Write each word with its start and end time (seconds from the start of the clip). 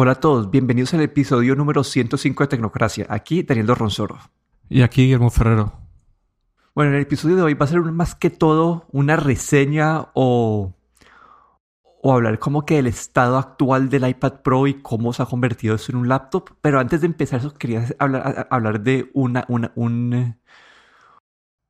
Hola 0.00 0.12
a 0.12 0.20
todos, 0.20 0.48
bienvenidos 0.48 0.94
al 0.94 1.00
episodio 1.00 1.56
número 1.56 1.82
105 1.82 2.44
de 2.44 2.46
Tecnocracia. 2.46 3.06
Aquí 3.08 3.42
Daniel 3.42 3.74
Ronsoro. 3.74 4.16
Y 4.68 4.82
aquí 4.82 5.02
Guillermo 5.02 5.28
Ferrero. 5.28 5.72
Bueno, 6.72 6.92
en 6.92 6.98
el 6.98 7.02
episodio 7.02 7.34
de 7.34 7.42
hoy 7.42 7.54
va 7.54 7.64
a 7.64 7.68
ser 7.68 7.80
más 7.80 8.14
que 8.14 8.30
todo 8.30 8.86
una 8.92 9.16
reseña 9.16 10.10
o, 10.14 10.72
o 12.00 12.12
hablar 12.12 12.38
como 12.38 12.64
que 12.64 12.76
del 12.76 12.86
estado 12.86 13.38
actual 13.38 13.88
del 13.88 14.08
iPad 14.08 14.34
Pro 14.44 14.68
y 14.68 14.74
cómo 14.74 15.12
se 15.12 15.24
ha 15.24 15.26
convertido 15.26 15.74
eso 15.74 15.90
en 15.90 15.98
un 15.98 16.06
laptop. 16.06 16.50
Pero 16.60 16.78
antes 16.78 17.00
de 17.00 17.08
empezar 17.08 17.40
eso 17.40 17.52
quería 17.54 17.84
hablar, 17.98 18.46
hablar 18.52 18.80
de 18.80 19.10
una, 19.14 19.46
una, 19.48 19.72
un, 19.74 20.38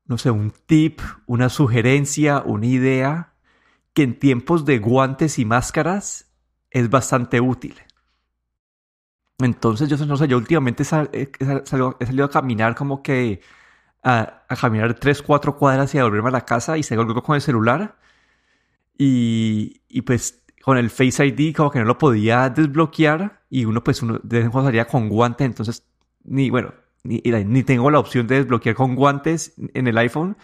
no 0.04 0.18
sé, 0.18 0.30
un 0.30 0.52
tip, 0.66 1.00
una 1.24 1.48
sugerencia, 1.48 2.42
una 2.44 2.66
idea 2.66 3.32
que 3.94 4.02
en 4.02 4.18
tiempos 4.18 4.66
de 4.66 4.80
guantes 4.80 5.38
y 5.38 5.46
máscaras 5.46 6.30
es 6.70 6.90
bastante 6.90 7.40
útil. 7.40 7.87
Entonces, 9.40 9.88
yo 9.88 9.96
no 10.06 10.16
sé, 10.16 10.26
yo 10.28 10.36
últimamente 10.36 10.82
he, 10.82 10.86
salido, 11.64 12.24
a 12.24 12.30
caminar 12.30 12.74
como 12.74 13.02
que 13.02 13.40
a, 14.02 14.44
caminar 14.60 14.94
3, 14.94 15.22
4 15.22 15.56
cuadras 15.56 15.94
y 15.94 15.98
a 15.98 16.04
volverme 16.04 16.28
a 16.30 16.32
la 16.32 16.44
casa 16.44 16.76
y 16.78 16.82
salgo 16.82 17.22
con 17.22 17.36
el 17.36 17.42
celular. 17.42 17.96
Y, 18.98 19.82
y, 19.88 20.02
pues 20.02 20.44
con 20.62 20.76
el 20.76 20.90
Face 20.90 21.24
ID 21.24 21.54
como 21.54 21.70
que 21.70 21.78
no 21.78 21.84
lo 21.84 21.98
podía 21.98 22.50
desbloquear 22.50 23.42
y 23.48 23.64
uno 23.64 23.82
pues 23.84 24.02
uno 24.02 24.20
de 24.22 24.38
vez 24.38 24.44
en 24.46 24.50
cuando 24.50 24.68
salía 24.68 24.86
con 24.86 25.08
guantes, 25.08 25.46
entonces 25.46 25.84
ni, 26.24 26.50
bueno, 26.50 26.74
ni, 27.04 27.22
ni 27.22 27.62
tengo 27.62 27.90
la 27.90 27.98
opción 27.98 28.26
de 28.26 28.36
desbloquear 28.36 28.74
con 28.74 28.94
guantes 28.94 29.54
en 29.74 29.86
el 29.86 29.96
iPhone. 29.98 30.36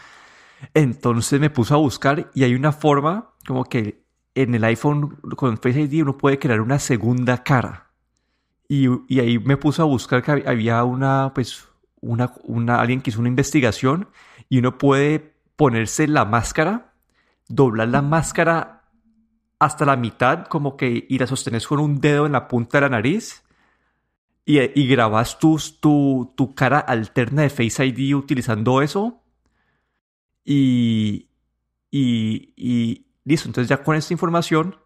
Entonces 0.73 1.41
me 1.41 1.51
puse 1.51 1.75
a 1.75 1.79
buscar 1.79 2.31
y 2.35 2.45
hay 2.45 2.55
una 2.55 2.73
forma 2.73 3.33
como 3.47 3.65
que 3.65 4.05
en 4.35 4.55
el 4.55 4.65
iPhone 4.65 5.17
con 5.37 5.59
Face 5.59 5.81
ID 5.81 6.03
uno 6.03 6.17
puede 6.17 6.39
crear 6.39 6.61
una 6.61 6.79
segunda 6.79 7.43
cara. 7.43 7.84
Y, 8.75 8.89
y 9.07 9.21
ahí 9.21 9.39
me 9.39 9.57
puse 9.57 9.83
a 9.83 9.85
buscar 9.85 10.21
que 10.21 10.43
había 10.47 10.83
una, 10.83 11.31
pues, 11.33 11.69
una, 12.01 12.33
una, 12.43 12.81
alguien 12.81 13.03
que 13.03 13.11
hizo 13.11 13.21
una 13.21 13.29
investigación 13.29 14.09
y 14.49 14.59
uno 14.59 14.79
puede 14.79 15.37
ponerse 15.55 16.09
la 16.09 16.25
máscara, 16.25 16.93
doblar 17.47 17.87
la 17.87 18.03
máscara 18.03 18.83
hasta 19.61 19.85
la 19.85 19.95
mitad, 19.95 20.47
como 20.47 20.77
que 20.77 21.07
y 21.09 21.19
la 21.19 21.29
sostenes 21.29 21.69
con 21.69 21.79
un 21.79 22.01
dedo 22.01 22.27
en 22.27 22.33
la 22.33 22.49
punta 22.49 22.79
de 22.79 22.83
la 22.83 22.89
nariz 22.89 23.45
y, 24.45 24.59
y 24.59 24.89
grabas 24.89 25.39
tu, 25.39 25.57
tu, 25.79 26.33
tu 26.35 26.57
cara 26.57 26.81
alterna 26.81 27.43
de 27.43 27.51
Face 27.51 27.87
ID 27.87 28.17
utilizando 28.17 28.83
eso. 28.83 29.23
Y, 30.45 31.29
y, 31.93 32.53
y, 32.57 33.07
listo, 33.25 33.49
entonces 33.49 33.69
ya 33.69 33.85
con 33.85 33.95
esta 33.95 34.13
información 34.13 34.77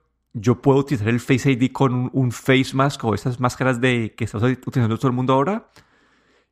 yo 0.41 0.61
puedo 0.61 0.79
utilizar 0.79 1.09
el 1.09 1.21
Face 1.21 1.51
ID 1.51 1.73
con 1.73 2.11
un, 2.13 2.33
face 2.33 2.75
mask 2.75 3.05
o 3.05 3.15
estas 3.15 3.41
máscaras 3.41 3.81
de 3.81 4.15
que 4.15 4.25
está 4.25 4.39
utilizando 4.39 4.97
todo 4.97 5.09
el 5.09 5.15
mundo 5.15 5.33
ahora 5.33 5.69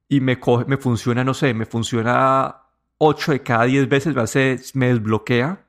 y 0.09 0.21
me, 0.21 0.39
me 0.67 0.77
funciona, 0.77 1.25
no 1.25 1.35
sé, 1.35 1.55
me 1.55 1.67
funciona 1.67 2.63
8 2.99 3.33
de 3.33 3.43
cada 3.43 3.65
10 3.65 3.89
veces, 3.89 4.75
me 4.75 4.89
desbloquea. 4.89 5.65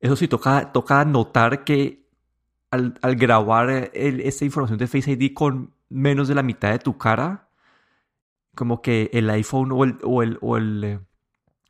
Eso 0.00 0.16
sí, 0.16 0.28
toca, 0.28 0.72
toca 0.72 1.04
notar 1.04 1.64
que 1.64 2.06
al, 2.70 2.98
al 3.00 3.16
grabar 3.16 3.90
esta 3.94 4.44
información 4.44 4.78
de 4.78 4.86
Face 4.86 5.10
ID 5.10 5.32
con 5.32 5.72
menos 5.88 6.28
de 6.28 6.34
la 6.34 6.42
mitad 6.42 6.72
de 6.72 6.78
tu 6.78 6.98
cara, 6.98 7.48
como 8.54 8.82
que 8.82 9.10
el 9.12 9.30
iPhone 9.30 9.72
o 9.72 9.84
el, 9.84 9.98
o 10.02 10.22
el, 10.22 10.38
o 10.40 10.56
el, 10.56 10.84
eh, 10.84 11.00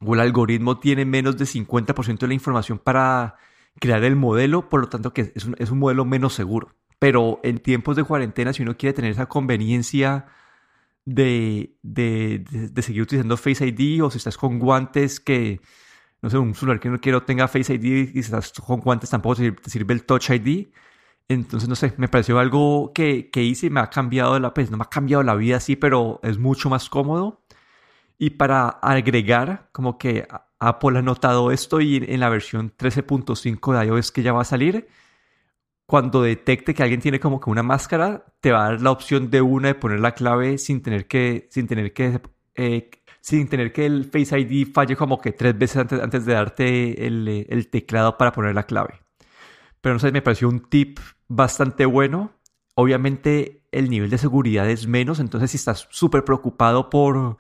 o 0.00 0.14
el 0.14 0.20
algoritmo 0.20 0.78
tiene 0.78 1.04
menos 1.04 1.36
de 1.36 1.44
50% 1.44 2.18
de 2.18 2.28
la 2.28 2.34
información 2.34 2.78
para 2.78 3.36
crear 3.80 4.04
el 4.04 4.16
modelo, 4.16 4.68
por 4.68 4.80
lo 4.80 4.88
tanto 4.88 5.12
que 5.12 5.32
es 5.34 5.44
un, 5.44 5.56
es 5.58 5.70
un 5.70 5.78
modelo 5.78 6.04
menos 6.04 6.34
seguro. 6.34 6.74
Pero 6.98 7.40
en 7.42 7.58
tiempos 7.58 7.96
de 7.96 8.04
cuarentena, 8.04 8.52
si 8.52 8.62
uno 8.62 8.76
quiere 8.76 8.94
tener 8.94 9.10
esa 9.10 9.26
conveniencia 9.26 10.26
de, 11.04 11.76
de, 11.82 12.44
de, 12.48 12.82
seguir 12.82 13.02
utilizando 13.02 13.36
Face 13.36 13.66
ID 13.66 14.02
o 14.02 14.10
si 14.10 14.18
estás 14.18 14.38
con 14.38 14.58
guantes 14.58 15.20
que, 15.20 15.60
no 16.22 16.30
sé, 16.30 16.38
un 16.38 16.54
celular 16.54 16.80
que 16.80 16.88
no 16.88 17.00
quiero 17.00 17.22
tenga 17.24 17.48
Face 17.48 17.74
ID 17.74 18.10
y 18.14 18.18
estás 18.20 18.52
con 18.52 18.80
guantes 18.80 19.10
tampoco 19.10 19.36
te 19.36 19.70
sirve 19.70 19.94
el 19.94 20.04
Touch 20.04 20.30
ID. 20.30 20.68
Entonces, 21.28 21.68
no 21.68 21.74
sé, 21.74 21.94
me 21.96 22.08
pareció 22.08 22.38
algo 22.38 22.92
que, 22.94 23.30
que 23.30 23.42
hice 23.42 23.66
y 23.66 23.70
me 23.70 23.80
ha 23.80 23.88
cambiado 23.90 24.38
la, 24.38 24.52
pues 24.54 24.70
no 24.70 24.76
me 24.76 24.84
ha 24.84 24.90
cambiado 24.90 25.22
la 25.22 25.34
vida 25.34 25.56
así, 25.56 25.76
pero 25.76 26.20
es 26.22 26.38
mucho 26.38 26.68
más 26.68 26.88
cómodo. 26.90 27.42
Y 28.18 28.30
para 28.30 28.68
agregar, 28.68 29.68
como 29.72 29.98
que 29.98 30.26
Apple 30.68 30.98
ha 30.98 31.02
notado 31.02 31.50
esto 31.50 31.80
y 31.80 31.96
en 31.96 32.20
la 32.20 32.28
versión 32.28 32.72
13.5 32.76 33.78
de 33.78 33.86
iOS 33.86 34.12
que 34.12 34.22
ya 34.22 34.32
va 34.32 34.42
a 34.42 34.44
salir, 34.44 34.88
cuando 35.86 36.22
detecte 36.22 36.74
que 36.74 36.82
alguien 36.82 37.00
tiene 37.00 37.20
como 37.20 37.40
que 37.40 37.50
una 37.50 37.62
máscara, 37.62 38.24
te 38.40 38.52
va 38.52 38.66
a 38.66 38.70
dar 38.70 38.80
la 38.80 38.90
opción 38.90 39.30
de 39.30 39.42
una 39.42 39.68
de 39.68 39.74
poner 39.74 40.00
la 40.00 40.12
clave 40.12 40.58
sin 40.58 40.82
tener 40.82 41.06
que, 41.06 41.48
sin 41.50 41.66
tener 41.66 41.92
que, 41.92 42.20
eh, 42.54 42.90
sin 43.20 43.48
tener 43.48 43.72
que 43.72 43.86
el 43.86 44.04
Face 44.04 44.38
ID 44.38 44.72
falle 44.72 44.96
como 44.96 45.20
que 45.20 45.32
tres 45.32 45.56
veces 45.58 45.76
antes, 45.76 46.00
antes 46.00 46.24
de 46.24 46.32
darte 46.32 47.06
el, 47.06 47.46
el 47.48 47.68
teclado 47.68 48.16
para 48.16 48.32
poner 48.32 48.54
la 48.54 48.64
clave. 48.64 49.00
Pero 49.80 49.94
no 49.94 49.98
sé, 49.98 50.12
me 50.12 50.22
pareció 50.22 50.48
un 50.48 50.60
tip 50.60 50.98
bastante 51.28 51.84
bueno. 51.84 52.32
Obviamente 52.74 53.66
el 53.70 53.90
nivel 53.90 54.08
de 54.08 54.18
seguridad 54.18 54.68
es 54.70 54.86
menos, 54.86 55.20
entonces 55.20 55.50
si 55.50 55.56
estás 55.58 55.86
súper 55.90 56.24
preocupado 56.24 56.88
por 56.88 57.36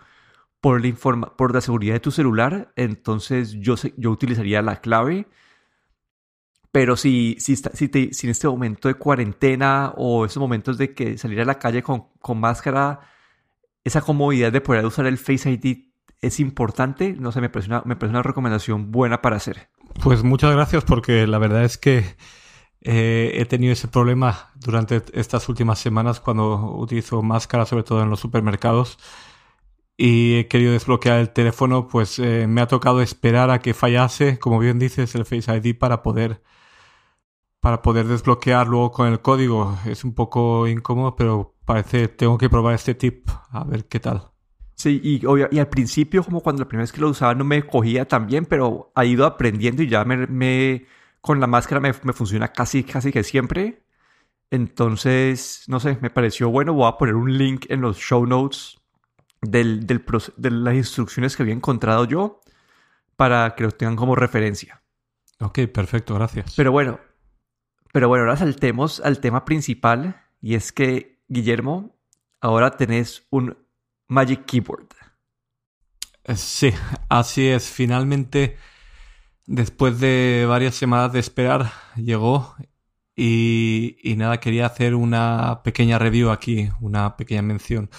por 0.64 0.82
la, 0.82 1.26
por 1.26 1.52
la 1.52 1.60
seguridad 1.60 1.92
de 1.92 2.00
tu 2.00 2.10
celular, 2.10 2.72
entonces 2.74 3.52
yo, 3.52 3.74
yo 3.98 4.10
utilizaría 4.10 4.62
la 4.62 4.80
clave. 4.80 5.28
Pero 6.72 6.96
si, 6.96 7.36
si, 7.38 7.54
si, 7.56 7.90
en 7.92 8.30
este 8.30 8.48
momento 8.48 8.88
de 8.88 8.94
cuarentena 8.94 9.92
o 9.98 10.24
esos 10.24 10.40
momentos 10.40 10.78
de 10.78 10.94
que 10.94 11.18
salir 11.18 11.38
a 11.42 11.44
la 11.44 11.58
calle 11.58 11.82
con, 11.82 12.06
con 12.18 12.40
máscara, 12.40 13.00
esa 13.84 14.00
comodidad 14.00 14.50
de 14.52 14.62
poder 14.62 14.86
usar 14.86 15.04
el 15.04 15.18
Face 15.18 15.50
ID 15.50 15.90
es 16.22 16.40
importante, 16.40 17.12
no 17.12 17.30
sé, 17.30 17.42
me 17.42 17.50
parece, 17.50 17.68
una, 17.68 17.82
me 17.84 17.94
parece 17.94 18.12
una 18.12 18.22
recomendación 18.22 18.90
buena 18.90 19.20
para 19.20 19.36
hacer. 19.36 19.68
Pues 20.02 20.22
muchas 20.22 20.54
gracias 20.54 20.82
porque 20.84 21.26
la 21.26 21.36
verdad 21.36 21.64
es 21.64 21.76
que 21.76 22.16
eh, 22.80 23.32
he 23.34 23.44
tenido 23.44 23.74
ese 23.74 23.88
problema 23.88 24.50
durante 24.54 25.02
estas 25.12 25.46
últimas 25.50 25.78
semanas 25.78 26.20
cuando 26.20 26.74
utilizo 26.78 27.20
máscara, 27.20 27.66
sobre 27.66 27.82
todo 27.82 28.02
en 28.02 28.08
los 28.08 28.20
supermercados 28.20 28.96
y 29.96 30.38
he 30.38 30.48
querido 30.48 30.72
desbloquear 30.72 31.20
el 31.20 31.30
teléfono, 31.30 31.88
pues 31.88 32.18
eh, 32.18 32.46
me 32.48 32.60
ha 32.60 32.66
tocado 32.66 33.00
esperar 33.00 33.50
a 33.50 33.60
que 33.60 33.74
fallase, 33.74 34.38
como 34.38 34.58
bien 34.58 34.78
dices, 34.78 35.14
el 35.14 35.24
Face 35.24 35.54
ID 35.54 35.78
para 35.78 36.02
poder 36.02 36.42
para 37.60 37.80
poder 37.80 38.06
desbloquear 38.06 38.66
luego 38.66 38.92
con 38.92 39.08
el 39.08 39.20
código. 39.22 39.78
Es 39.86 40.04
un 40.04 40.14
poco 40.14 40.68
incómodo, 40.68 41.16
pero 41.16 41.56
parece 41.64 42.08
tengo 42.08 42.36
que 42.36 42.50
probar 42.50 42.74
este 42.74 42.94
tip 42.94 43.28
a 43.50 43.64
ver 43.64 43.86
qué 43.86 44.00
tal. 44.00 44.30
Sí, 44.74 45.00
y, 45.02 45.22
y 45.24 45.58
al 45.58 45.68
principio, 45.68 46.22
como 46.24 46.42
cuando 46.42 46.62
la 46.62 46.68
primera 46.68 46.82
vez 46.82 46.92
que 46.92 47.00
lo 47.00 47.08
usaba, 47.08 47.34
no 47.34 47.44
me 47.44 47.64
cogía 47.64 48.06
tan 48.06 48.26
bien, 48.26 48.44
pero 48.44 48.92
ha 48.94 49.04
ido 49.06 49.24
aprendiendo 49.24 49.82
y 49.82 49.88
ya 49.88 50.04
me, 50.04 50.26
me 50.26 50.86
con 51.20 51.40
la 51.40 51.46
máscara 51.46 51.80
me, 51.80 51.92
me, 52.02 52.12
funciona 52.12 52.48
casi, 52.52 52.84
casi 52.84 53.12
que 53.12 53.22
siempre. 53.22 53.84
Entonces, 54.50 55.64
no 55.68 55.80
sé, 55.80 55.96
me 56.02 56.10
pareció 56.10 56.50
bueno. 56.50 56.74
Voy 56.74 56.88
a 56.88 56.98
poner 56.98 57.14
un 57.14 57.38
link 57.38 57.66
en 57.70 57.80
los 57.80 57.96
show 57.98 58.26
notes 58.26 58.83
del, 59.44 59.86
de 59.86 60.50
las 60.50 60.74
instrucciones 60.74 61.36
que 61.36 61.42
había 61.42 61.54
encontrado 61.54 62.04
yo 62.04 62.40
para 63.16 63.54
que 63.54 63.64
lo 63.64 63.70
tengan 63.70 63.96
como 63.96 64.14
referencia. 64.14 64.82
Ok, 65.40 65.60
perfecto, 65.72 66.14
gracias. 66.14 66.54
Pero 66.56 66.72
bueno, 66.72 67.00
pero 67.92 68.08
bueno, 68.08 68.24
ahora 68.24 68.36
saltemos 68.36 69.00
al 69.00 69.20
tema 69.20 69.44
principal 69.44 70.20
y 70.40 70.54
es 70.54 70.72
que, 70.72 71.20
Guillermo, 71.28 71.96
ahora 72.40 72.72
tenés 72.72 73.26
un 73.30 73.56
Magic 74.08 74.44
Keyboard. 74.46 74.88
Eh, 76.24 76.36
sí, 76.36 76.72
así 77.08 77.46
es. 77.46 77.68
Finalmente, 77.68 78.56
después 79.46 80.00
de 80.00 80.44
varias 80.48 80.74
semanas 80.74 81.12
de 81.12 81.20
esperar, 81.20 81.72
llegó 81.96 82.56
y, 83.14 83.96
y 84.02 84.16
nada, 84.16 84.40
quería 84.40 84.66
hacer 84.66 84.94
una 84.94 85.62
pequeña 85.62 85.98
review 85.98 86.30
aquí, 86.30 86.70
una 86.80 87.16
pequeña 87.16 87.42
mención. 87.42 87.90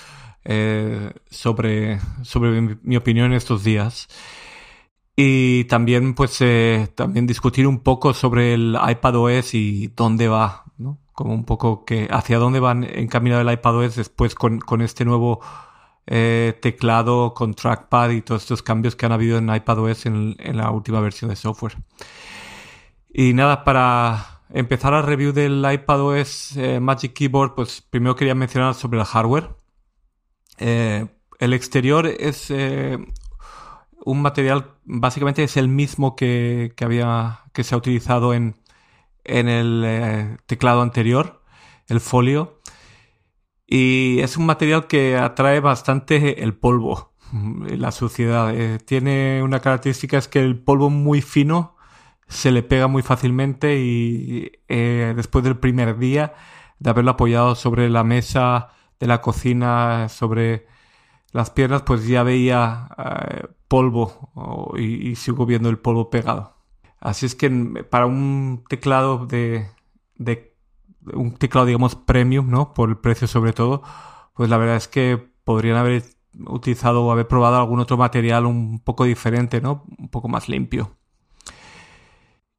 Eh, 0.47 1.11
sobre, 1.31 1.99
sobre 2.21 2.61
mi, 2.61 2.95
opinión 2.95 3.33
estos 3.33 3.63
días. 3.63 4.07
Y 5.15 5.63
también, 5.65 6.13
pues, 6.13 6.37
eh, 6.41 6.87
también 6.95 7.25
discutir 7.25 7.65
un 7.67 7.79
poco 7.79 8.13
sobre 8.13 8.53
el 8.53 8.77
iPadOS 8.89 9.55
y 9.55 9.87
dónde 9.95 10.27
va, 10.27 10.65
¿no? 10.77 10.99
Como 11.13 11.33
un 11.33 11.45
poco 11.45 11.83
que 11.85 12.07
hacia 12.11 12.37
dónde 12.37 12.59
van 12.59 12.83
encaminado 12.83 13.41
el 13.41 13.51
iPadOS 13.51 13.95
después 13.95 14.35
con, 14.35 14.59
con 14.59 14.81
este 14.81 15.05
nuevo 15.05 15.39
eh, 16.07 16.57
teclado 16.61 17.33
con 17.33 17.55
trackpad 17.55 18.11
y 18.11 18.21
todos 18.21 18.43
estos 18.43 18.61
cambios 18.61 18.95
que 18.95 19.05
han 19.07 19.13
habido 19.13 19.37
en 19.39 19.53
iPadOS 19.53 20.05
en, 20.05 20.35
en 20.39 20.57
la 20.57 20.69
última 20.71 20.99
versión 20.99 21.29
de 21.29 21.37
software. 21.37 21.77
Y 23.11 23.33
nada, 23.33 23.63
para 23.63 24.41
empezar 24.53 24.93
la 24.93 25.01
review 25.01 25.31
del 25.33 25.65
iPadOS 25.65 26.57
Magic 26.81 27.13
Keyboard, 27.13 27.55
pues 27.55 27.81
primero 27.81 28.15
quería 28.15 28.35
mencionar 28.35 28.75
sobre 28.75 28.99
el 28.99 29.05
hardware. 29.05 29.64
Eh, 30.57 31.07
el 31.39 31.53
exterior 31.53 32.07
es 32.07 32.49
eh, 32.49 32.97
un 34.05 34.21
material, 34.21 34.71
básicamente 34.85 35.43
es 35.43 35.57
el 35.57 35.67
mismo 35.67 36.15
que, 36.15 36.73
había, 36.81 37.41
que 37.53 37.63
se 37.63 37.75
ha 37.75 37.77
utilizado 37.77 38.33
en, 38.33 38.55
en 39.23 39.49
el 39.49 39.83
eh, 39.85 40.37
teclado 40.45 40.81
anterior, 40.81 41.41
el 41.87 41.99
folio. 41.99 42.61
Y 43.67 44.19
es 44.19 44.37
un 44.37 44.45
material 44.45 44.87
que 44.87 45.17
atrae 45.17 45.59
bastante 45.59 46.43
el 46.43 46.53
polvo, 46.53 47.13
la 47.65 47.91
suciedad. 47.91 48.53
Tiene 48.85 49.41
una 49.41 49.59
característica 49.59 50.19
es 50.19 50.27
que 50.27 50.39
el 50.39 50.59
polvo 50.59 50.91
muy 50.91 51.21
fino 51.21 51.75
se 52.27 52.51
le 52.51 52.61
pega 52.61 52.87
muy 52.87 53.01
fácilmente 53.01 53.79
y 53.79 54.51
después 54.67 55.43
del 55.43 55.57
primer 55.57 55.97
día 55.97 56.35
de 56.77 56.89
haberlo 56.91 57.11
apoyado 57.11 57.55
sobre 57.55 57.89
la 57.89 58.03
mesa 58.03 58.69
de 58.99 59.07
la 59.07 59.21
cocina, 59.21 60.09
sobre 60.09 60.67
las 61.31 61.49
piernas, 61.49 61.81
pues 61.83 62.07
ya 62.07 62.23
veía 62.23 62.89
eh, 62.97 63.47
polvo 63.67 64.73
y, 64.77 65.15
sigo 65.15 65.45
viendo 65.45 65.69
el 65.69 65.79
polvo 65.79 66.09
pegado. 66.09 66.55
Así 66.99 67.25
es 67.25 67.35
que 67.35 67.49
para 67.89 68.05
un 68.05 68.63
teclado 68.69 69.25
de, 69.25 69.67
de 70.15 70.55
un 71.13 71.35
teclado, 71.35 71.67
digamos, 71.67 71.95
premium, 71.95 72.49
¿no? 72.49 72.73
Por 72.73 72.89
el 72.89 72.97
precio 72.97 73.27
sobre 73.27 73.53
todo, 73.53 73.83
pues 74.33 74.49
la 74.49 74.57
verdad 74.57 74.77
es 74.77 74.87
que 74.87 75.17
podrían 75.43 75.77
haber 75.77 76.03
utilizado 76.47 77.03
o 77.03 77.11
haber 77.11 77.27
probado 77.27 77.57
algún 77.57 77.79
otro 77.79 77.97
material 77.97 78.45
un 78.45 78.79
poco 78.79 79.05
diferente, 79.05 79.61
¿no? 79.61 79.85
Un 79.97 80.09
poco 80.09 80.27
más 80.27 80.49
limpio. 80.49 80.95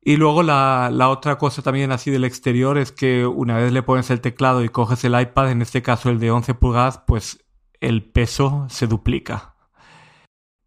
Y 0.08 0.18
luego 0.18 0.44
la, 0.44 0.88
la, 0.92 1.08
otra 1.08 1.36
cosa 1.36 1.62
también 1.62 1.90
así 1.90 2.12
del 2.12 2.24
exterior 2.24 2.78
es 2.78 2.92
que 2.92 3.26
una 3.26 3.56
vez 3.56 3.72
le 3.72 3.82
pones 3.82 4.08
el 4.10 4.20
teclado 4.20 4.62
y 4.62 4.68
coges 4.68 5.02
el 5.02 5.20
iPad, 5.20 5.50
en 5.50 5.62
este 5.62 5.82
caso 5.82 6.10
el 6.10 6.20
de 6.20 6.30
11 6.30 6.54
pulgadas, 6.54 7.02
pues 7.08 7.44
el 7.80 8.04
peso 8.04 8.68
se 8.70 8.86
duplica. 8.86 9.56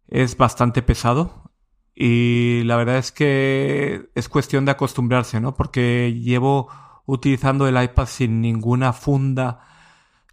Es 0.08 0.36
bastante 0.36 0.82
pesado 0.82 1.50
y 1.94 2.64
la 2.64 2.76
verdad 2.76 2.98
es 2.98 3.12
que 3.12 4.10
es 4.14 4.28
cuestión 4.28 4.66
de 4.66 4.72
acostumbrarse, 4.72 5.40
¿no? 5.40 5.54
Porque 5.54 6.12
llevo 6.20 6.68
utilizando 7.06 7.66
el 7.66 7.82
iPad 7.82 8.04
sin 8.04 8.42
ninguna 8.42 8.92
funda 8.92 9.60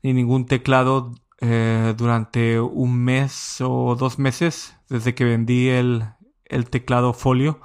ni 0.04 0.12
ningún 0.12 0.48
teclado 0.48 1.14
eh, 1.40 1.94
durante 1.96 2.60
un 2.60 2.98
mes 2.98 3.62
o 3.62 3.96
dos 3.96 4.20
meses 4.20 4.76
desde 4.90 5.16
que 5.16 5.24
vendí 5.24 5.70
el, 5.70 6.04
el 6.44 6.70
teclado 6.70 7.14
folio 7.14 7.62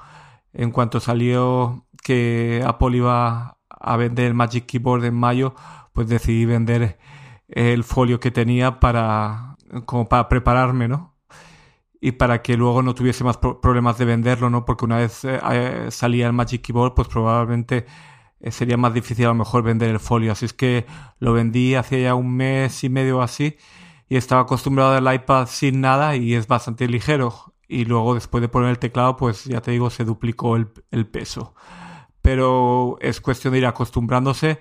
en 0.53 0.71
cuanto 0.71 1.01
salió 1.01 1.87
que 2.03 2.63
Apple 2.67 2.97
iba 2.97 3.59
a 3.69 3.97
vender 3.97 4.27
el 4.27 4.35
Magic 4.35 4.67
Keyboard 4.67 5.05
en 5.05 5.15
mayo, 5.15 5.55
pues 5.93 6.09
decidí 6.09 6.45
vender 6.45 6.99
el 7.49 7.85
folio 7.85 8.21
que 8.21 8.31
tenía 8.31 8.81
para 8.81 9.57
como 9.87 10.09
para 10.09 10.29
prepararme, 10.29 10.89
¿no? 10.89 11.15
Y 12.01 12.13
para 12.13 12.43
que 12.43 12.57
luego 12.57 12.83
no 12.83 12.95
tuviese 12.95 13.25
más 13.25 13.39
problemas 13.39 13.97
de 13.99 14.05
venderlo, 14.05 14.51
¿no? 14.51 14.65
Porque 14.65 14.85
una 14.85 14.99
vez 14.99 15.25
eh, 15.25 15.41
eh, 15.51 15.87
salía 15.91 16.27
el 16.27 16.33
Magic 16.33 16.63
Keyboard, 16.63 16.95
pues 16.95 17.09
probablemente 17.09 17.87
eh, 18.41 18.51
sería 18.51 18.77
más 18.77 18.93
difícil 18.93 19.27
a 19.27 19.29
lo 19.29 19.35
mejor 19.37 19.63
vender 19.63 19.91
el 19.91 20.01
folio. 20.01 20.33
Así 20.33 20.47
es 20.47 20.53
que 20.53 20.87
lo 21.21 21.33
vendí 21.33 21.75
hace 21.75 22.03
ya 22.03 22.15
un 22.15 22.35
mes 22.37 22.85
y 22.85 22.89
medio 22.89 23.23
así 23.23 23.57
y 24.09 24.17
estaba 24.17 24.43
acostumbrado 24.43 24.93
al 24.93 25.15
iPad 25.15 25.47
sin 25.47 25.81
nada 25.81 26.17
y 26.17 26.35
es 26.35 26.47
bastante 26.47 26.89
ligero 26.89 27.52
y 27.73 27.87
luego 27.87 28.15
después 28.15 28.43
de 28.43 28.49
poner 28.49 28.69
el 28.69 28.79
teclado, 28.79 29.17
pues 29.17 29.45
ya 29.45 29.63
te 29.63 29.71
digo, 29.71 29.89
se 29.89 30.05
duplicó 30.05 30.57
el, 30.57 31.07
peso. 31.07 31.55
Pero 32.21 32.99
es 33.01 33.23
cuestión 33.23 33.53
de 33.53 33.61
ir 33.61 33.67
acostumbrándose. 33.67 34.61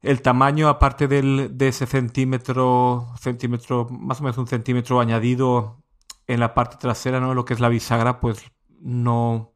El 0.00 0.22
tamaño, 0.22 0.68
aparte 0.68 1.06
del, 1.06 1.58
de 1.58 1.68
ese 1.68 1.84
centímetro, 1.86 3.08
centímetro, 3.20 3.88
más 3.90 4.20
o 4.20 4.24
menos 4.24 4.38
un 4.38 4.46
centímetro 4.46 5.00
añadido 5.00 5.82
en 6.26 6.40
la 6.40 6.54
parte 6.54 6.78
trasera, 6.78 7.20
¿no? 7.20 7.34
Lo 7.34 7.44
que 7.44 7.52
es 7.52 7.60
la 7.60 7.68
bisagra, 7.68 8.20
pues 8.20 8.42
no, 8.80 9.52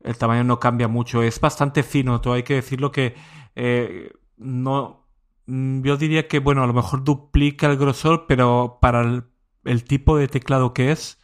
el 0.00 0.16
tamaño 0.16 0.44
no 0.44 0.58
cambia 0.58 0.88
mucho. 0.88 1.22
Es 1.22 1.38
bastante 1.38 1.82
fino, 1.82 2.22
todo 2.22 2.32
hay 2.34 2.42
que 2.42 2.54
decirlo 2.54 2.90
que 2.90 3.14
eh, 3.54 4.12
no, 4.38 5.06
yo 5.46 5.96
diría 5.98 6.26
que, 6.26 6.38
bueno, 6.38 6.62
a 6.62 6.66
lo 6.66 6.72
mejor 6.72 7.04
duplica 7.04 7.66
el 7.66 7.76
grosor, 7.76 8.24
pero 8.26 8.78
para 8.80 9.26
el 9.64 9.84
tipo 9.84 10.16
de 10.16 10.28
teclado 10.28 10.72
que 10.72 10.90
es, 10.90 11.18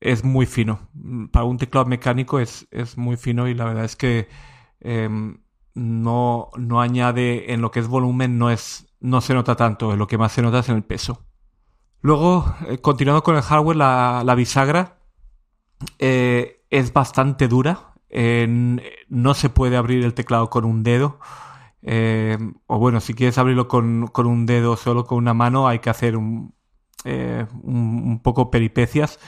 es 0.00 0.24
muy 0.24 0.46
fino. 0.46 0.88
Para 1.30 1.44
un 1.44 1.58
teclado 1.58 1.86
mecánico 1.86 2.40
es, 2.40 2.66
es 2.70 2.96
muy 2.96 3.16
fino 3.16 3.48
y 3.48 3.54
la 3.54 3.66
verdad 3.66 3.84
es 3.84 3.96
que 3.96 4.28
em, 4.80 5.38
no, 5.74 6.50
no 6.56 6.80
añade 6.80 7.52
en 7.52 7.60
lo 7.60 7.70
que 7.70 7.80
es 7.80 7.88
volumen, 7.88 8.38
no, 8.38 8.50
es, 8.50 8.86
no 9.00 9.20
se 9.20 9.34
nota 9.34 9.56
tanto, 9.56 9.94
lo 9.96 10.06
que 10.06 10.18
más 10.18 10.32
se 10.32 10.42
nota 10.42 10.60
es 10.60 10.68
en 10.68 10.76
el 10.76 10.84
peso. 10.84 11.24
Luego, 12.00 12.54
eh, 12.68 12.78
continuando 12.78 13.22
con 13.22 13.36
el 13.36 13.42
hardware, 13.42 13.76
la, 13.76 14.34
bisagra 14.34 14.98
eh, 15.98 16.64
es 16.70 16.92
bastante 16.92 17.46
dura. 17.46 17.94
no 19.08 19.34
se 19.34 19.50
puede 19.50 19.76
abrir 19.76 20.04
el 20.04 20.14
teclado 20.14 20.48
con 20.48 20.64
un 20.64 20.82
dedo. 20.82 21.20
Em, 21.82 22.54
o 22.66 22.78
bueno, 22.78 23.00
si 23.00 23.14
quieres 23.14 23.38
abrirlo 23.38 23.68
con, 23.68 24.06
con, 24.08 24.26
un 24.26 24.46
dedo 24.46 24.76
solo 24.76 25.04
con 25.04 25.18
una 25.18 25.34
mano, 25.34 25.68
hay 25.68 25.78
que 25.78 25.90
hacer 25.90 26.16
un, 26.16 26.54
eh, 27.04 27.46
un, 27.62 28.02
un 28.06 28.22
poco 28.22 28.50
peripecias 28.50 29.18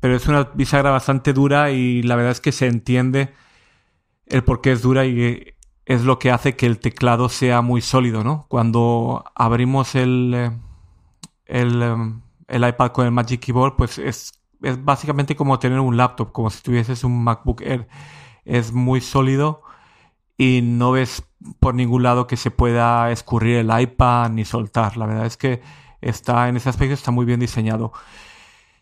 pero 0.00 0.16
es 0.16 0.26
una 0.28 0.44
bisagra 0.54 0.90
bastante 0.90 1.32
dura 1.32 1.70
y 1.70 2.02
la 2.02 2.16
verdad 2.16 2.32
es 2.32 2.40
que 2.40 2.52
se 2.52 2.66
entiende 2.66 3.32
el 4.26 4.44
por 4.44 4.60
qué 4.60 4.72
es 4.72 4.82
dura 4.82 5.06
y 5.06 5.54
es 5.86 6.04
lo 6.04 6.18
que 6.18 6.30
hace 6.30 6.54
que 6.54 6.66
el 6.66 6.78
teclado 6.78 7.28
sea 7.28 7.62
muy 7.62 7.80
sólido, 7.80 8.22
¿no? 8.22 8.46
Cuando 8.48 9.24
abrimos 9.34 9.94
el, 9.94 10.34
eh, 10.34 10.50
el, 11.46 11.82
eh, 11.82 11.96
el 12.48 12.68
iPad 12.68 12.92
con 12.92 13.06
el 13.06 13.12
Magic 13.12 13.40
Keyboard, 13.40 13.76
pues 13.76 13.98
es, 13.98 14.32
es 14.62 14.84
básicamente 14.84 15.34
como 15.34 15.58
tener 15.58 15.80
un 15.80 15.96
laptop, 15.96 16.32
como 16.32 16.50
si 16.50 16.62
tuvieses 16.62 17.04
un 17.04 17.24
MacBook 17.24 17.62
Air. 17.62 17.88
Es 18.44 18.72
muy 18.72 19.00
sólido 19.00 19.62
y 20.36 20.60
no 20.62 20.92
ves 20.92 21.24
por 21.60 21.74
ningún 21.74 22.02
lado 22.02 22.26
que 22.26 22.36
se 22.36 22.50
pueda 22.50 23.10
escurrir 23.10 23.56
el 23.56 23.80
iPad 23.80 24.30
ni 24.30 24.44
soltar. 24.44 24.96
La 24.96 25.06
verdad 25.06 25.26
es 25.26 25.36
que 25.36 25.62
está 26.00 26.48
en 26.48 26.56
ese 26.56 26.68
aspecto 26.68 26.94
está 26.94 27.10
muy 27.10 27.24
bien 27.24 27.40
diseñado. 27.40 27.92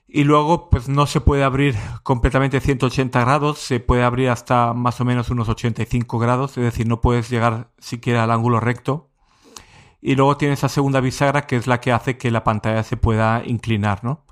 Y 0.08 0.24
luego, 0.24 0.70
pues 0.70 0.88
no 0.88 1.06
se 1.06 1.20
puede 1.20 1.42
abrir 1.44 1.74
completamente 2.02 2.60
180 2.60 3.20
grados, 3.20 3.58
se 3.58 3.80
puede 3.80 4.04
abrir 4.04 4.30
hasta 4.30 4.72
más 4.72 5.00
o 5.00 5.04
menos 5.04 5.30
unos 5.30 5.48
85 5.48 6.18
grados, 6.18 6.56
es 6.56 6.64
decir, 6.64 6.86
no 6.86 7.00
puedes 7.00 7.28
llegar 7.28 7.72
siquiera 7.78 8.24
al 8.24 8.30
ángulo 8.30 8.60
recto. 8.60 9.10
Y 10.00 10.14
luego 10.14 10.36
tiene 10.36 10.54
esa 10.54 10.68
segunda 10.68 11.00
bisagra 11.00 11.46
que 11.46 11.56
es 11.56 11.66
la 11.66 11.80
que 11.80 11.92
hace 11.92 12.16
que 12.18 12.30
la 12.30 12.44
pantalla 12.44 12.82
se 12.84 12.96
pueda 12.96 13.42
inclinar, 13.44 14.04
¿no? 14.04 14.24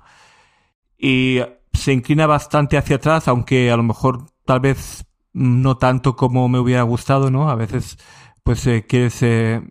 Y 0.97 1.41
se 1.73 1.93
inclina 1.93 2.27
bastante 2.27 2.77
hacia 2.77 2.97
atrás, 2.97 3.27
aunque 3.27 3.71
a 3.71 3.77
lo 3.77 3.83
mejor 3.83 4.27
tal 4.45 4.61
vez 4.61 5.05
no 5.33 5.77
tanto 5.77 6.15
como 6.15 6.47
me 6.49 6.59
hubiera 6.59 6.83
gustado, 6.83 7.29
¿no? 7.29 7.49
A 7.49 7.55
veces, 7.55 7.97
pues 8.43 8.65
eh, 8.67 8.85
quieres, 8.87 9.21
eh, 9.23 9.61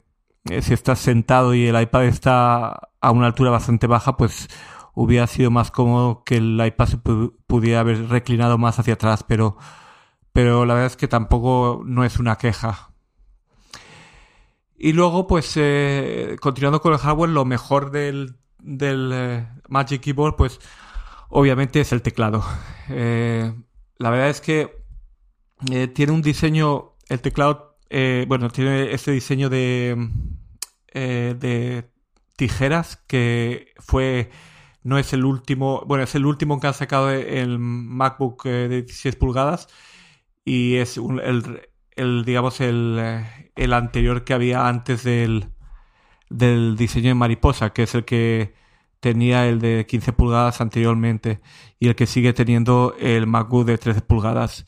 si 0.61 0.75
estás 0.75 0.99
sentado 0.99 1.55
y 1.55 1.67
el 1.67 1.81
iPad 1.81 2.05
está 2.05 2.91
a 3.01 3.11
una 3.11 3.27
altura 3.27 3.51
bastante 3.51 3.87
baja, 3.87 4.17
pues 4.17 4.49
hubiera 4.95 5.27
sido 5.27 5.51
más 5.51 5.71
cómodo 5.71 6.23
que 6.25 6.37
el 6.37 6.61
iPad 6.65 6.87
se 6.87 6.97
pudiera 6.99 7.81
haber 7.81 8.09
reclinado 8.09 8.59
más 8.59 8.79
hacia 8.79 8.95
atrás, 8.95 9.25
pero, 9.27 9.57
pero 10.33 10.65
la 10.65 10.75
verdad 10.75 10.87
es 10.93 10.97
que 10.97 11.09
tampoco 11.09 11.83
no 11.85 12.05
es 12.05 12.19
una 12.19 12.37
queja. 12.37 12.91
Y 14.77 14.93
luego, 14.93 15.27
pues, 15.27 15.53
eh, 15.57 16.37
continuando 16.41 16.81
con 16.81 16.93
el 16.93 16.99
hardware, 16.99 17.31
lo 17.31 17.45
mejor 17.45 17.91
del, 17.91 18.37
del 18.61 19.11
eh, 19.13 19.49
Magic 19.69 20.03
Keyboard, 20.03 20.37
pues, 20.37 20.61
obviamente 21.29 21.81
es 21.81 21.93
el 21.93 22.03
teclado. 22.03 22.45
Eh, 22.91 23.51
la 23.97 24.11
verdad 24.11 24.29
es 24.29 24.43
que 24.43 24.85
tiene 25.95 26.13
un 26.13 26.21
diseño, 26.21 26.97
el 27.09 27.23
teclado, 27.23 27.79
bueno, 28.29 28.51
tiene 28.51 28.93
este 28.93 29.11
diseño 29.13 29.49
de, 29.49 30.11
de 30.93 31.91
tijeras 32.37 32.99
que 33.07 33.73
fue 33.79 34.31
no 34.85 34.99
es 34.99 35.13
el 35.13 35.25
último, 35.25 35.83
bueno, 35.87 36.05
es 36.05 36.15
el 36.15 36.27
último 36.27 36.61
que 36.61 36.69
ha 36.69 36.73
sacado 36.73 37.11
el 37.11 37.59
MacBook 37.59 38.47
eh, 38.47 38.69
de 38.69 38.83
16 38.83 39.17
pulgadas 39.17 39.69
y 40.45 40.77
es 40.77 40.99
el, 41.97 42.25
digamos, 42.25 42.61
el, 42.61 43.25
el, 43.57 43.73
anterior 43.73 44.25
que 44.25 44.35
había 44.35 44.69
antes 44.69 45.03
del, 45.03 45.49
del 46.31 46.77
diseño 46.77 47.09
de 47.09 47.15
mariposa, 47.15 47.71
que 47.73 47.85
es 47.85 47.95
el 47.95 48.05
que 48.05 48.55
tenía 49.01 49.49
el 49.49 49.61
de 49.61 49.87
15 49.87 50.13
pulgadas 50.13 50.61
anteriormente 50.61 51.41
y 51.79 51.89
el 51.89 51.97
que 51.97 52.07
sigue 52.07 52.33
teniendo 52.35 52.95
el 53.01 53.27
MacBook 53.27 53.67
de 53.67 53.79
13 53.79 54.03
pulgadas. 54.03 54.67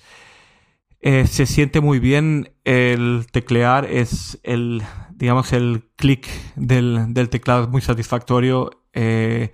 Eh, 1.01 1.27
se 1.27 1.47
siente 1.47 1.81
muy 1.81 1.99
bien 1.99 2.55
el 2.65 3.27
teclear, 3.31 3.85
es 3.85 4.41
el, 4.43 4.83
digamos, 5.15 5.53
el 5.53 5.91
clic 5.97 6.27
del, 6.57 7.13
del 7.13 7.29
teclado 7.29 7.65
es 7.65 7.69
muy 7.69 7.83
satisfactorio. 7.83 8.83
Eh, 8.95 9.53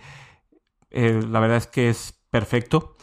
eh, 0.93 1.21
la 1.29 1.41
verdad 1.41 1.59
es 1.59 1.67
que 1.67 1.89
es 1.89 2.21
perfecto. 2.31 2.97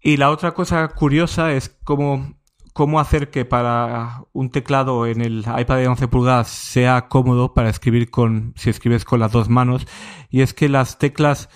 Y 0.00 0.16
la 0.16 0.30
otra 0.30 0.52
cosa 0.52 0.86
curiosa 0.88 1.52
es 1.52 1.76
cómo, 1.84 2.34
cómo 2.72 3.00
hacer 3.00 3.30
que 3.30 3.44
para 3.44 4.22
un 4.32 4.50
teclado 4.50 5.06
en 5.06 5.20
el 5.20 5.38
iPad 5.40 5.76
de 5.78 5.88
11 5.88 6.08
pulgadas 6.08 6.48
sea 6.48 7.08
cómodo 7.08 7.54
para 7.54 7.70
escribir 7.70 8.10
con, 8.10 8.52
si 8.56 8.70
escribes 8.70 9.04
con 9.04 9.20
las 9.20 9.32
dos 9.32 9.48
manos. 9.48 9.86
Y 10.30 10.42
es 10.42 10.54
que 10.54 10.68
las 10.68 10.98
teclas, 10.98 11.48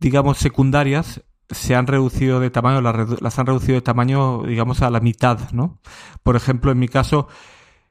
digamos, 0.00 0.38
secundarias 0.38 1.22
se 1.52 1.74
han 1.74 1.86
reducido 1.86 2.40
de 2.40 2.50
tamaño, 2.50 2.80
las, 2.80 3.38
han 3.38 3.46
reducido 3.46 3.74
de 3.74 3.82
tamaño, 3.82 4.42
digamos, 4.44 4.82
a 4.82 4.90
la 4.90 5.00
mitad, 5.00 5.50
¿no? 5.52 5.78
Por 6.22 6.36
ejemplo, 6.36 6.72
en 6.72 6.78
mi 6.78 6.88
caso, 6.88 7.28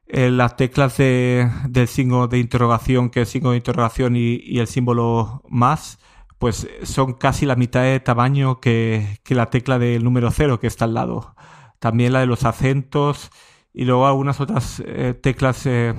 eh, 0.07 0.31
las 0.31 0.55
teclas 0.55 0.97
de, 0.97 1.49
del 1.69 1.87
signo 1.87 2.27
de 2.27 2.39
interrogación, 2.39 3.09
que 3.09 3.21
es 3.21 3.29
el 3.29 3.31
signo 3.31 3.51
de 3.51 3.57
interrogación 3.57 4.15
y, 4.15 4.59
el 4.59 4.67
símbolo 4.67 5.43
más, 5.49 5.99
pues 6.41 6.67
son 6.81 7.13
casi 7.13 7.45
la 7.45 7.55
mitad 7.55 7.83
de 7.83 8.00
tamaño 8.00 8.60
que, 8.60 9.19
la 9.29 9.51
tecla 9.51 9.77
del 9.77 10.03
número 10.03 10.31
cero 10.31 10.60
que 10.60 10.65
está 10.65 10.86
al 10.86 10.95
lado. 10.95 11.36
También 11.77 12.13
la 12.13 12.21
de 12.21 12.25
los 12.25 12.45
acentos 12.45 13.29
y 13.71 13.86
luego 13.86 14.07
algunas 14.07 14.41
otras 14.41 14.81
eh, 14.83 15.13
teclas 15.13 15.67
eh, 15.67 15.93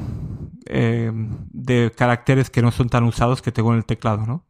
de 0.64 1.92
caracteres 1.96 2.50
que 2.50 2.60
no 2.60 2.72
son 2.72 2.88
tan 2.88 3.04
usados 3.04 3.40
que 3.40 3.52
tengo 3.52 3.70
en 3.70 3.78
el 3.78 3.84
teclado, 3.84 4.26
¿no? 4.26 4.44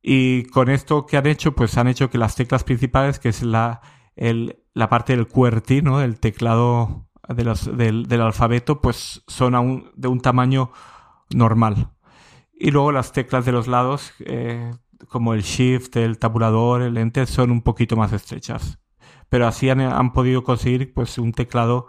Y 0.00 0.44
con 0.44 0.70
esto 0.70 1.04
que 1.04 1.18
han 1.18 1.26
hecho, 1.26 1.54
pues 1.54 1.76
han 1.76 1.88
hecho 1.88 2.08
que 2.08 2.16
las 2.16 2.34
teclas 2.34 2.64
principales, 2.64 3.18
que 3.18 3.28
es 3.28 3.42
la, 3.42 3.82
la 4.16 4.88
parte 4.88 5.14
del 5.14 5.28
QWERTY, 5.28 5.82
¿no? 5.82 6.00
El 6.00 6.18
teclado 6.18 7.10
de 7.28 7.44
del, 7.74 8.08
del, 8.08 8.20
alfabeto, 8.22 8.80
pues 8.80 9.22
son 9.26 9.92
de 9.96 10.08
un 10.08 10.20
tamaño 10.22 10.72
normal. 11.28 11.90
Y 12.54 12.70
luego 12.70 12.90
las 12.90 13.12
teclas 13.12 13.44
de 13.44 13.52
los 13.52 13.66
lados, 13.66 14.14
eh, 14.20 14.70
como 15.08 15.34
el 15.34 15.42
Shift, 15.42 15.96
el 15.96 16.18
tabulador, 16.18 16.82
el 16.82 16.96
Enter, 16.96 17.26
son 17.26 17.50
un 17.50 17.62
poquito 17.62 17.96
más 17.96 18.12
estrechas. 18.12 18.78
Pero 19.28 19.46
así 19.46 19.70
han, 19.70 19.80
han, 19.80 20.12
podido 20.12 20.44
conseguir 20.44 20.92
pues 20.94 21.18
un 21.18 21.32
teclado 21.32 21.88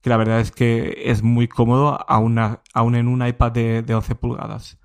que 0.00 0.10
la 0.10 0.16
verdad 0.16 0.40
es 0.40 0.50
que 0.50 1.02
es 1.06 1.22
muy 1.22 1.46
cómodo, 1.48 1.98
aún, 2.08 2.38
aún 2.38 2.94
en 2.94 3.08
un 3.08 3.26
iPad 3.26 3.52
de, 3.52 3.82
de 3.82 3.94
11 3.94 4.14
pulgadas. 4.14 4.78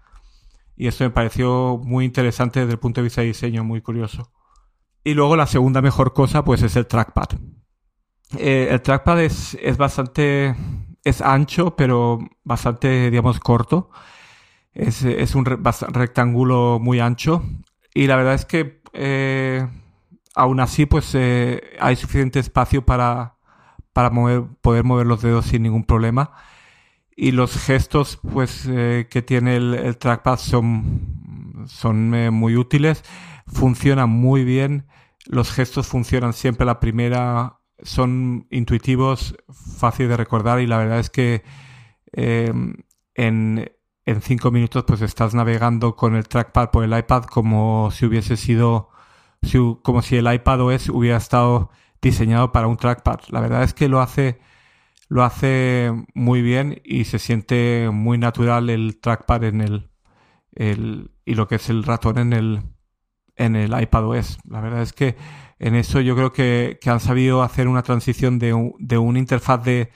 Y 0.75 0.88
esto 0.88 1.03
me 1.05 1.10
pareció 1.10 1.79
muy 1.84 2.05
interesante 2.05 2.60
desde 2.60 2.74
el 2.74 2.79
punto 2.79 3.01
de 3.01 3.05
vista 3.05 3.22
de 3.22 3.27
diseño, 3.27 3.63
muy 3.63 3.81
curioso. 3.81 4.31
Y 5.03 5.13
luego 5.13 5.36
la 5.36 5.48
segunda 5.48 5.81
mejor 5.81 6.13
cosa, 6.13 6.43
pues 6.43 6.62
es 6.63 6.75
el 6.75 6.88
trackpad. 6.88 7.29
Eh, 8.38 8.67
el 8.72 8.81
trackpad 8.81 9.22
es, 9.22 9.57
es, 9.62 9.77
bastante, 9.77 10.55
es 11.03 11.22
ancho, 11.22 11.75
pero 11.75 12.19
bastante, 12.43 13.10
digamos, 13.10 13.39
corto. 13.39 13.89
Es, 14.75 15.03
es 15.03 15.36
un 15.36 15.46
rectángulo 15.46 16.79
muy 16.82 17.00
ancho. 17.00 17.44
Y 17.94 18.08
la 18.08 18.17
verdad 18.17 18.34
es 18.34 18.46
que 18.46 18.82
eh, 18.91 19.65
aún 20.36 20.60
así, 20.60 20.86
pues 20.86 21.15
eh, 21.15 21.62
hay 21.79 21.96
suficiente 21.96 22.39
espacio 22.39 22.86
para, 22.86 23.38
para 23.94 24.10
mover, 24.10 24.44
poder 24.62 24.84
mover 24.84 25.08
los 25.08 25.22
dedos 25.22 25.46
sin 25.46 25.63
ningún 25.63 25.86
problema. 25.86 26.32
Y 27.15 27.32
los 27.32 27.58
gestos, 27.58 28.20
pues, 28.34 28.67
eh, 28.70 29.08
que 29.10 29.22
tiene 29.22 29.55
el, 29.55 29.98
trackpad 29.98 30.38
son, 30.38 31.65
son 31.67 32.10
muy 32.34 32.58
útiles. 32.58 33.03
Funcionan 33.48 34.10
muy 34.10 34.44
bien. 34.44 34.88
Los 35.25 35.53
gestos 35.53 35.88
funcionan 35.88 36.34
siempre 36.34 36.65
la 36.65 36.82
primera 36.82 37.60
son 37.82 38.48
intuitivos, 38.51 39.36
fáciles 39.77 40.10
de 40.10 40.17
recordar 40.17 40.62
y 40.62 40.67
la 40.67 40.77
verdad 40.77 41.00
es 41.00 41.10
que 41.10 41.44
en, 42.13 42.86
en, 44.05 44.21
cinco 44.21 44.51
minutos 44.51 44.83
pues 44.88 45.01
estás 45.01 45.33
navegando 45.33 45.95
con 45.95 46.15
el 46.15 46.27
trackpad 46.27 46.71
por 46.71 46.83
el 46.83 46.97
iPad 46.97 47.24
como 47.24 47.91
si 47.91 48.05
hubiese 48.05 48.38
sido, 48.38 48.89
como 49.83 50.01
si 50.01 50.17
el 50.17 50.31
iPad 50.31 50.62
OS 50.62 50.89
hubiera 50.89 51.17
estado 51.17 51.71
diseñado 52.01 52.51
para 52.51 52.67
un 52.67 52.77
trackpad. 52.77 53.19
La 53.29 53.41
verdad 53.41 53.63
es 53.63 53.74
que 53.74 53.89
lo 53.89 54.01
hace, 54.01 54.39
lo 55.07 55.24
hace 55.24 55.91
muy 56.13 56.41
bien 56.41 56.81
y 56.83 57.05
se 57.05 57.19
siente 57.19 57.89
muy 57.91 58.17
natural 58.17 58.69
el 58.69 59.00
trackpad 59.00 59.43
en 59.43 59.62
el, 59.62 59.89
el 60.53 61.12
y 61.25 61.35
lo 61.35 61.47
que 61.47 61.55
es 61.55 61.69
el 61.69 61.83
ratón 61.83 62.17
en 62.19 62.33
el, 62.33 62.62
en 63.35 63.55
el 63.55 63.79
iPad 63.81 64.05
OS. 64.05 64.38
La 64.47 64.62
verdad 64.62 64.81
es 64.81 64.93
que 64.93 65.15
en 65.59 65.75
eso 65.75 66.01
yo 66.01 66.15
creo 66.15 66.31
que, 66.31 66.79
han 66.85 67.00
sabido 67.00 67.41
hacer 67.41 67.67
una 67.67 67.83
transición 67.83 68.39
de, 68.39 68.74
de 68.79 68.97
una 68.97 69.19
interfaz 69.19 69.63
de, 69.63 69.91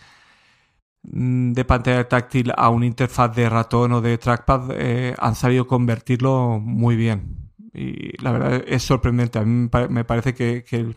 de 1.03 1.65
pantalla 1.65 2.07
táctil 2.07 2.51
a 2.55 2.69
una 2.69 2.85
interfaz 2.85 3.35
de 3.35 3.49
ratón 3.49 3.93
o 3.93 4.01
de 4.01 4.17
trackpad, 4.17 4.71
eh, 4.73 5.15
han 5.17 5.35
sabido 5.35 5.67
convertirlo 5.67 6.59
muy 6.59 6.95
bien. 6.95 7.51
Y 7.73 8.21
la 8.21 8.31
verdad 8.31 8.63
es 8.67 8.83
sorprendente. 8.83 9.39
A 9.39 9.45
mí 9.45 9.69
me 9.89 10.05
parece 10.05 10.33
que, 10.33 10.95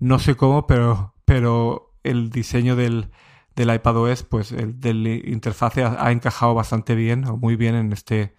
no 0.00 0.18
sé 0.18 0.34
cómo, 0.34 0.66
pero, 0.66 1.14
pero 1.24 1.94
el 2.02 2.30
diseño 2.30 2.76
del, 2.76 3.10
del 3.56 3.74
iPadOS, 3.74 4.24
pues 4.24 4.52
el 4.52 4.80
del 4.80 5.06
interfaz 5.06 5.78
ha, 5.78 6.10
encajado 6.12 6.54
bastante 6.54 6.94
bien 6.94 7.24
o 7.26 7.36
muy 7.36 7.56
bien 7.56 7.74
en 7.74 7.92
este, 7.92 8.34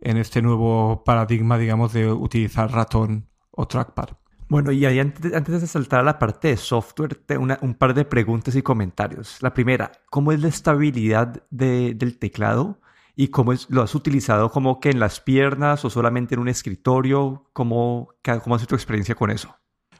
en 0.00 0.16
este 0.16 0.42
nuevo 0.42 1.04
paradigma, 1.04 1.58
digamos, 1.58 1.92
de 1.92 2.12
utilizar 2.12 2.70
ratón 2.70 3.28
o 3.50 3.66
trackpad. 3.66 4.10
Bueno, 4.48 4.72
y 4.72 4.84
ahí 4.84 4.98
antes, 4.98 5.60
de 5.60 5.66
saltar 5.66 6.00
a 6.00 6.04
la 6.04 6.18
parte 6.18 6.48
de 6.48 6.56
software, 6.56 7.20
un 7.60 7.74
par 7.74 7.94
de 7.94 8.04
preguntas 8.04 8.54
y 8.56 8.62
comentarios. 8.62 9.38
La 9.40 9.54
primera, 9.54 9.90
¿cómo 10.10 10.32
es 10.32 10.40
la 10.40 10.48
estabilidad 10.48 11.42
del 11.50 12.18
teclado? 12.18 12.80
¿Y 13.16 13.28
cómo 13.28 13.52
lo 13.68 13.82
has 13.82 13.94
utilizado 13.94 14.50
como 14.50 14.80
que 14.80 14.90
en 14.90 14.98
las 14.98 15.20
piernas 15.20 15.84
o 15.84 15.90
solamente 15.90 16.34
en 16.34 16.40
un 16.40 16.48
escritorio? 16.48 17.48
¿Cómo, 17.52 18.08
cómo 18.42 18.56
ha 18.56 18.58
sido 18.58 18.68
tu 18.68 18.74
experiencia 18.74 19.14
con 19.14 19.30
eso? 19.30 19.56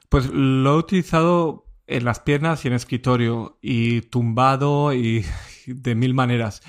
Pues 0.08 0.30
lo 0.30 0.74
he 0.74 0.78
utilizado 0.78 1.66
en 1.86 2.04
las 2.04 2.20
piernas 2.20 2.64
y 2.64 2.68
en 2.68 2.74
escritorio 2.74 3.58
y 3.62 4.02
tumbado 4.02 4.92
y 4.92 5.24
de 5.66 5.94
mil 5.94 6.14
maneras. 6.14 6.62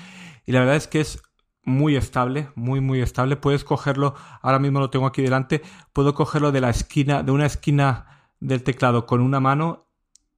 Y 0.46 0.52
la 0.52 0.60
verdad 0.60 0.76
es 0.76 0.86
que 0.86 1.00
es 1.00 1.20
muy 1.66 1.96
estable, 1.96 2.48
muy, 2.54 2.80
muy 2.80 3.02
estable. 3.02 3.36
Puedes 3.36 3.64
cogerlo, 3.64 4.14
ahora 4.40 4.58
mismo 4.58 4.80
lo 4.80 4.88
tengo 4.88 5.06
aquí 5.06 5.20
delante, 5.20 5.62
puedo 5.92 6.14
cogerlo 6.14 6.52
de 6.52 6.62
la 6.62 6.70
esquina, 6.70 7.22
de 7.22 7.32
una 7.32 7.44
esquina 7.44 8.30
del 8.40 8.62
teclado 8.62 9.04
con 9.04 9.20
una 9.20 9.40
mano 9.40 9.88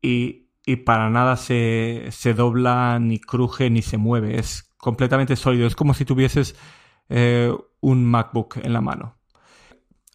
y, 0.03 0.49
y 0.65 0.77
para 0.77 1.11
nada 1.11 1.37
se, 1.37 2.09
se, 2.11 2.35
dobla, 2.35 2.99
ni 2.99 3.21
cruje, 3.21 3.71
ni 3.71 3.83
se 3.83 3.99
mueve. 3.99 4.39
Es 4.39 4.75
completamente 4.79 5.37
sólido. 5.37 5.67
Es 5.67 5.77
como 5.77 5.95
si 5.95 6.05
tuvieses 6.05 6.57
eh, 7.09 7.55
un 7.81 8.05
MacBook 8.05 8.57
en 8.63 8.73
la 8.73 8.81
mano. 8.81 9.19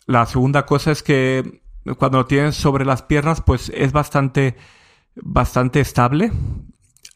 La 0.06 0.26
segunda 0.26 0.66
cosa 0.66 0.92
es 0.92 1.04
que 1.04 1.62
cuando 1.98 2.20
lo 2.20 2.26
tienes 2.26 2.56
sobre 2.56 2.86
las 2.86 3.04
piernas, 3.04 3.42
pues 3.42 3.72
es 3.76 3.92
bastante, 3.92 4.58
bastante 5.16 5.80
estable. 5.80 6.32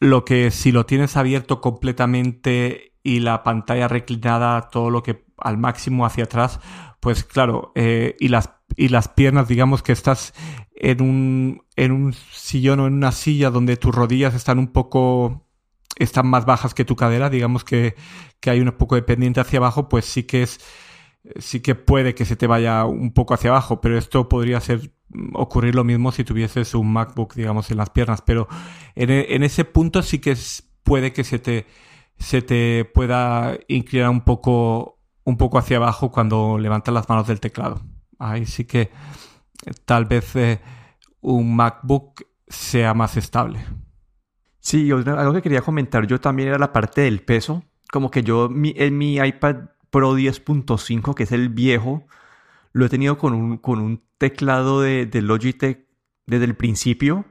Lo 0.00 0.24
que 0.24 0.50
si 0.50 0.70
lo 0.70 0.86
tienes 0.86 1.16
abierto 1.16 1.60
completamente 1.60 2.87
y 3.08 3.20
la 3.20 3.42
pantalla 3.42 3.88
reclinada 3.88 4.68
todo 4.68 4.90
lo 4.90 5.02
que 5.02 5.24
al 5.38 5.56
máximo 5.56 6.04
hacia 6.04 6.24
atrás, 6.24 6.60
pues 7.00 7.24
claro, 7.24 7.72
eh, 7.74 8.16
y, 8.20 8.28
las, 8.28 8.50
y 8.76 8.88
las 8.88 9.08
piernas, 9.08 9.48
digamos 9.48 9.82
que 9.82 9.92
estás 9.92 10.34
en 10.74 11.00
un, 11.00 11.62
en 11.76 11.92
un 11.92 12.12
sillón 12.12 12.80
o 12.80 12.86
en 12.86 12.92
una 12.92 13.12
silla 13.12 13.48
donde 13.48 13.78
tus 13.78 13.94
rodillas 13.94 14.34
están 14.34 14.58
un 14.58 14.68
poco, 14.68 15.46
están 15.96 16.26
más 16.26 16.44
bajas 16.44 16.74
que 16.74 16.84
tu 16.84 16.96
cadera, 16.96 17.30
digamos 17.30 17.64
que, 17.64 17.94
que 18.40 18.50
hay 18.50 18.60
un 18.60 18.72
poco 18.72 18.94
de 18.94 19.02
pendiente 19.02 19.40
hacia 19.40 19.58
abajo, 19.58 19.88
pues 19.88 20.04
sí 20.04 20.24
que 20.24 20.42
es, 20.42 20.60
sí 21.38 21.60
que 21.60 21.74
puede 21.74 22.14
que 22.14 22.26
se 22.26 22.36
te 22.36 22.46
vaya 22.46 22.84
un 22.84 23.14
poco 23.14 23.32
hacia 23.32 23.48
abajo, 23.48 23.80
pero 23.80 23.96
esto 23.96 24.28
podría 24.28 24.60
ser 24.60 24.92
ocurrir 25.32 25.74
lo 25.74 25.84
mismo 25.84 26.12
si 26.12 26.24
tuvieses 26.24 26.74
un 26.74 26.92
MacBook, 26.92 27.34
digamos, 27.34 27.70
en 27.70 27.78
las 27.78 27.88
piernas, 27.88 28.20
pero 28.20 28.48
en, 28.94 29.08
en 29.10 29.42
ese 29.44 29.64
punto 29.64 30.02
sí 30.02 30.18
que 30.18 30.32
es, 30.32 30.68
puede 30.82 31.14
que 31.14 31.24
se 31.24 31.38
te 31.38 31.64
se 32.18 32.42
te 32.42 32.84
pueda 32.84 33.58
inclinar 33.68 34.10
un 34.10 34.22
poco, 34.22 34.98
un 35.24 35.36
poco 35.36 35.58
hacia 35.58 35.76
abajo 35.76 36.10
cuando 36.10 36.58
levantas 36.58 36.94
las 36.94 37.08
manos 37.08 37.26
del 37.26 37.40
teclado. 37.40 37.80
Ahí 38.18 38.46
sí 38.46 38.64
que 38.64 38.80
eh, 38.80 38.90
tal 39.84 40.06
vez 40.06 40.34
eh, 40.36 40.60
un 41.20 41.54
MacBook 41.54 42.24
sea 42.48 42.94
más 42.94 43.16
estable. 43.16 43.64
Sí, 44.60 44.90
algo 44.90 45.32
que 45.32 45.42
quería 45.42 45.62
comentar 45.62 46.06
yo 46.06 46.20
también 46.20 46.48
era 46.48 46.58
la 46.58 46.72
parte 46.72 47.02
del 47.02 47.22
peso. 47.22 47.62
Como 47.90 48.10
que 48.10 48.22
yo 48.22 48.50
en 48.52 48.98
mi 48.98 49.16
iPad 49.16 49.56
Pro 49.90 50.14
10.5, 50.14 51.14
que 51.14 51.22
es 51.22 51.32
el 51.32 51.48
viejo, 51.48 52.06
lo 52.72 52.84
he 52.84 52.88
tenido 52.90 53.16
con 53.16 53.32
un, 53.32 53.56
con 53.56 53.78
un 53.78 54.02
teclado 54.18 54.82
de 54.82 55.08
Logitech 55.22 55.86
desde 56.26 56.44
el 56.44 56.54
principio 56.54 57.24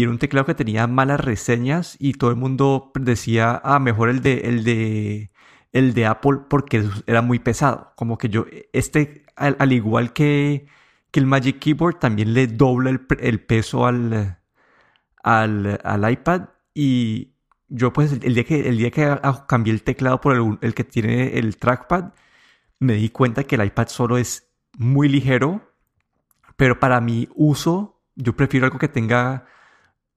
y 0.00 0.04
era 0.04 0.12
un 0.12 0.18
teclado 0.18 0.46
que 0.46 0.54
tenía 0.54 0.86
malas 0.86 1.20
reseñas 1.20 1.96
y 1.98 2.14
todo 2.14 2.30
el 2.30 2.36
mundo 2.36 2.90
decía, 2.98 3.60
ah, 3.62 3.78
mejor 3.78 4.08
el 4.08 4.22
de, 4.22 4.48
el 4.48 4.64
de, 4.64 5.30
el 5.72 5.92
de 5.92 6.06
Apple 6.06 6.38
porque 6.48 6.88
era 7.06 7.20
muy 7.20 7.38
pesado. 7.38 7.92
Como 7.96 8.16
que 8.16 8.30
yo, 8.30 8.46
este, 8.72 9.26
al, 9.36 9.72
igual 9.72 10.14
que, 10.14 10.66
que, 11.10 11.20
el 11.20 11.26
Magic 11.26 11.58
Keyboard, 11.58 11.98
también 11.98 12.32
le 12.32 12.46
dobla 12.46 12.88
el, 12.88 13.40
peso 13.44 13.84
al, 13.84 14.38
al, 15.22 16.10
iPad 16.10 16.48
y 16.72 17.34
yo 17.68 17.92
pues 17.92 18.12
el 18.12 18.32
día 18.32 18.44
que, 18.44 18.70
el 18.70 18.78
día 18.78 18.90
que 18.90 19.20
cambié 19.46 19.74
el 19.74 19.82
teclado 19.82 20.22
por 20.22 20.58
el 20.62 20.74
que 20.74 20.84
tiene 20.84 21.36
el 21.38 21.58
trackpad, 21.58 22.14
me 22.78 22.94
di 22.94 23.10
cuenta 23.10 23.44
que 23.44 23.56
el 23.56 23.66
iPad 23.66 23.88
solo 23.88 24.16
es 24.16 24.50
muy 24.78 25.10
ligero, 25.10 25.74
pero 26.56 26.80
para 26.80 27.02
mi 27.02 27.28
uso, 27.34 28.00
yo 28.16 28.34
prefiero 28.34 28.64
algo 28.64 28.78
que 28.78 28.88
tenga 28.88 29.44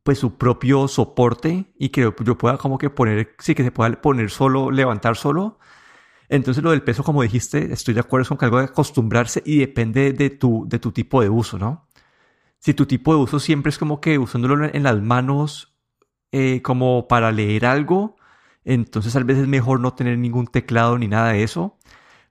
pues 0.03 0.19
su 0.19 0.37
propio 0.37 0.87
soporte 0.87 1.73
y 1.79 1.89
que 1.89 2.11
yo 2.23 2.37
pueda 2.37 2.57
como 2.57 2.77
que 2.77 2.89
poner, 2.89 3.35
sí 3.39 3.55
que 3.55 3.63
se 3.63 3.71
pueda 3.71 4.01
poner 4.01 4.29
solo, 4.29 4.71
levantar 4.71 5.15
solo. 5.15 5.59
Entonces 6.29 6.63
lo 6.63 6.71
del 6.71 6.83
peso, 6.83 7.03
como 7.03 7.21
dijiste, 7.23 7.71
estoy 7.73 7.93
de 7.93 8.01
acuerdo 8.01 8.27
con 8.29 8.37
que 8.37 8.45
algo 8.45 8.59
de 8.59 8.65
acostumbrarse 8.65 9.41
y 9.45 9.59
depende 9.59 10.13
de 10.13 10.29
tu, 10.29 10.65
de 10.67 10.79
tu 10.79 10.91
tipo 10.91 11.21
de 11.21 11.29
uso, 11.29 11.57
¿no? 11.59 11.87
Si 12.59 12.73
tu 12.73 12.85
tipo 12.85 13.13
de 13.15 13.21
uso 13.21 13.39
siempre 13.39 13.69
es 13.69 13.77
como 13.77 14.01
que 14.01 14.17
usándolo 14.19 14.65
en 14.65 14.83
las 14.83 15.01
manos 15.01 15.75
eh, 16.31 16.61
como 16.63 17.07
para 17.07 17.31
leer 17.31 17.65
algo, 17.65 18.17
Entonces 18.65 19.13
tal 19.13 19.25
vez 19.25 19.37
es 19.37 19.47
mejor 19.47 19.79
no 19.79 19.93
tener 19.93 20.17
ningún 20.17 20.47
teclado 20.47 20.97
ni 20.97 21.07
nada 21.07 21.33
de 21.33 21.43
eso. 21.43 21.77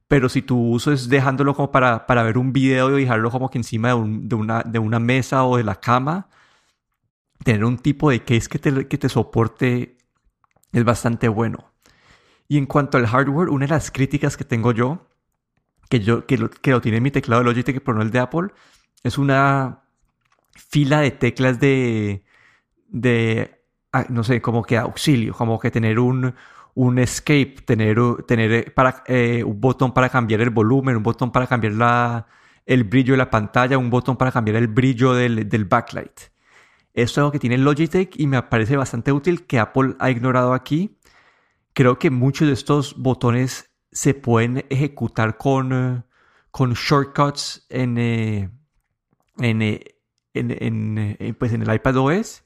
Pero 0.09 0.29
si 0.29 0.43
tu 0.43 0.59
uso 0.73 0.93
es 0.93 1.09
dejándolo 1.09 1.55
como 1.55 1.71
para, 1.73 2.07
para 2.07 2.23
ver 2.23 2.39
un 2.39 2.53
video 2.53 2.99
y 2.99 3.03
dejarlo 3.03 3.31
como 3.31 3.51
que 3.51 3.59
encima 3.59 3.91
de, 3.91 4.35
una, 4.35 4.63
de 4.63 4.79
una 4.79 4.99
mesa 5.01 5.45
o 5.45 5.57
de 5.57 5.65
la 5.65 5.77
cama, 5.81 6.29
tener 7.45 7.65
un 7.65 7.79
tipo 7.79 8.11
de 8.11 8.23
case 8.25 8.49
que 8.49 8.59
te, 8.59 8.89
que 8.89 8.99
te 8.99 9.09
soporte 9.09 9.99
es 10.73 10.85
bastante 10.85 11.29
bueno. 11.29 11.73
Y 12.49 12.59
en 12.59 12.67
cuanto 12.67 12.99
al 12.99 13.07
hardware, 13.07 13.49
una 13.49 13.67
de 13.67 13.73
las 13.73 13.91
críticas 13.91 14.37
que 14.37 14.45
tengo 14.45 14.73
yo, 14.73 15.09
que, 15.89 16.01
yo, 16.01 16.27
que, 16.27 16.39
lo, 16.39 16.51
que 16.51 16.71
lo 16.71 16.81
tiene 16.81 17.01
mi 17.01 17.11
teclado 17.11 17.43
de 17.43 17.49
Logitech 17.51 17.83
pero 17.83 17.97
no 17.97 18.03
el 18.03 18.11
de 18.11 18.19
Apple, 18.19 18.49
es 19.03 19.19
una 19.19 19.85
fila 20.55 21.01
de 21.01 21.11
teclas 21.11 21.61
de, 21.61 22.25
de 22.89 23.63
ah, 23.93 24.07
no 24.09 24.25
sé, 24.25 24.41
como 24.41 24.63
que 24.63 24.77
auxilio, 24.77 25.35
como 25.35 25.59
que 25.59 25.71
tener 25.71 25.99
un, 25.99 26.35
un 26.75 26.99
escape, 26.99 27.57
tener, 27.65 27.99
tener 28.27 28.53
eh, 28.53 28.71
para, 28.71 29.03
eh, 29.07 29.43
un 29.45 29.61
botón 29.61 29.93
para 29.93 30.09
cambiar 30.09 30.41
el 30.41 30.51
volumen, 30.51 30.97
un 30.97 31.03
botón 31.03 31.33
para 31.33 31.47
cambiar 31.47 31.75
la, 31.75 32.27
el 32.67 32.85
brillo 32.85 33.15
de 33.15 33.19
la 33.19 33.31
pantalla, 33.31 33.79
un 33.79 33.91
botón 33.91 34.17
para 34.17 34.33
cambiar 34.33 34.57
el 34.57 34.69
brillo 34.69 35.15
del, 35.15 35.49
del 35.49 35.65
backlight. 35.65 36.32
Esto 36.95 37.13
es 37.13 37.19
algo 37.19 37.33
que 37.33 37.39
tiene 37.39 37.59
Logitech 37.59 38.19
y 38.19 38.27
me 38.27 38.43
parece 38.43 38.77
bastante 38.77 39.13
útil 39.13 39.47
que 39.47 39.59
Apple 39.59 39.97
ha 39.99 40.11
ignorado 40.11 40.53
aquí. 40.53 40.99
Creo 41.73 41.99
que 41.99 42.11
muchos 42.11 42.49
de 42.49 42.55
estos 42.55 42.97
botones 42.97 43.71
se 43.91 44.15
pueden 44.15 44.65
ejecutar 44.69 45.39
con, 45.39 45.73
eh, 45.73 46.03
con 46.51 46.75
shortcuts 46.75 47.67
en, 47.71 47.99
en, 49.39 49.63
en, 50.35 51.37
pues 51.39 51.53
en 51.53 51.63
el 51.63 51.75
iPad 51.75 51.97
OS 51.97 52.45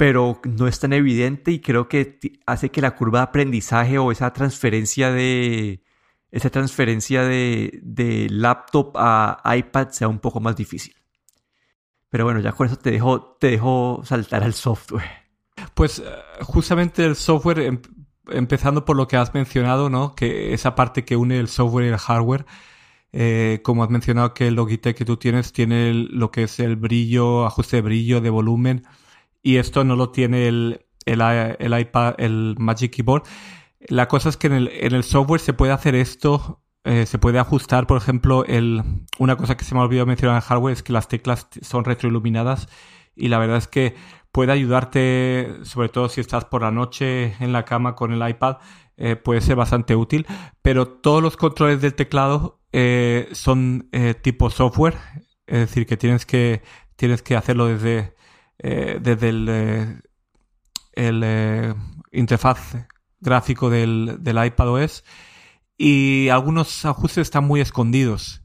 pero 0.00 0.40
no 0.44 0.66
es 0.66 0.80
tan 0.80 0.94
evidente 0.94 1.50
y 1.50 1.60
creo 1.60 1.86
que 1.86 2.18
hace 2.46 2.70
que 2.70 2.80
la 2.80 2.96
curva 2.96 3.18
de 3.18 3.24
aprendizaje 3.24 3.98
o 3.98 4.10
esa 4.10 4.32
transferencia 4.32 5.12
de 5.12 5.82
esa 6.30 6.48
transferencia 6.48 7.22
de, 7.22 7.80
de, 7.82 8.28
laptop 8.30 8.92
a 8.96 9.42
iPad 9.54 9.88
sea 9.90 10.08
un 10.08 10.18
poco 10.18 10.40
más 10.40 10.56
difícil. 10.56 10.94
Pero 12.10 12.24
bueno, 12.24 12.40
ya 12.40 12.52
con 12.52 12.66
eso 12.66 12.76
te 12.76 12.90
dejo, 12.90 13.36
te 13.40 13.52
dejo 13.52 14.02
saltar 14.04 14.42
al 14.42 14.52
software. 14.52 15.08
Pues 15.74 16.00
eh, 16.00 16.04
justamente 16.42 17.04
el 17.04 17.14
software, 17.16 17.60
em, 17.60 17.80
empezando 18.28 18.84
por 18.84 18.96
lo 18.96 19.06
que 19.08 19.16
has 19.16 19.32
mencionado, 19.32 19.88
¿no? 19.88 20.14
Que 20.14 20.52
esa 20.52 20.74
parte 20.74 21.04
que 21.04 21.16
une 21.16 21.38
el 21.38 21.48
software 21.48 21.86
y 21.86 21.88
el 21.88 21.98
hardware, 21.98 22.46
eh, 23.12 23.60
como 23.62 23.84
has 23.84 23.90
mencionado 23.90 24.34
que 24.34 24.48
el 24.48 24.54
Logitech 24.54 24.96
que 24.96 25.04
tú 25.04 25.16
tienes 25.16 25.52
tiene 25.52 25.94
lo 25.94 26.30
que 26.30 26.44
es 26.44 26.60
el 26.60 26.76
brillo, 26.76 27.46
ajuste 27.46 27.76
de 27.76 27.82
brillo, 27.82 28.20
de 28.20 28.30
volumen, 28.30 28.84
y 29.42 29.56
esto 29.56 29.84
no 29.84 29.96
lo 29.96 30.10
tiene 30.10 30.48
el, 30.48 30.86
el, 31.06 31.80
iPad, 31.80 32.14
el 32.18 32.56
Magic 32.58 32.92
Keyboard. 32.92 33.22
La 33.88 34.08
cosa 34.08 34.28
es 34.28 34.36
que 34.36 34.48
en 34.48 34.54
el, 34.54 34.68
en 34.68 34.94
el 34.94 35.04
software 35.04 35.40
se 35.40 35.54
puede 35.54 35.72
hacer 35.72 35.94
esto, 35.94 36.60
eh, 36.84 37.04
se 37.04 37.18
puede 37.18 37.38
ajustar, 37.38 37.86
por 37.86 37.98
ejemplo, 37.98 38.44
el, 38.46 38.82
una 39.18 39.36
cosa 39.36 39.56
que 39.56 39.64
se 39.64 39.74
me 39.74 39.80
ha 39.80 39.84
olvidado 39.84 40.06
mencionar 40.06 40.36
en 40.36 40.40
hardware 40.40 40.72
es 40.72 40.82
que 40.82 40.94
las 40.94 41.08
teclas 41.08 41.46
son 41.60 41.84
retroiluminadas 41.84 42.68
y 43.14 43.28
la 43.28 43.38
verdad 43.38 43.58
es 43.58 43.68
que 43.68 43.94
puede 44.32 44.52
ayudarte, 44.52 45.58
sobre 45.64 45.90
todo 45.90 46.08
si 46.08 46.22
estás 46.22 46.46
por 46.46 46.62
la 46.62 46.70
noche 46.70 47.34
en 47.40 47.52
la 47.52 47.66
cama 47.66 47.94
con 47.94 48.12
el 48.12 48.26
iPad, 48.26 48.58
eh, 48.96 49.16
puede 49.16 49.42
ser 49.42 49.56
bastante 49.56 49.94
útil, 49.94 50.26
pero 50.62 50.88
todos 50.88 51.22
los 51.22 51.36
controles 51.36 51.82
del 51.82 51.94
teclado 51.94 52.60
eh, 52.72 53.28
son 53.32 53.90
tipo 54.22 54.48
software, 54.48 54.96
es 55.46 55.58
decir, 55.60 55.86
que 55.86 55.98
tienes 55.98 56.24
que, 56.24 56.62
tienes 56.96 57.22
que 57.22 57.36
hacerlo 57.36 57.66
desde, 57.66 58.14
desde 58.58 59.28
el, 60.94 61.74
interfaz 62.12 62.76
gráfico 63.20 63.68
del, 63.68 64.16
del 64.20 64.44
iPadOS 64.46 65.04
y 65.82 66.28
algunos 66.28 66.84
ajustes 66.84 67.22
están 67.22 67.46
muy 67.46 67.62
escondidos. 67.62 68.42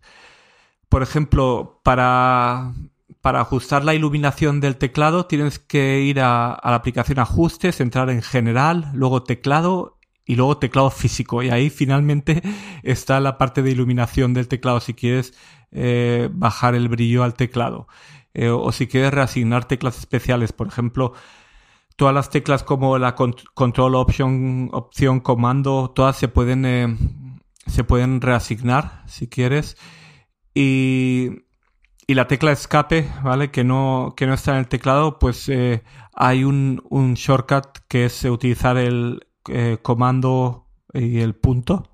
Por 0.87 1.03
ejemplo, 1.03 1.81
para, 1.83 2.73
para 3.19 3.41
ajustar 3.41 3.83
la 3.83 3.93
iluminación 3.93 4.61
del 4.61 4.77
teclado 4.77 5.25
tienes 5.25 5.59
que 5.59 5.99
ir 5.99 6.21
a, 6.21 6.57
la 6.63 6.75
aplicación 6.75 7.19
Ajustes, 7.19 7.81
entrar 7.81 8.09
en 8.09 8.21
General, 8.21 8.89
luego 8.93 9.23
Teclado 9.23 9.99
y 10.25 10.37
luego 10.37 10.59
Teclado 10.59 10.89
Físico. 10.91 11.43
Y 11.43 11.49
ahí 11.49 11.69
finalmente 11.69 12.41
está 12.83 13.19
la 13.19 13.37
parte 13.37 13.61
de 13.61 13.71
iluminación 13.71 14.33
del 14.33 14.47
teclado 14.47 14.79
si 14.79 14.93
quieres 14.93 15.33
eh, 15.71 16.29
bajar 16.31 16.73
el 16.73 16.87
brillo 16.87 17.25
al 17.25 17.33
teclado. 17.33 17.89
Eh, 18.33 18.47
o 18.47 18.71
si 18.71 18.87
quieres 18.87 19.13
reasignar 19.13 19.65
teclas 19.65 19.97
especiales, 19.97 20.53
por 20.53 20.67
ejemplo, 20.67 21.11
todas 21.95 22.13
las 22.13 22.29
teclas 22.29 22.63
como 22.63 22.97
la 22.97 23.15
control 23.15 23.95
option, 23.95 24.69
opción 24.71 25.19
comando, 25.19 25.91
todas 25.93 26.15
se 26.17 26.27
pueden, 26.27 26.65
eh, 26.65 26.97
se 27.65 27.83
pueden 27.83 28.21
reasignar 28.21 29.03
si 29.07 29.27
quieres. 29.27 29.77
Y, 30.53 31.31
y, 32.07 32.13
la 32.13 32.27
tecla 32.27 32.51
escape, 32.51 33.11
¿vale? 33.23 33.51
Que 33.51 33.63
no, 33.63 34.13
que 34.15 34.27
no 34.27 34.33
está 34.33 34.51
en 34.51 34.59
el 34.59 34.67
teclado, 34.67 35.19
pues 35.19 35.49
eh, 35.49 35.83
hay 36.13 36.43
un, 36.43 36.81
un, 36.89 37.15
shortcut 37.15 37.79
que 37.87 38.05
es 38.05 38.23
utilizar 38.25 38.77
el 38.77 39.27
comando 39.81 40.67
y 40.93 41.19
el 41.19 41.35
punto. 41.35 41.91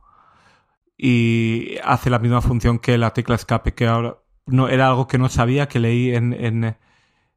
Y 0.98 1.78
hace 1.84 2.10
la 2.12 2.20
misma 2.20 2.42
función 2.42 2.80
que 2.80 2.98
la 2.98 3.12
tecla 3.12 3.36
escape, 3.36 3.74
que 3.74 3.88
ahora 3.88 4.18
no, 4.46 4.70
era 4.70 4.88
algo 4.88 5.08
que 5.08 5.18
no 5.18 5.30
sabía, 5.30 5.68
que 5.68 5.80
leí 5.80 6.14
en, 6.14 6.34
en, 6.34 6.78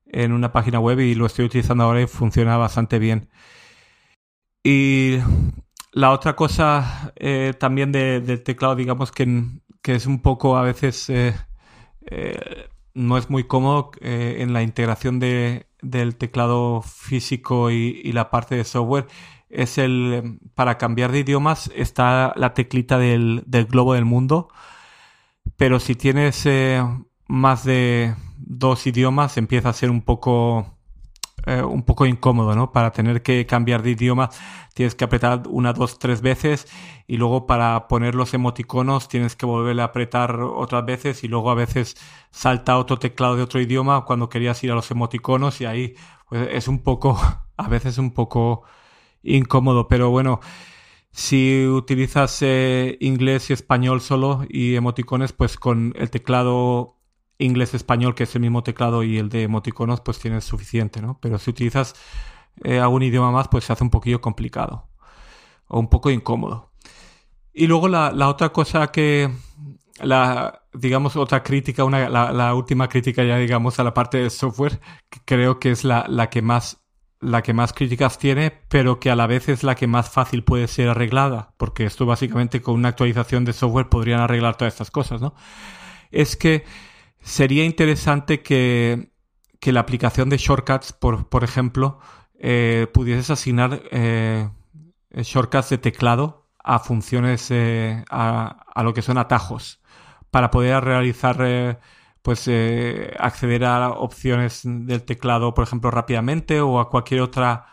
en 0.07 0.33
una 0.33 0.53
página 0.53 0.81
web 0.81 1.01
y 1.01 1.15
lo 1.15 1.27
estoy 1.27 1.47
utilizando 1.47 1.85
ahora 1.85 2.03
y 2.03 2.07
funciona 2.07 2.57
bastante 2.57 2.99
bien. 2.99 3.31
Y 4.63 5.19
la 5.95 6.11
otra 6.11 6.35
cosa 6.35 7.13
eh, 7.15 7.55
también 7.59 7.93
del 7.93 8.43
teclado, 8.43 8.75
digamos 8.75 9.13
que, 9.13 9.45
que, 9.81 9.95
es 9.95 10.07
un 10.07 10.21
poco 10.21 10.57
a 10.57 10.63
veces 10.63 11.09
eh, 11.09 11.35
eh, 12.07 12.69
no 12.95 13.17
es 13.17 13.31
muy 13.31 13.45
cómodo 13.45 13.93
en 14.01 14.53
la 14.53 14.63
integración 14.63 15.21
de, 15.21 15.69
del 15.83 16.17
teclado 16.17 16.83
físico 16.83 17.71
y, 17.71 18.01
y, 18.03 18.13
la 18.13 18.29
parte 18.29 18.57
de 18.57 18.65
software, 18.65 19.07
es 19.51 19.79
el 19.79 20.41
para 20.57 20.79
cambiar 20.79 21.13
de 21.13 21.21
idiomas 21.21 21.71
está 21.77 22.33
la 22.37 22.55
teclita 22.55 22.99
del, 22.99 23.45
del 23.47 23.67
globo 23.67 23.95
del 23.95 24.05
mundo. 24.05 24.49
Pero 25.57 25.79
si 25.79 25.95
tienes 25.95 26.49
más 27.29 27.65
de 27.65 28.17
dos 28.39 28.87
idiomas 28.89 29.37
empieza 29.37 29.69
a 29.69 29.73
ser 29.73 29.91
un 29.91 30.03
poco 30.03 30.74
eh, 31.47 31.63
un 31.63 31.83
poco 31.83 32.07
incómodo, 32.07 32.55
¿no? 32.55 32.73
Para 32.73 32.91
tener 32.93 33.23
que 33.23 33.45
cambiar 33.47 33.83
de 33.83 33.91
idioma 33.91 34.31
tienes 34.75 34.95
que 34.95 35.05
apretar 35.05 35.43
una, 35.49 35.73
dos, 35.73 35.99
tres 35.99 36.23
veces 36.23 36.67
y 37.07 37.17
luego 37.19 37.47
para 37.47 37.87
poner 37.89 38.15
los 38.15 38.35
emoticonos 38.35 39.09
tienes 39.09 39.37
que 39.37 39.47
volver 39.47 39.79
a 39.81 39.85
apretar 39.85 40.41
otras 40.41 40.85
veces 40.87 41.23
y 41.23 41.29
luego 41.29 41.51
a 41.51 41.55
veces 41.55 41.97
salta 42.31 42.79
otro 42.79 42.99
teclado 42.99 43.37
de 43.37 43.43
otro 43.43 43.61
idioma 43.61 44.05
cuando 44.05 44.29
querías 44.29 44.63
ir 44.65 44.73
a 44.73 44.75
los 44.75 44.91
emoticonos 44.91 45.61
y 45.61 45.67
ahí 45.67 45.95
pues, 46.29 46.49
es 46.51 46.69
un 46.69 46.83
poco, 46.83 47.19
a 47.57 47.69
veces 47.69 47.99
un 47.99 48.13
poco 48.13 48.63
incómodo, 49.23 49.89
pero 49.89 50.11
bueno, 50.11 50.41
si 51.13 51.67
utilizas 51.67 52.43
eh, 52.43 52.97
inglés 53.01 53.51
y 53.51 53.53
español 53.53 54.01
solo 54.01 54.45
y 54.49 54.77
emoticones, 54.77 55.33
pues 55.33 55.57
con 55.57 55.95
el 55.97 56.11
teclado 56.11 56.97
inglés-español, 57.39 58.15
que 58.15 58.25
es 58.25 58.35
el 58.35 58.43
mismo 58.43 58.63
teclado 58.63 59.03
y 59.03 59.19
el 59.19 59.29
de 59.29 59.43
emoticonos, 59.43 60.01
pues 60.01 60.19
tienes 60.19 60.45
suficiente, 60.45 61.03
¿no? 61.03 61.19
Pero 61.21 61.39
si 61.39 61.51
utilizas 61.51 61.95
eh, 62.63 62.79
algún 62.79 63.03
idioma 63.03 63.31
más, 63.31 63.49
pues 63.49 63.65
se 63.65 63.73
hace 63.73 63.85
un 63.85 63.91
poquillo 63.91 64.21
complicado 64.21 64.89
o 65.67 65.81
un 65.81 65.89
poco 65.89 66.11
incómodo. 66.11 66.73
Y 67.53 67.67
luego 67.67 67.89
la, 67.89 68.13
la 68.13 68.29
otra 68.29 68.51
cosa 68.51 68.89
que, 68.89 69.31
la, 70.01 70.63
digamos, 70.73 71.17
otra 71.17 71.43
crítica, 71.43 71.85
una, 71.85 72.09
la, 72.09 72.55
última 72.55 72.89
crítica 72.89 73.23
ya, 73.25 73.37
digamos, 73.39 73.79
a 73.79 73.85
la 73.85 73.95
parte 73.95 74.19
de 74.19 74.31
software, 74.31 74.81
que 75.09 75.21
creo 75.25 75.61
que 75.61 75.71
es 75.71 75.85
la, 75.85 76.05
la 76.09 76.31
que 76.31 76.43
más 76.43 76.81
la 77.21 77.43
que 77.43 77.55
más 77.55 77.73
críticas 77.73 78.19
tiene, 78.19 78.51
pero 78.69 79.01
que 79.01 79.11
a 79.11 79.17
la 79.17 79.27
vez 79.27 79.49
es 79.49 79.63
la 79.63 79.77
que 79.77 79.87
más 79.87 80.11
fácil 80.11 80.45
puede 80.45 80.69
ser 80.69 80.91
arreglada, 80.91 81.55
porque 81.57 81.87
esto 81.87 82.05
básicamente 82.05 82.61
con 82.61 82.75
una 82.75 82.91
actualización 82.91 83.47
de 83.47 83.55
software 83.55 83.89
podrían 83.89 84.21
arreglar 84.21 84.57
todas 84.57 84.75
estas 84.75 84.91
cosas, 84.91 85.23
¿no? 85.23 85.35
Es 86.11 86.37
que 86.37 86.65
sería 87.25 87.65
interesante 87.65 88.43
que, 88.43 89.11
que 89.59 89.73
la 89.73 89.81
aplicación 89.81 90.29
de 90.29 90.37
shortcuts, 90.37 90.93
por, 90.93 91.29
por 91.29 91.43
ejemplo, 91.43 91.99
eh, 92.39 92.87
pudieses 92.93 93.31
asignar 93.31 93.83
eh, 93.91 94.49
shortcuts 95.11 95.71
de 95.71 95.79
teclado 95.79 96.47
a 96.63 96.79
funciones, 96.79 97.51
eh, 97.51 98.05
a, 98.11 98.65
a, 98.75 98.83
lo 98.83 98.95
que 98.95 99.03
son 99.03 99.19
atajos, 99.19 99.81
para 100.31 100.51
poder 100.51 100.85
realizar 100.85 101.39
eh, 101.41 101.79
pues 102.23 102.49
acceder 103.19 103.65
a 103.65 103.91
opciones 103.91 104.63
del 104.65 105.03
teclado, 105.05 105.55
por 105.55 105.65
ejemplo, 105.65 105.91
rápidamente 105.91 106.61
o 106.61 106.81
a 106.81 106.89
cualquier 106.89 107.21
otra 107.21 107.67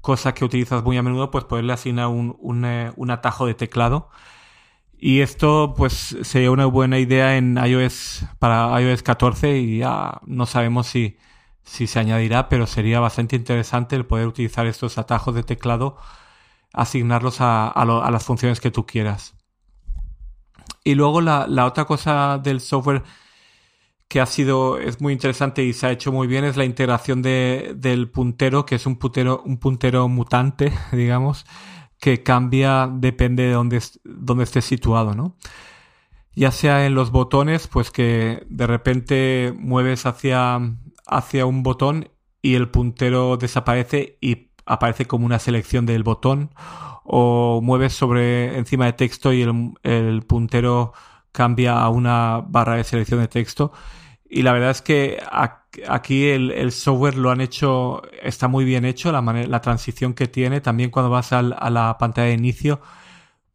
cosa 0.00 0.34
que 0.34 0.44
utilizas 0.44 0.82
muy 0.82 0.96
a 0.98 1.02
menudo, 1.02 1.30
pues 1.30 1.44
poderle 1.44 1.72
asignar 1.72 2.08
un, 2.08 2.36
un, 2.40 2.64
un 2.96 3.10
atajo 3.10 3.46
de 3.46 3.54
teclado. 3.54 4.10
Y 5.04 5.20
esto 5.20 5.74
pues 5.76 6.16
sería 6.22 6.52
una 6.52 6.66
buena 6.66 7.00
idea 7.00 7.36
en 7.36 7.56
iOS 7.56 8.24
para 8.38 8.80
iOS 8.80 9.02
14 9.02 9.58
y 9.58 9.78
ya 9.78 10.20
no 10.26 10.46
sabemos 10.46 10.86
si, 10.86 11.16
si 11.64 11.88
se 11.88 11.98
añadirá, 11.98 12.48
pero 12.48 12.68
sería 12.68 13.00
bastante 13.00 13.34
interesante 13.34 13.96
el 13.96 14.06
poder 14.06 14.28
utilizar 14.28 14.68
estos 14.68 14.98
atajos 14.98 15.34
de 15.34 15.42
teclado 15.42 15.96
asignarlos 16.72 17.38
a, 17.40 17.74
las 18.12 18.24
funciones 18.24 18.60
que 18.60 18.70
tú 18.70 18.86
quieras. 18.86 19.34
Y 20.84 20.94
luego 20.94 21.20
la, 21.20 21.48
otra 21.66 21.84
cosa 21.84 22.38
del 22.38 22.60
software 22.60 23.02
que 24.06 24.20
ha 24.20 24.26
sido, 24.26 24.78
es 24.78 25.00
muy 25.00 25.14
interesante 25.14 25.64
y 25.64 25.72
se 25.72 25.88
ha 25.88 25.90
hecho 25.90 26.12
muy 26.12 26.28
bien 26.28 26.44
es 26.44 26.56
la 26.56 26.64
integración 26.64 27.22
del 27.22 28.08
puntero, 28.08 28.64
que 28.66 28.76
es 28.76 28.86
un 28.86 29.00
puntero, 29.00 29.42
un 29.44 29.58
puntero 29.58 30.06
mutante, 30.06 30.72
digamos, 30.92 31.44
que 32.02 32.24
cambia, 32.24 32.90
depende 32.92 33.44
de 33.44 33.52
dónde, 33.52 33.80
dónde 34.02 34.42
esté 34.42 34.60
situado, 34.60 35.14
¿no? 35.14 35.36
Ya 36.34 36.50
sea 36.50 36.84
en 36.84 36.96
los 36.96 37.12
botones, 37.12 37.68
pues 37.68 37.92
que 37.92 38.44
de 38.50 38.66
repente 38.66 39.54
mueves 39.56 40.04
hacia, 40.04 40.58
hacia 41.06 41.46
un 41.46 41.62
botón 41.62 42.08
y 42.42 42.56
el 42.56 42.70
puntero 42.70 43.36
desaparece 43.36 44.18
y 44.20 44.50
aparece 44.66 45.04
como 45.06 45.26
una 45.26 45.38
selección 45.38 45.86
del 45.86 46.02
botón 46.02 46.50
o 47.04 47.60
mueves 47.62 47.92
sobre 47.92 48.58
encima 48.58 48.86
de 48.86 48.94
texto 48.94 49.32
y 49.32 49.42
el, 49.42 50.22
puntero 50.26 50.94
cambia 51.30 51.78
a 51.78 51.88
una 51.88 52.42
barra 52.44 52.74
de 52.74 52.84
selección 52.84 53.20
de 53.20 53.28
texto. 53.28 53.70
Y 54.28 54.42
la 54.42 54.52
verdad 54.52 54.70
es 54.70 54.82
que 54.82 55.22
aquí 55.88 56.26
el, 56.28 56.72
software 56.72 57.16
lo 57.16 57.30
han 57.30 57.40
hecho, 57.40 58.02
está 58.22 58.48
muy 58.48 58.64
bien 58.64 58.84
hecho, 58.84 59.12
la, 59.12 59.20
la 59.20 59.60
transición 59.60 60.14
que 60.14 60.28
tiene. 60.28 60.60
También 60.60 60.90
cuando 60.90 61.10
vas 61.10 61.32
a 61.32 61.42
la 61.42 61.96
pantalla 61.98 62.28
de 62.28 62.34
inicio, 62.34 62.80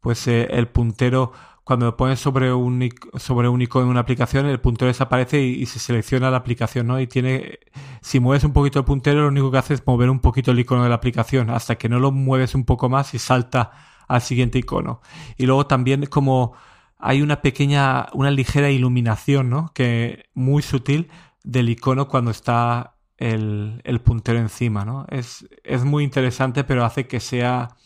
pues 0.00 0.26
eh, 0.28 0.48
el 0.50 0.68
puntero 0.68 1.32
cuando 1.68 1.84
lo 1.84 1.98
pones 1.98 2.18
sobre 2.18 2.50
un, 2.50 2.88
sobre 3.16 3.46
un 3.46 3.60
icono 3.60 3.84
en 3.84 3.90
una 3.90 4.00
aplicación, 4.00 4.46
el 4.46 4.58
puntero 4.58 4.86
desaparece 4.86 5.42
y, 5.42 5.66
se 5.66 5.78
selecciona 5.78 6.30
la 6.30 6.38
aplicación, 6.38 6.86
¿no? 6.86 6.98
Y 6.98 7.06
tiene, 7.06 7.58
si 8.00 8.20
mueves 8.20 8.44
un 8.44 8.54
poquito 8.54 8.78
el 8.78 8.86
puntero, 8.86 9.20
lo 9.20 9.28
único 9.28 9.50
que 9.50 9.58
hace 9.58 9.74
es 9.74 9.86
mover 9.86 10.08
un 10.08 10.20
poquito 10.20 10.52
el 10.52 10.60
icono 10.60 10.82
de 10.82 10.88
la 10.88 10.94
aplicación, 10.94 11.50
hasta 11.50 11.76
que 11.76 11.90
no 11.90 12.00
lo 12.00 12.10
mueves 12.10 12.54
un 12.54 12.64
poco 12.64 12.88
más 12.88 13.12
y 13.12 13.18
salta 13.18 13.70
al 14.08 14.22
siguiente 14.22 14.58
icono. 14.58 15.02
Y 15.36 15.44
luego 15.44 15.66
también 15.66 16.06
como 16.06 16.54
hay 16.98 17.20
una 17.20 17.42
pequeña, 17.42 18.06
una 18.14 18.30
ligera 18.30 18.70
iluminación, 18.70 19.50
¿no? 19.50 19.70
Que 19.74 20.30
muy 20.32 20.62
sutil 20.62 21.10
del 21.44 21.68
icono 21.68 22.08
cuando 22.08 22.30
está 22.30 22.96
el, 23.16 23.80
el 23.84 24.00
puntero 24.00 24.38
encima, 24.38 24.84
¿no? 24.84 25.06
Es, 25.10 25.48
es 25.64 25.84
muy 25.84 26.04
interesante, 26.04 26.64
pero 26.64 26.84
hace 26.84 27.06
que 27.06 27.20
sea, 27.20 27.76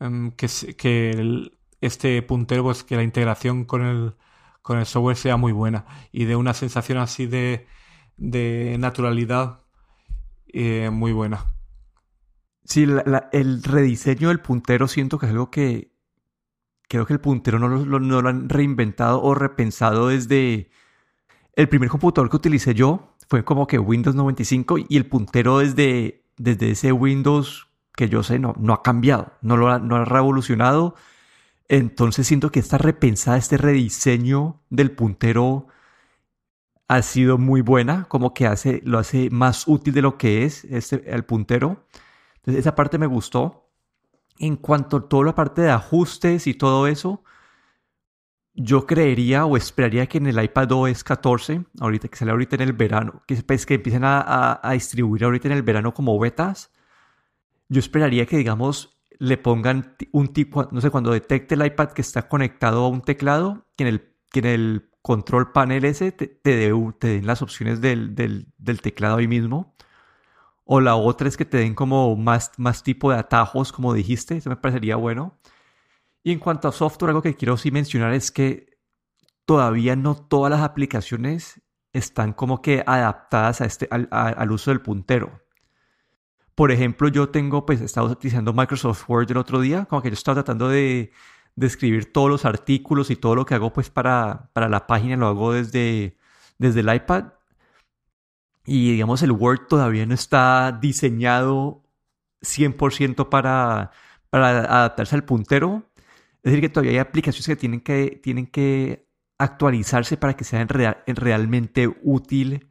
em, 0.00 0.30
que, 0.32 0.48
que 0.76 1.50
este 1.80 2.22
puntero, 2.22 2.64
pues 2.64 2.84
que 2.84 2.96
la 2.96 3.02
integración 3.02 3.64
con 3.64 3.82
el, 3.84 4.14
con 4.62 4.78
el 4.78 4.86
software 4.86 5.16
sea 5.16 5.36
muy 5.36 5.52
buena 5.52 5.86
y 6.12 6.24
de 6.24 6.36
una 6.36 6.54
sensación 6.54 6.98
así 6.98 7.26
de, 7.26 7.66
de 8.16 8.76
naturalidad 8.78 9.60
eh, 10.48 10.90
muy 10.90 11.12
buena. 11.12 11.54
Sí, 12.64 12.86
el 13.32 13.62
rediseño 13.62 14.28
del 14.28 14.40
puntero 14.40 14.88
siento 14.88 15.18
que 15.18 15.26
es 15.26 15.32
algo 15.32 15.50
que 15.50 15.92
creo 16.88 17.06
que 17.06 17.12
el 17.12 17.20
puntero 17.20 17.58
no 17.58 17.68
lo, 17.68 18.00
no 18.00 18.22
lo, 18.22 18.28
han 18.28 18.48
reinventado 18.48 19.22
o 19.22 19.34
repensado 19.34 20.08
desde 20.08 20.70
el 21.56 21.68
primer 21.68 21.88
computador 21.88 22.30
que 22.30 22.36
utilicé 22.36 22.74
yo 22.74 23.14
fue 23.28 23.44
como 23.44 23.66
que 23.66 23.78
Windows 23.78 24.16
95 24.16 24.78
y 24.88 24.96
el 24.96 25.06
puntero 25.06 25.58
desde, 25.58 26.24
desde 26.36 26.70
ese 26.70 26.92
Windows 26.92 27.68
que 27.96 28.08
yo 28.08 28.22
sé 28.22 28.38
no, 28.38 28.54
no 28.58 28.72
ha 28.72 28.82
cambiado, 28.82 29.32
no 29.40 29.56
lo 29.56 29.78
no 29.78 29.96
ha 29.96 30.04
revolucionado 30.04 30.94
entonces 31.68 32.26
siento 32.26 32.50
que 32.50 32.60
esta 32.60 32.78
repensada, 32.78 33.36
este 33.36 33.56
rediseño 33.56 34.60
del 34.70 34.92
puntero 34.92 35.66
ha 36.88 37.02
sido 37.02 37.38
muy 37.38 37.62
buena, 37.62 38.04
como 38.08 38.34
que 38.34 38.46
hace, 38.46 38.82
lo 38.84 38.98
hace 38.98 39.30
más 39.30 39.66
útil 39.66 39.94
de 39.94 40.02
lo 40.02 40.18
que 40.18 40.44
es 40.44 40.64
este, 40.64 41.02
el 41.10 41.24
puntero. 41.24 41.86
Entonces 42.36 42.60
esa 42.60 42.74
parte 42.74 42.98
me 42.98 43.06
gustó. 43.06 43.62
En 44.38 44.56
cuanto 44.56 44.96
a 44.96 45.08
toda 45.08 45.24
la 45.26 45.34
parte 45.34 45.62
de 45.62 45.70
ajustes 45.70 46.46
y 46.46 46.54
todo 46.54 46.86
eso, 46.86 47.22
yo 48.54 48.86
creería 48.86 49.46
o 49.46 49.56
esperaría 49.56 50.06
que 50.06 50.18
en 50.18 50.26
el 50.26 50.42
iPad 50.42 50.72
OS 50.72 51.04
14, 51.04 51.64
ahorita 51.80 52.08
que 52.08 52.16
sale 52.16 52.30
ahorita 52.30 52.56
en 52.56 52.62
el 52.62 52.72
verano, 52.72 53.22
que, 53.26 53.36
pues, 53.42 53.66
que 53.66 53.74
empiecen 53.74 54.04
a, 54.04 54.60
a 54.62 54.72
distribuir 54.72 55.24
ahorita 55.24 55.48
en 55.48 55.54
el 55.54 55.62
verano 55.62 55.92
como 55.94 56.18
betas, 56.18 56.70
yo 57.68 57.80
esperaría 57.80 58.26
que 58.26 58.36
digamos 58.36 58.94
le 59.18 59.38
pongan 59.38 59.96
un 60.12 60.28
tipo, 60.28 60.68
no 60.70 60.80
sé, 60.80 60.90
cuando 60.90 61.12
detecte 61.12 61.54
el 61.54 61.64
iPad 61.64 61.90
que 61.90 62.02
está 62.02 62.28
conectado 62.28 62.84
a 62.84 62.88
un 62.88 63.02
teclado, 63.02 63.66
que 63.76 63.84
en 63.84 63.88
el, 63.88 64.14
que 64.30 64.40
en 64.40 64.46
el 64.46 64.90
control 65.02 65.52
panel 65.52 65.84
ese 65.84 66.12
te, 66.12 66.26
te, 66.26 66.72
den 67.00 67.26
las 67.26 67.42
opciones 67.42 67.80
del, 67.80 68.46
teclado 68.82 69.16
ahí 69.16 69.28
mismo. 69.28 69.74
O 70.64 70.80
la 70.80 70.96
otra 70.96 71.28
es 71.28 71.36
que 71.36 71.44
te 71.44 71.58
den 71.58 71.74
como 71.74 72.16
más, 72.16 72.52
más 72.56 72.82
tipo 72.82 73.10
de 73.12 73.18
atajos, 73.18 73.70
como 73.70 73.92
dijiste, 73.92 74.36
eso 74.36 74.48
me 74.50 74.56
parecería 74.56 74.96
bueno. 74.96 75.38
Y 76.24 76.32
en 76.32 76.40
cuanto 76.40 76.66
a 76.68 76.72
software, 76.72 77.10
algo 77.10 77.22
que 77.22 77.36
quiero 77.36 77.56
sí 77.56 77.70
mencionar 77.70 78.14
es 78.14 78.32
que 78.32 78.78
todavía 79.44 79.94
no 79.94 80.16
todas 80.16 80.50
las 80.50 80.62
aplicaciones 80.62 81.60
están 81.92 82.32
como 82.32 82.62
que 82.62 82.82
adaptadas 82.86 83.60
este, 83.60 83.88
al 83.90 84.50
uso 84.50 84.70
del 84.70 84.80
puntero. 84.80 85.44
Por 86.54 86.70
ejemplo, 86.70 87.08
yo 87.08 87.28
tengo, 87.30 87.66
pues, 87.66 87.80
estaba 87.80 88.08
utilizando 88.08 88.52
Microsoft 88.52 89.08
Word 89.08 89.30
el 89.30 89.36
otro 89.36 89.60
día, 89.60 89.86
como 89.86 90.02
que 90.02 90.08
yo 90.08 90.14
estaba 90.14 90.36
tratando 90.36 90.68
de, 90.68 91.12
escribir 91.60 92.12
todos 92.12 92.28
los 92.30 92.44
artículos 92.44 93.10
y 93.10 93.16
todo 93.16 93.34
lo 93.36 93.44
que 93.44 93.54
hago, 93.54 93.72
pues, 93.72 93.90
para, 93.90 94.50
para 94.54 94.68
la 94.68 94.86
página, 94.86 95.16
lo 95.16 95.26
hago 95.26 95.52
desde, 95.52 96.16
desde 96.58 96.80
el 96.80 96.94
iPad. 96.94 97.34
Y, 98.66 98.92
digamos, 98.92 99.22
el 99.22 99.32
Word 99.32 99.66
todavía 99.68 100.06
no 100.06 100.14
está 100.14 100.72
diseñado 100.80 101.84
100% 102.42 103.28
para, 103.28 103.90
para 104.30 104.60
adaptarse 104.60 105.16
al 105.16 105.24
puntero. 105.24 105.90
Es 106.44 106.52
decir, 106.52 106.60
que 106.60 106.68
todavía 106.68 106.92
hay 106.92 106.98
aplicaciones 106.98 107.46
que 107.46 107.56
tienen 107.56 107.80
que, 107.80 108.20
tienen 108.22 108.46
que 108.46 109.08
actualizarse 109.38 110.16
para 110.16 110.34
que 110.34 110.44
sean 110.44 110.68
realmente 110.68 111.88
útil 112.02 112.68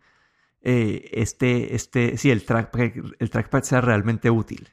eh, 0.64 1.10
este, 1.12 1.76
este, 1.76 2.18
sí, 2.18 2.32
el, 2.32 2.46
track, 2.46 2.74
el 3.20 3.30
trackpad 3.30 3.64
sea 3.64 3.82
realmente 3.82 4.30
útil. 4.30 4.70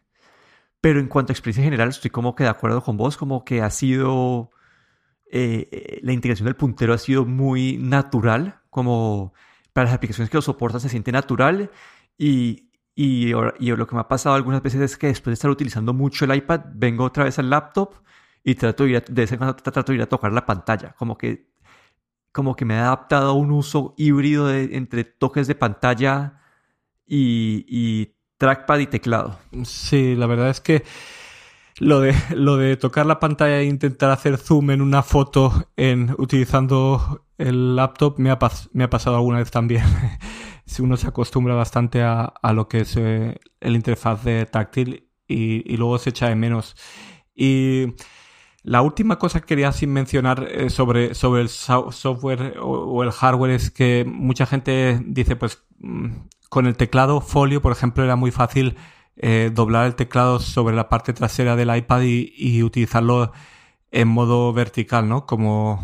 Pero 0.81 1.01
en 1.01 1.09
cuanto 1.09 1.33
a 1.33 1.35
experiencia 1.35 1.65
general, 1.65 1.89
estoy 1.89 2.11
como 2.11 2.35
que 2.35 2.45
de 2.45 2.51
acuerdo 2.51 2.83
con 2.83 2.97
vos, 2.97 3.17
como 3.17 3.45
que 3.45 3.63
ha 3.63 3.71
sido, 3.71 4.51
eh, 5.31 5.69
eh, 5.73 6.01
la 6.03 6.13
integración 6.13 6.47
del 6.47 6.57
puntero 6.57 6.95
ha 6.95 6.99
sido 6.99 7.27
muy 7.27 7.77
natural, 7.79 8.61
como 8.71 9.35
para 9.73 9.87
las 9.87 9.95
aplicaciones 9.95 10.31
que 10.31 10.39
lo 10.39 10.43
soportan 10.43 10.81
se 10.81 10.89
siente 10.89 11.13
natural 11.13 11.71
y, 12.19 12.71
y, 12.95 13.33
y, 13.59 13.71
lo 13.77 13.87
que 13.87 13.95
me 13.95 14.01
ha 14.01 14.09
pasado 14.09 14.35
algunas 14.35 14.63
veces 14.63 14.81
es 14.83 14.97
que 14.97 15.09
después 15.09 15.33
de 15.33 15.35
estar 15.35 15.51
utilizando 15.51 15.93
mucho 15.95 16.25
el 16.25 16.35
iPad, 16.35 16.63
vengo 16.75 17.05
otra 17.05 17.25
vez 17.25 17.39
al 17.39 17.51
laptop 17.51 17.95
y 18.42 18.55
trato 18.55 18.85
de, 18.85 18.90
ir 18.90 18.96
a, 18.96 19.00
de 19.00 19.26
vez 19.26 19.57
trato 19.62 19.92
de 19.92 19.96
ir 19.96 20.03
a 20.03 20.09
tocar 20.09 20.33
la 20.33 20.46
pantalla, 20.46 20.94
como 20.98 21.16
que 21.18 21.50
como 22.33 22.55
que 22.55 22.64
me 22.64 22.74
he 22.74 22.79
adaptado 22.79 23.31
a 23.31 23.35
un 23.35 23.50
uso 23.50 23.94
híbrido 23.96 24.55
entre 24.55 25.05
toques 25.05 25.46
de 25.46 25.55
pantalla 25.55 26.40
y, 27.07 28.14
trackpad 28.38 28.79
y 28.79 28.87
teclado. 28.87 29.38
Sí, 29.64 30.14
la 30.14 30.26
verdad 30.26 30.48
es 30.48 30.61
que 30.61 30.85
lo 31.79 32.00
de, 32.00 32.14
lo 32.35 32.57
de 32.57 32.76
tocar 32.76 33.07
la 33.07 33.18
pantalla 33.20 33.59
e 33.59 33.64
intentar 33.64 34.11
hacer 34.11 34.38
zoom 34.38 34.70
en 34.70 34.81
una 34.81 35.03
foto 35.03 35.68
en, 35.76 36.14
utilizando 36.18 37.26
el 37.37 37.74
laptop 37.76 38.18
me 38.18 38.31
ha, 38.31 38.38
me 38.72 38.85
ha 38.85 38.90
pasado 38.90 39.16
alguna 39.16 39.38
vez 39.38 39.50
también. 39.50 39.85
si 40.66 40.83
uno 40.83 40.96
se 40.96 41.09
acostumbra 41.09 41.55
bastante 41.55 42.03
a, 42.03 42.33
lo 42.55 42.68
que 42.68 42.81
es 42.81 42.96
eh, 42.96 43.38
el 43.61 43.74
interfaz 43.74 44.24
de 44.24 44.46
táctil 44.46 45.11
y, 45.26 45.70
y, 45.72 45.76
luego 45.76 45.98
se 45.98 46.11
echa 46.11 46.29
de 46.29 46.37
menos. 46.37 46.76
La 48.62 48.83
última 48.83 49.18
cosa 49.18 49.40
que 49.40 49.46
quería 49.46 49.73
sin 49.73 49.92
mencionar 49.92 50.46
eh, 50.51 50.70
sobre, 50.70 51.14
sobre 51.14 51.42
el 51.42 51.49
software 51.49 52.57
o, 52.61 53.03
el 53.03 53.11
hardware 53.11 53.53
es 53.53 53.70
que 53.70 54.05
mucha 54.07 54.46
gente 54.46 55.01
dice, 55.07 55.37
pues 55.37 55.64
mm, 55.79 56.09
con 56.51 56.66
el 56.66 56.77
teclado 56.77 57.20
folio, 57.20 57.62
por 57.62 57.73
ejemplo, 57.73 58.05
era 58.05 58.16
muy 58.16 58.31
fácil 58.31 58.77
eh, 59.16 59.51
doblar 59.53 59.87
el 59.87 59.94
teclado 59.94 60.40
sobre 60.40 60.77
la 60.77 60.88
parte 60.88 61.12
trasera 61.12 61.57
del 61.57 61.75
iPad 61.75 62.03
y, 62.03 62.62
utilizarlo 62.62 63.33
en 63.90 64.09
modo 64.09 64.53
vertical, 64.53 65.09
¿no? 65.09 65.27
Como 65.27 65.83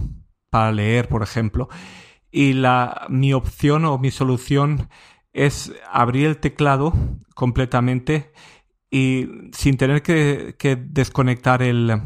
para 0.51 0.73
leer, 0.73 1.09
por 1.09 1.23
ejemplo. 1.23 1.69
Y 2.31 2.53
la, 2.55 3.07
mi 3.09 3.33
opción 3.33 3.85
o 3.87 3.99
mi 3.99 4.11
solución 4.11 4.91
es 5.33 5.73
abrir 5.91 6.27
el 6.27 6.39
teclado 6.39 6.93
completamente 7.35 8.33
y 8.91 9.29
sin 9.53 9.77
tener 9.77 10.03
que 10.03 10.55
desconectar 10.89 11.63
el, 11.63 12.01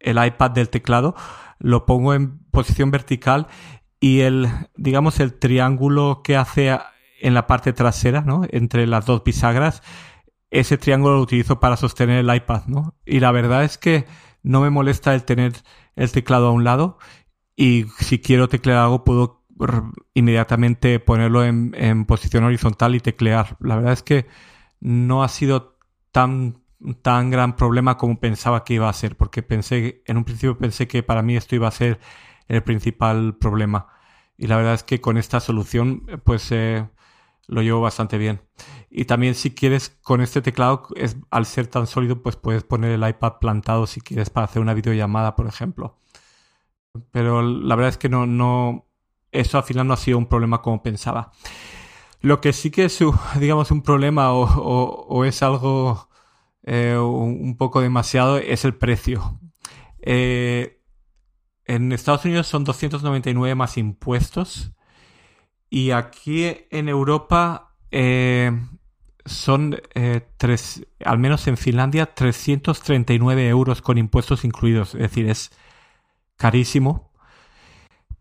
el 0.00 0.24
iPad 0.24 0.50
del 0.52 0.68
teclado, 0.68 1.14
lo 1.58 1.86
pongo 1.86 2.14
en 2.14 2.38
posición 2.50 2.90
vertical 2.90 3.48
y 4.00 4.20
el, 4.20 4.48
digamos, 4.76 5.20
el 5.20 5.38
triángulo 5.38 6.22
que 6.22 6.36
hace 6.36 6.78
en 7.20 7.34
la 7.34 7.46
parte 7.46 7.72
trasera, 7.72 8.20
¿no? 8.22 8.42
Entre 8.50 8.86
las 8.86 9.06
dos 9.06 9.24
bisagras, 9.24 9.82
ese 10.50 10.78
triángulo 10.78 11.16
lo 11.16 11.22
utilizo 11.22 11.60
para 11.60 11.76
sostener 11.76 12.18
el 12.18 12.34
iPad, 12.34 12.66
¿no? 12.66 12.94
Y 13.04 13.20
la 13.20 13.32
verdad 13.32 13.64
es 13.64 13.76
que 13.76 14.06
no 14.42 14.60
me 14.60 14.70
molesta 14.70 15.14
el 15.14 15.24
tener 15.24 15.52
el 15.96 16.12
teclado 16.12 16.48
a 16.48 16.52
un 16.52 16.64
lado 16.64 16.98
y 17.56 17.86
si 17.98 18.20
quiero 18.20 18.48
teclear 18.48 18.78
algo 18.78 19.04
puedo 19.04 19.44
inmediatamente 20.14 21.00
ponerlo 21.00 21.44
en, 21.44 21.74
en 21.76 22.06
posición 22.06 22.44
horizontal 22.44 22.94
y 22.94 23.00
teclear. 23.00 23.56
La 23.58 23.74
verdad 23.74 23.92
es 23.92 24.04
que 24.04 24.26
no 24.80 25.24
ha 25.24 25.28
sido 25.28 25.76
tan 26.12 26.57
tan 27.02 27.30
gran 27.30 27.56
problema 27.56 27.96
como 27.96 28.20
pensaba 28.20 28.64
que 28.64 28.74
iba 28.74 28.88
a 28.88 28.92
ser, 28.92 29.16
porque 29.16 29.42
pensé, 29.42 30.02
en 30.06 30.16
un 30.16 30.24
principio 30.24 30.58
pensé 30.58 30.88
que 30.88 31.02
para 31.02 31.22
mí 31.22 31.36
esto 31.36 31.54
iba 31.54 31.68
a 31.68 31.72
ser 31.72 32.00
el 32.48 32.62
principal 32.62 33.36
problema. 33.36 33.88
Y 34.36 34.46
la 34.46 34.56
verdad 34.56 34.74
es 34.74 34.84
que 34.84 35.00
con 35.00 35.18
esta 35.18 35.40
solución, 35.40 36.06
pues 36.24 36.50
eh, 36.52 36.88
lo 37.48 37.62
llevo 37.62 37.80
bastante 37.80 38.18
bien. 38.18 38.42
Y 38.90 39.06
también 39.06 39.34
si 39.34 39.54
quieres, 39.54 39.90
con 40.02 40.20
este 40.20 40.40
teclado, 40.42 40.88
es, 40.96 41.16
al 41.30 41.46
ser 41.46 41.66
tan 41.66 41.86
sólido, 41.86 42.22
pues 42.22 42.36
puedes 42.36 42.64
poner 42.64 42.92
el 42.92 43.08
iPad 43.08 43.34
plantado 43.40 43.86
si 43.86 44.00
quieres 44.00 44.30
para 44.30 44.44
hacer 44.46 44.62
una 44.62 44.74
videollamada, 44.74 45.34
por 45.36 45.46
ejemplo. 45.46 45.98
Pero 47.10 47.42
la 47.42 47.74
verdad 47.76 47.90
es 47.90 47.98
que 47.98 48.08
no, 48.08 48.26
no, 48.26 48.86
eso 49.32 49.58
al 49.58 49.64
final 49.64 49.86
no 49.86 49.94
ha 49.94 49.96
sido 49.98 50.18
un 50.18 50.26
problema 50.26 50.62
como 50.62 50.82
pensaba. 50.82 51.32
Lo 52.20 52.40
que 52.40 52.52
sí 52.52 52.70
que 52.70 52.84
es, 52.86 52.98
digamos, 53.40 53.70
un 53.70 53.82
problema 53.82 54.32
o, 54.32 55.24
es 55.24 55.42
algo 55.42 56.07
eh, 56.70 56.98
un 56.98 57.56
poco 57.56 57.80
demasiado 57.80 58.36
es 58.36 58.66
el 58.66 58.74
precio. 58.74 59.40
Eh, 60.02 60.82
en 61.64 61.92
Estados 61.92 62.26
Unidos 62.26 62.46
son 62.46 62.64
299 62.64 63.54
más 63.54 63.78
impuestos. 63.78 64.72
Y 65.70 65.92
aquí 65.92 66.44
en 66.70 66.90
Europa 66.90 67.74
eh, 67.90 68.52
son 69.24 69.80
tres, 70.36 70.86
al 71.02 71.18
menos 71.18 71.46
en 71.48 71.56
Finlandia, 71.56 72.14
339 72.14 73.48
euros 73.48 73.80
con 73.80 73.96
impuestos 73.96 74.44
incluidos. 74.44 74.94
Es 74.94 75.00
decir, 75.00 75.26
es 75.26 75.50
carísimo. 76.36 77.07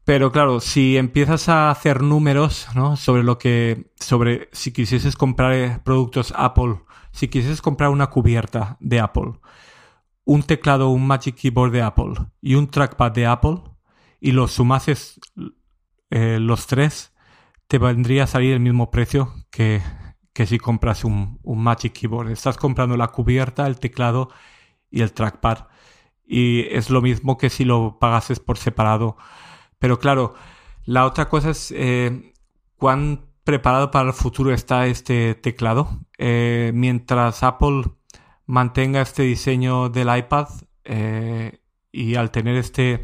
Pero 0.08 0.32
claro, 0.32 0.62
si 0.62 0.96
empiezas 0.96 1.50
a 1.50 1.70
hacer 1.70 2.02
números, 2.02 2.70
¿no? 2.74 2.96
Sobre 2.96 3.24
lo 3.24 3.38
que, 3.38 3.92
sobre 4.00 4.48
si 4.54 4.72
quisieses 4.72 5.18
comprar 5.18 5.52
eh, 5.52 5.82
productos 5.84 6.34
Apple, 6.38 6.80
si 7.12 7.28
quisieses 7.28 7.62
comprar 7.62 7.90
una 7.90 8.08
cubierta 8.08 8.78
de 8.80 9.02
Apple, 9.02 9.34
un 10.24 10.44
teclado, 10.44 10.88
un 10.92 11.06
Magic 11.06 11.36
Keyboard 11.36 11.74
de 11.74 11.82
Apple 11.82 12.14
y 12.40 12.56
un 12.56 12.68
trackpad 12.68 13.12
de 13.12 13.26
Apple, 13.26 13.58
y 14.22 14.32
los 14.32 14.54
sumases 14.54 15.20
eh, 16.10 16.40
los 16.40 16.68
tres, 16.68 17.14
te 17.68 17.78
vendría 17.78 18.24
a 18.24 18.28
salir 18.28 18.54
el 18.54 18.62
mismo 18.62 18.90
precio 18.90 19.34
que, 19.52 19.82
que 20.32 20.46
si 20.46 20.58
compras 20.58 21.04
un, 21.04 21.38
un 21.44 21.62
Magic 21.62 21.92
Keyboard. 21.92 22.32
Estás 22.32 22.56
comprando 22.56 22.96
la 22.96 23.10
cubierta, 23.10 23.68
el 23.68 23.78
teclado 23.78 24.30
y 24.90 25.02
el 25.02 25.12
trackpad. 25.12 25.68
Y 26.26 26.62
es 26.70 26.90
lo 26.90 27.02
mismo 27.02 27.38
que 27.38 27.50
si 27.50 27.66
lo 27.66 28.00
pagases 28.00 28.40
por 28.40 28.58
separado 28.58 29.18
pero 29.80 30.00
claro, 30.00 30.34
la 30.86 31.06
otra 31.06 31.30
cosa 31.30 31.50
es 31.52 31.74
eh, 31.76 32.34
cuán 32.78 33.26
preparado 33.44 33.92
para 33.92 34.08
el 34.08 34.14
futuro 34.14 34.54
está 34.54 34.88
este 34.88 35.36
teclado. 35.36 36.00
Eh, 36.18 36.72
mientras 36.74 37.44
Apple 37.44 37.84
mantenga 38.46 39.02
este 39.02 39.24
diseño 39.24 39.90
del 39.90 40.16
iPad 40.16 40.48
eh, 40.86 41.60
y 41.92 42.16
al 42.16 42.32
tener 42.32 42.56
este, 42.56 43.04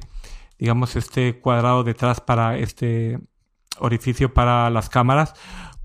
digamos, 0.57 0.95
este 0.95 1.39
cuadrado 1.39 1.83
detrás 1.83 2.21
para 2.21 2.57
este 2.57 3.19
orificio 3.79 4.33
para 4.33 4.69
las 4.69 4.89
cámaras, 4.89 5.33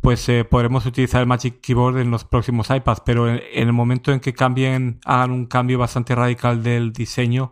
pues 0.00 0.30
podremos 0.48 0.86
utilizar 0.86 1.20
el 1.20 1.26
Magic 1.26 1.60
Keyboard 1.60 1.98
en 1.98 2.12
los 2.12 2.24
próximos 2.24 2.70
iPads, 2.70 3.02
pero 3.04 3.28
en, 3.28 3.40
el 3.52 3.72
momento 3.72 4.12
en 4.12 4.20
que 4.20 4.32
cambien, 4.32 5.00
hagan 5.04 5.32
un 5.32 5.46
cambio 5.46 5.78
bastante 5.78 6.14
radical 6.14 6.62
del 6.62 6.92
diseño 6.92 7.50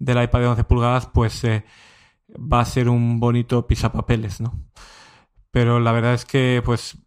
del 0.00 0.20
iPad 0.24 0.40
de 0.40 0.46
11 0.48 0.64
pulgadas, 0.64 1.06
pues 1.06 1.44
va 2.38 2.60
a 2.60 2.64
ser 2.64 2.88
un 2.88 3.20
bonito 3.20 3.66
pisapapeles, 3.66 4.40
¿no? 4.40 4.54
Pero 5.50 5.80
la 5.80 5.92
verdad 5.92 6.14
es 6.14 6.24
que, 6.24 6.62
pues, 6.64 6.98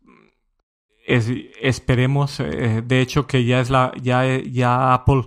esperemos, 1.06 2.40
eh, 2.40 2.84
de 2.86 3.02
hecho, 3.02 3.28
que 3.28 3.46
ya 3.46 3.60
es 3.60 3.70
la, 3.70 3.92
ya, 4.02 4.24
ya 4.40 4.94
Apple 4.94 5.24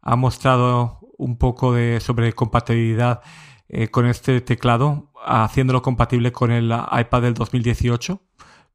ha 0.00 0.16
mostrado 0.16 1.00
un 1.18 1.36
poco 1.36 1.74
de 1.74 2.00
sobre 2.00 2.32
compatibilidad 2.32 3.20
eh, 3.68 3.88
con 3.88 4.06
este 4.06 4.40
teclado, 4.40 5.12
haciéndolo 5.26 5.82
compatible 5.82 6.32
con 6.32 6.50
el 6.50 6.72
iPad 6.72 7.22
del 7.22 7.34
2018, 7.34 8.22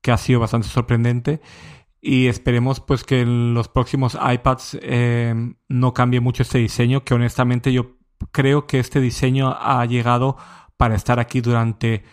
que 0.02 0.12
ha 0.12 0.18
sido 0.18 0.40
bastante 0.40 0.68
sorprendente. 0.68 1.42
Y 2.00 2.28
esperemos 2.28 2.82
pues 2.82 3.04
que 3.04 3.22
en 3.22 3.54
los 3.54 3.70
próximos 3.70 4.16
iPads 4.22 4.78
eh, 4.82 5.34
no 5.70 5.94
cambie 5.94 6.20
mucho 6.20 6.44
este 6.44 6.60
diseño, 6.60 7.04
que 7.04 7.14
honestamente 7.14 7.72
yo 7.72 7.98
creo 8.32 8.68
que 8.68 8.80
este 8.80 9.00
diseño 9.00 9.56
ha 9.58 9.86
llegado 9.86 10.38
para 10.78 10.96
estar 10.96 11.20
aquí 11.20 11.42
durante 11.42 12.04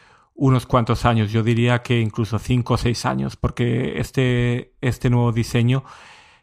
unos 0.41 0.67
cuantos 0.67 1.05
años. 1.05 1.31
Yo 1.31 1.43
diría 1.43 1.83
que 1.83 2.01
incluso 2.01 2.39
5 2.39 2.75
o 2.75 2.77
6 2.79 3.07
años, 3.07 3.37
porque 3.37 4.01
este, 4.01 4.75
este 4.81 5.11
nuevo 5.11 5.33
diseño 5.33 5.85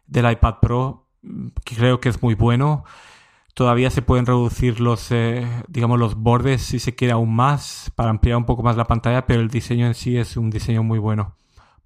del 0.06 0.32
iPad 0.32 0.56
Pro 0.62 1.08
mm, 1.24 1.48
creo 1.64 2.00
que 2.00 2.10
es 2.10 2.22
muy 2.22 2.36
bueno. 2.36 2.84
Todavía 3.56 3.90
se 3.90 4.04
pueden 4.04 4.28
reducir 4.28 4.80
los, 4.80 5.12
eh, 5.12 5.48
digamos, 5.68 5.98
los 5.98 6.14
bordes 6.14 6.62
si 6.62 6.78
se 6.78 6.94
quiere 6.94 7.14
aún 7.14 7.36
más 7.36 7.92
para 7.96 8.12
ampliar 8.12 8.38
un 8.38 8.46
poco 8.46 8.62
más 8.62 8.78
la 8.78 8.86
pantalla, 8.86 9.26
pero 9.26 9.42
el 9.42 9.50
diseño 9.50 9.88
en 9.88 9.96
sí 9.96 10.16
es 10.16 10.38
un 10.38 10.52
diseño 10.52 10.84
muy 10.84 11.00
bueno 11.00 11.36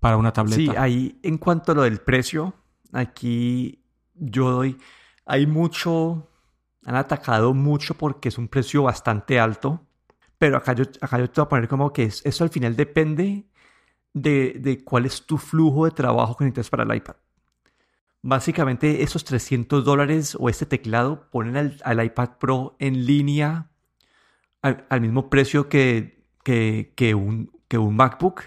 para 0.02 0.18
una 0.18 0.34
tableta. 0.34 0.58
Sí, 0.58 0.70
ahí 0.78 1.18
en 1.24 1.38
cuanto 1.38 1.72
a 1.72 1.76
lo 1.76 1.84
del 1.84 2.00
precio, 2.00 2.54
aquí 2.92 3.86
yo 4.16 4.52
doy, 4.52 4.78
hay 5.26 5.48
mucho, 5.48 6.28
han 6.84 6.96
atacado 6.96 7.54
mucho 7.54 7.94
porque 7.94 8.28
es 8.28 8.38
un 8.38 8.50
precio 8.50 8.84
bastante 8.84 9.40
alto 9.40 9.88
pero 10.42 10.58
acá 10.58 10.74
yo, 10.74 10.86
acá 11.02 11.20
yo 11.20 11.30
te 11.30 11.40
voy 11.40 11.46
a 11.46 11.50
poner 11.50 11.68
como 11.68 11.94
que 11.94 12.06
eso 12.06 12.44
al 12.44 12.50
final 12.50 12.76
depende 12.76 13.46
de, 14.12 14.56
de, 14.60 14.84
cuál 14.84 15.06
es 15.06 15.28
tu 15.28 15.38
flujo 15.38 15.86
de 15.86 15.92
trabajo 15.92 16.36
que 16.36 16.46
necesitas 16.46 16.72
para 16.72 16.82
el 16.82 16.98
iPad. 16.98 17.16
Básicamente 18.24 19.04
esos 19.04 19.24
300 19.24 19.86
dólares 19.86 20.36
o 20.40 20.50
este 20.50 20.66
teclado 20.66 21.30
ponen 21.30 21.78
al, 21.84 22.04
iPad 22.04 22.40
Pro 22.40 22.76
en 22.80 23.06
línea 23.06 23.70
al, 24.64 25.00
mismo 25.00 25.30
precio 25.30 25.70
que, 25.70 26.26
que, 26.44 27.14
un, 27.14 27.52
que 27.68 27.78
un 27.78 27.96
MacBook. 27.96 28.42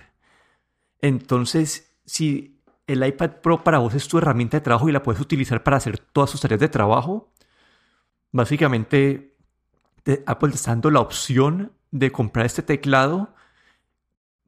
Entonces, 1.01 1.97
si 2.05 2.61
el 2.89 3.07
iPad 3.07 3.37
Pro 3.41 3.63
para 3.63 3.79
vos 3.79 3.95
es 3.95 4.09
tu 4.09 4.19
herramienta 4.19 4.57
de 4.57 4.63
trabajo 4.63 4.89
y 4.89 4.93
la 4.93 5.05
puedes 5.05 5.21
utilizar 5.21 5.63
para 5.63 5.77
hacer 5.77 6.01
todas 6.01 6.31
sus 6.31 6.41
tareas 6.41 6.59
de 6.59 6.69
trabajo, 6.69 7.33
básicamente 8.33 9.37
Apple 10.27 10.55
está 10.55 10.73
dando 10.73 10.91
la 10.91 10.99
opción 10.99 11.71
de 11.95 12.11
comprar 12.11 12.45
este 12.45 12.63
teclado, 12.63 13.33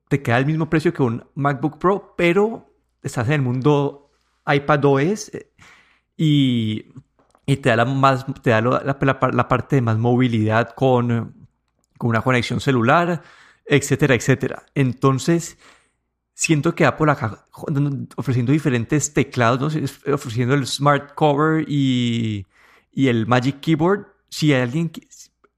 te 0.08 0.20
queda 0.20 0.38
el 0.38 0.46
mismo 0.46 0.68
precio 0.68 0.92
que 0.92 1.02
un 1.02 1.24
MacBook 1.36 1.78
Pro, 1.78 2.14
pero 2.16 2.74
estás 3.02 3.28
en 3.28 3.34
el 3.34 3.42
mundo 3.42 4.10
iPadOS 4.44 5.28
eh, 5.32 5.52
y, 6.16 6.86
y 7.46 7.56
te 7.58 7.68
da, 7.68 7.76
la, 7.76 7.84
más, 7.84 8.26
te 8.42 8.50
da 8.50 8.60
la, 8.60 9.48
parte 9.48 9.76
de 9.76 9.82
más 9.82 9.96
movilidad 9.96 10.70
con, 10.74 11.48
con 11.96 12.10
una 12.10 12.20
conexión 12.20 12.60
celular, 12.60 13.22
etcétera, 13.64 14.16
etcétera. 14.16 14.66
Entonces, 14.74 15.56
siento 16.34 16.74
que 16.74 16.84
Apple 16.84 17.12
acá 17.12 17.46
ofreciendo 18.16 18.50
diferentes 18.50 19.14
teclados, 19.14 19.76
ofreciendo 20.12 20.54
el 20.56 20.66
Smart 20.66 21.14
Cover 21.14 21.64
y, 21.68 22.44
y 22.90 23.06
el 23.06 23.28
Magic 23.28 23.60
Keyboard, 23.60 24.08
si 24.30 24.52
hay 24.52 24.62
alguien, 24.62 24.90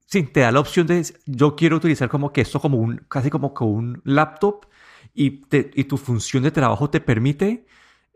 sí, 0.09 0.23
te 0.23 0.41
da 0.41 0.51
la 0.51 0.59
opción 0.59 0.87
de, 0.87 1.05
yo 1.25 1.55
quiero 1.55 1.77
utilizar 1.77 2.09
como 2.09 2.33
que 2.33 2.41
esto 2.41 2.59
como 2.59 2.77
un, 2.77 2.97
casi 3.07 3.29
como 3.29 3.53
que 3.53 3.63
un 3.63 4.01
laptop 4.05 4.65
y, 5.13 5.43
y 5.51 5.83
tu 5.85 5.97
función 5.97 6.43
de 6.43 6.51
trabajo 6.51 6.89
te 6.89 6.99
permite, 6.99 7.65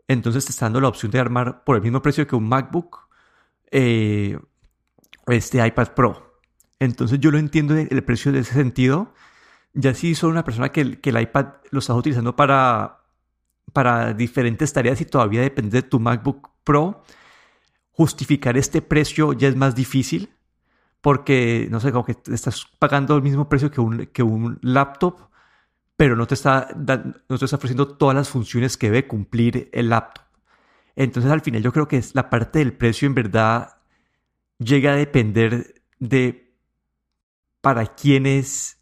entonces 0.08 0.44
te 0.44 0.50
está 0.52 0.66
dando 0.66 0.80
la 0.80 0.88
opción 0.88 1.12
de 1.12 1.20
armar 1.20 1.64
por 1.64 1.76
el 1.76 1.82
mismo 1.82 2.02
precio 2.02 2.26
que 2.26 2.36
un 2.36 2.48
MacBook 2.48 3.08
eh, 3.70 4.38
este 5.26 5.66
iPad 5.66 5.94
Pro. 5.94 6.40
Entonces 6.80 7.20
yo 7.20 7.30
lo 7.30 7.38
entiendo 7.38 7.76
el 7.76 8.04
precio 8.04 8.32
de 8.32 8.40
ese 8.40 8.54
sentido. 8.54 9.14
Ya 9.72 9.94
si 9.94 10.14
soy 10.14 10.30
una 10.30 10.44
persona 10.44 10.70
que, 10.70 11.00
que 11.00 11.10
el 11.10 11.20
iPad 11.20 11.46
lo 11.70 11.78
estás 11.78 11.96
utilizando 11.96 12.36
para, 12.36 13.04
para 13.72 14.12
diferentes 14.14 14.72
tareas 14.72 15.00
y 15.00 15.06
todavía 15.06 15.40
depende 15.40 15.82
de 15.82 15.88
tu 15.88 16.00
MacBook 16.00 16.50
Pro, 16.64 17.02
justificar 17.90 18.56
este 18.56 18.82
precio 18.82 19.32
ya 19.32 19.48
es 19.48 19.56
más 19.56 19.74
difícil 19.74 20.33
porque, 21.04 21.68
no 21.70 21.80
sé, 21.80 21.92
como 21.92 22.06
que 22.06 22.16
estás 22.32 22.64
pagando 22.78 23.14
el 23.14 23.20
mismo 23.20 23.46
precio 23.46 23.70
que 23.70 23.78
un, 23.78 24.06
que 24.06 24.22
un 24.22 24.58
laptop, 24.62 25.28
pero 25.96 26.16
no 26.16 26.26
te, 26.26 26.32
está, 26.32 26.68
no 27.28 27.38
te 27.38 27.44
está 27.44 27.56
ofreciendo 27.56 27.86
todas 27.98 28.16
las 28.16 28.30
funciones 28.30 28.78
que 28.78 28.86
debe 28.86 29.06
cumplir 29.06 29.68
el 29.74 29.90
laptop. 29.90 30.24
Entonces, 30.96 31.30
al 31.30 31.42
final, 31.42 31.62
yo 31.62 31.74
creo 31.74 31.86
que 31.88 31.98
es 31.98 32.14
la 32.14 32.30
parte 32.30 32.60
del 32.60 32.72
precio 32.72 33.04
en 33.04 33.14
verdad 33.14 33.76
llega 34.56 34.94
a 34.94 34.96
depender 34.96 35.82
de 35.98 36.56
para 37.60 37.84
quién 37.84 38.24
es, 38.24 38.78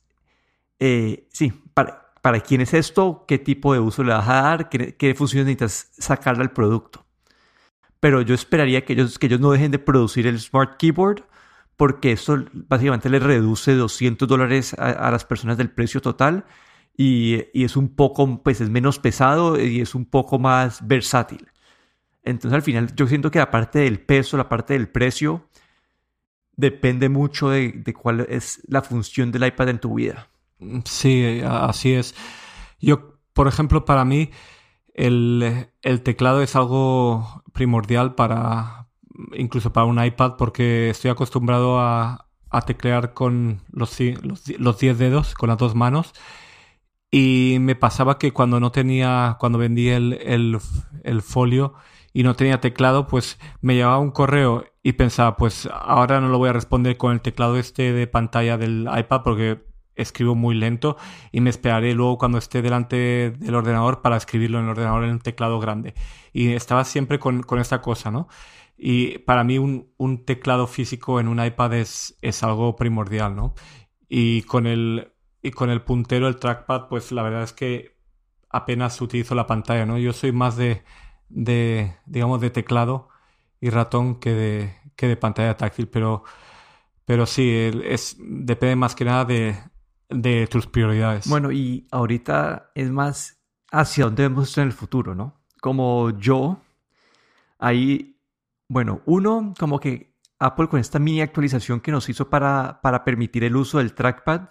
eh, 0.78 1.26
sí, 1.32 1.52
para, 1.74 2.12
para 2.22 2.38
quién 2.38 2.60
es 2.60 2.72
esto, 2.72 3.24
qué 3.26 3.40
tipo 3.40 3.72
de 3.72 3.80
uso 3.80 4.04
le 4.04 4.12
vas 4.12 4.28
a 4.28 4.42
dar, 4.42 4.68
qué, 4.68 4.94
qué 4.94 5.16
funciones 5.16 5.46
necesitas 5.46 5.90
sacarle 5.98 6.44
al 6.44 6.52
producto. 6.52 7.04
Pero 7.98 8.22
yo 8.22 8.32
esperaría 8.32 8.84
que 8.84 8.92
ellos, 8.92 9.18
que 9.18 9.26
ellos 9.26 9.40
no 9.40 9.50
dejen 9.50 9.72
de 9.72 9.80
producir 9.80 10.28
el 10.28 10.38
Smart 10.38 10.76
Keyboard 10.76 11.24
porque 11.82 12.12
esto 12.12 12.44
básicamente 12.52 13.10
le 13.10 13.18
reduce 13.18 13.74
200 13.74 14.28
dólares 14.28 14.72
a, 14.74 15.10
las 15.10 15.24
personas 15.24 15.58
del 15.58 15.68
precio 15.68 16.00
total 16.00 16.44
y, 16.96 17.40
es 17.54 17.76
un 17.76 17.96
poco, 17.96 18.40
pues 18.40 18.60
es 18.60 18.70
menos 18.70 19.00
pesado 19.00 19.60
y 19.60 19.80
es 19.80 19.96
un 19.96 20.04
poco 20.04 20.38
más 20.38 20.86
versátil. 20.86 21.48
Entonces 22.22 22.54
al 22.54 22.62
final 22.62 22.94
yo 22.94 23.08
siento 23.08 23.32
que 23.32 23.40
la 23.40 23.50
parte 23.50 23.80
del 23.80 23.98
peso, 23.98 24.36
la 24.36 24.48
parte 24.48 24.74
del 24.74 24.90
precio, 24.90 25.48
depende 26.54 27.08
mucho 27.08 27.50
de, 27.50 27.72
de 27.72 27.92
cuál 27.92 28.28
es 28.30 28.62
la 28.68 28.82
función 28.82 29.32
del 29.32 29.44
iPad 29.44 29.70
en 29.70 29.80
tu 29.80 29.94
vida. 29.94 30.28
Sí, 30.84 31.42
así 31.44 31.94
es. 31.94 32.14
Yo, 32.78 33.18
por 33.32 33.48
ejemplo, 33.48 33.84
para 33.84 34.04
mí 34.04 34.30
el, 34.94 35.66
el 35.82 36.02
teclado 36.02 36.42
es 36.42 36.54
algo 36.54 37.42
primordial 37.52 38.14
para, 38.14 38.81
incluso 39.34 39.72
para 39.72 39.86
un 39.86 40.02
iPad, 40.02 40.34
porque 40.36 40.90
estoy 40.90 41.10
acostumbrado 41.10 41.80
a, 41.80 42.28
a 42.50 42.62
teclear 42.62 43.14
con 43.14 43.60
los, 43.72 43.98
los, 44.22 44.48
los 44.58 44.78
10 44.78 44.98
dedos, 44.98 45.34
con 45.34 45.48
las 45.48 45.58
dos 45.58 45.74
manos. 45.74 46.12
Y 47.10 47.58
me 47.60 47.74
pasaba 47.74 48.18
que 48.18 48.32
cuando 48.32 48.60
no 48.60 48.72
tenía, 48.72 49.36
cuando 49.38 49.58
vendí 49.58 49.88
el, 49.88 50.14
el, 50.22 50.58
el, 51.04 51.22
folio 51.22 51.74
y 52.14 52.22
no 52.22 52.34
tenía 52.34 52.60
teclado, 52.60 53.06
pues 53.06 53.38
me 53.60 53.74
llevaba 53.74 53.98
un 53.98 54.12
correo 54.12 54.64
y 54.82 54.92
pensaba, 54.92 55.36
pues 55.36 55.68
ahora 55.70 56.20
no 56.22 56.28
lo 56.28 56.38
voy 56.38 56.48
a 56.48 56.54
responder 56.54 56.96
con 56.96 57.12
el 57.12 57.20
teclado 57.20 57.58
este 57.58 57.92
de 57.92 58.06
pantalla 58.06 58.56
del 58.56 58.88
iPad 58.96 59.22
porque 59.22 59.62
escribo 59.94 60.34
muy 60.34 60.54
lento 60.54 60.96
y 61.32 61.42
me 61.42 61.50
esperaré 61.50 61.92
luego 61.94 62.16
cuando 62.16 62.38
esté 62.38 62.62
delante 62.62 63.32
del 63.38 63.54
ordenador 63.54 64.00
para 64.00 64.16
escribirlo 64.16 64.58
en 64.58 64.64
el 64.64 64.70
ordenador 64.70 65.04
en 65.04 65.10
un 65.10 65.20
teclado 65.20 65.60
grande. 65.60 65.94
Y 66.32 66.52
estaba 66.52 66.84
siempre 66.84 67.18
con, 67.18 67.42
con 67.42 67.58
esta 67.58 67.82
cosa, 67.82 68.10
¿no? 68.10 68.28
Y 68.84 69.18
para 69.18 69.44
mí 69.44 69.58
un, 69.58 69.92
un 69.96 70.24
teclado 70.24 70.66
físico 70.66 71.20
en 71.20 71.28
un 71.28 71.42
iPad 71.42 71.74
es, 71.74 72.18
es, 72.20 72.42
algo 72.42 72.74
primordial, 72.74 73.36
¿no? 73.36 73.54
Y 74.08 74.42
con, 74.42 74.66
el, 74.66 75.12
y 75.40 75.52
con 75.52 75.70
el 75.70 75.82
puntero, 75.82 76.26
el 76.26 76.34
trackpad, 76.34 76.88
pues 76.88 77.12
la 77.12 77.22
verdad 77.22 77.44
es 77.44 77.52
que 77.52 77.96
apenas 78.50 79.00
utilizo 79.00 79.36
la 79.36 79.46
pantalla, 79.46 79.86
¿no? 79.86 79.98
Yo 79.98 80.12
soy 80.12 80.32
más 80.32 80.56
de, 80.56 80.82
de 81.28 81.94
digamos, 82.06 82.40
de 82.40 82.50
teclado 82.50 83.08
y 83.60 83.70
ratón 83.70 84.18
que 84.18 84.32
de, 84.32 84.76
que 84.96 85.06
de 85.06 85.16
pantalla 85.16 85.56
táctil, 85.56 85.86
pero, 85.86 86.24
pero 87.04 87.24
sí, 87.24 87.70
es, 87.84 88.16
depende 88.18 88.74
más 88.74 88.96
que 88.96 89.04
nada 89.04 89.24
de, 89.24 89.56
de 90.08 90.48
tus 90.48 90.66
prioridades. 90.66 91.28
Bueno, 91.28 91.52
y 91.52 91.86
ahorita 91.92 92.72
es 92.74 92.90
más 92.90 93.38
hacia 93.70 94.06
dónde 94.06 94.24
vemos 94.24 94.58
en 94.58 94.64
el 94.64 94.72
futuro, 94.72 95.14
¿no? 95.14 95.40
Como 95.60 96.10
yo, 96.18 96.60
ahí, 97.60 98.11
bueno, 98.72 99.02
uno, 99.04 99.52
como 99.58 99.78
que 99.78 100.14
Apple 100.38 100.68
con 100.68 100.80
esta 100.80 100.98
mini 100.98 101.20
actualización 101.20 101.80
que 101.80 101.92
nos 101.92 102.08
hizo 102.08 102.30
para, 102.30 102.80
para 102.82 103.04
permitir 103.04 103.44
el 103.44 103.54
uso 103.54 103.78
del 103.78 103.92
trackpad, 103.92 104.48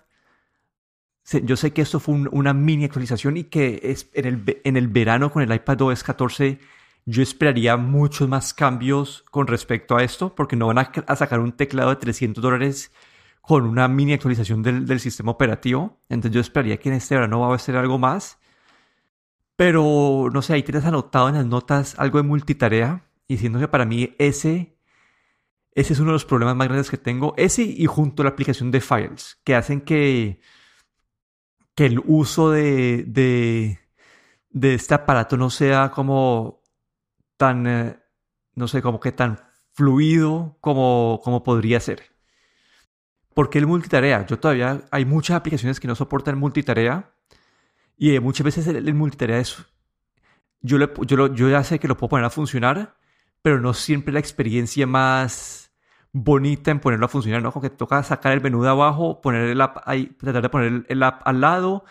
yo 1.44 1.56
sé 1.56 1.74
que 1.74 1.82
esto 1.82 2.00
fue 2.00 2.16
una 2.32 2.54
mini 2.54 2.86
actualización 2.86 3.38
y 3.38 3.46
que 3.46 3.80
es 3.84 4.10
en, 4.14 4.26
el, 4.26 4.62
en 4.64 4.78
el 4.78 4.88
verano 4.88 5.32
con 5.32 5.42
el 5.42 5.54
iPad 5.54 5.82
OS 5.82 6.04
14 6.04 6.60
yo 7.06 7.24
esperaría 7.24 7.78
muchos 7.78 8.30
más 8.30 8.54
cambios 8.54 9.24
con 9.32 9.48
respecto 9.48 9.98
a 9.98 10.04
esto, 10.04 10.36
porque 10.36 10.56
no 10.56 10.68
van 10.68 10.78
a, 10.78 11.16
sacar 11.16 11.40
un 11.40 11.54
teclado 11.54 11.90
de 11.90 11.96
300 11.96 12.44
dólares 12.44 12.92
con 13.42 13.66
una 13.66 13.88
mini 13.88 14.14
actualización 14.14 14.62
del, 14.62 14.86
del, 14.86 15.00
sistema 15.00 15.32
operativo. 15.32 15.98
Entonces 16.10 16.36
yo 16.36 16.42
esperaría 16.42 16.78
que 16.78 16.90
en 16.90 16.96
este 16.96 17.16
verano 17.16 17.40
va 17.40 17.56
a 17.56 17.60
ser 17.60 17.76
algo 17.76 17.98
más. 17.98 18.38
Pero 19.56 20.30
no 20.32 20.44
sé, 20.44 20.54
ahí 20.54 20.64
tienes 20.64 20.86
anotado 20.86 21.30
en 21.30 21.36
las 21.36 21.46
notas 21.46 21.96
algo 21.98 22.20
de 22.20 22.24
multitarea, 22.24 23.04
diciendo 23.32 23.60
que 23.60 23.68
para 23.68 23.86
mí 23.86 24.16
ese, 24.20 24.78
ese 25.74 25.94
es 25.94 26.00
uno 26.00 26.10
de 26.10 26.14
los 26.14 26.26
problemas 26.26 26.56
más 26.56 26.68
grandes 26.68 26.90
que 26.90 26.98
tengo. 26.98 27.34
Ese 27.38 27.64
y 27.64 27.86
junto 27.86 28.22
a 28.22 28.26
la 28.26 28.32
aplicación 28.32 28.72
de 28.72 28.82
Files, 28.82 29.40
que 29.44 29.56
hacen 29.56 29.82
que, 29.82 30.42
que 31.76 31.86
el 31.86 32.02
uso 32.06 32.52
de, 32.52 33.04
de, 33.08 33.80
de 34.50 34.74
este 34.74 34.94
aparato 34.94 35.38
no 35.38 35.50
sea 35.50 35.92
como 35.92 36.62
tan, 37.38 37.68
eh, 37.68 38.00
no 38.56 38.68
sé, 38.68 38.82
como 38.82 39.00
que 39.00 39.12
tan 39.12 39.40
fluido 39.72 40.58
como, 40.62 41.22
como 41.24 41.44
podría 41.44 41.80
ser. 41.80 42.12
Porque 43.34 43.60
el 43.60 43.68
multitarea? 43.68 44.26
Yo 44.26 44.40
todavía 44.40 44.84
hay 44.92 45.06
muchas 45.06 45.38
aplicaciones 45.38 45.80
que 45.80 45.88
no 45.88 45.96
soportan 45.96 46.38
multitarea 46.38 47.14
y 47.98 48.20
muchas 48.20 48.46
veces 48.46 48.68
el, 48.68 48.94
multitarea 48.94 49.40
es 49.40 49.66
yo, 50.62 50.78
le, 50.78 50.90
yo, 51.08 51.34
yo 51.34 51.50
ya 51.50 51.64
sé 51.64 51.80
que 51.80 51.88
lo 51.88 51.98
puedo 51.98 52.10
poner 52.10 52.26
a 52.26 52.30
funcionar, 52.30 52.98
pero 53.42 53.60
no 53.60 53.74
siempre 53.74 54.14
la 54.14 54.20
experiencia 54.20 54.88
más 54.88 55.72
bonita 56.12 56.72
en 56.72 56.80
ponerlo 56.80 57.06
a 57.06 57.10
funcionar, 57.10 57.42
¿no? 57.42 57.52
Como 57.52 57.64
que 57.64 57.70
toca 57.70 58.04
sacar 58.04 58.34
el 58.34 58.42
menú 58.42 58.64
de 58.64 58.70
abajo, 58.70 59.22
poner 59.22 59.50
el 59.50 59.62
app 59.62 59.78
ahí, 59.86 60.08
tratar 60.20 60.42
de 60.42 60.50
poner 60.50 60.86
el 60.90 61.04
app 61.04 61.22
al 61.26 61.42
lado 61.42 61.86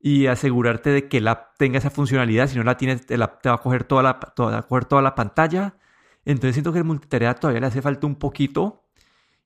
y 0.00 0.26
asegurarte 0.26 0.90
de 0.90 1.08
que 1.08 1.18
el 1.18 1.28
app 1.28 1.56
tenga 1.58 1.78
esa 1.78 1.90
funcionalidad, 1.90 2.48
si 2.48 2.56
no 2.56 2.64
la 2.64 2.76
tienes, 2.76 3.10
el 3.10 3.22
app 3.22 3.42
te 3.42 3.48
va 3.48 3.56
a 3.56 3.58
coger 3.58 3.84
toda 3.84 4.02
la, 4.02 4.20
toda, 4.20 4.58
a 4.58 4.62
coger 4.62 4.84
toda 4.86 5.02
la 5.02 5.14
pantalla. 5.14 5.76
Entonces 6.24 6.54
siento 6.54 6.72
que 6.72 6.78
el 6.78 6.84
multitarea 6.84 7.34
todavía 7.34 7.60
le 7.60 7.66
hace 7.66 7.82
falta 7.82 8.06
un 8.06 8.16
poquito 8.16 8.86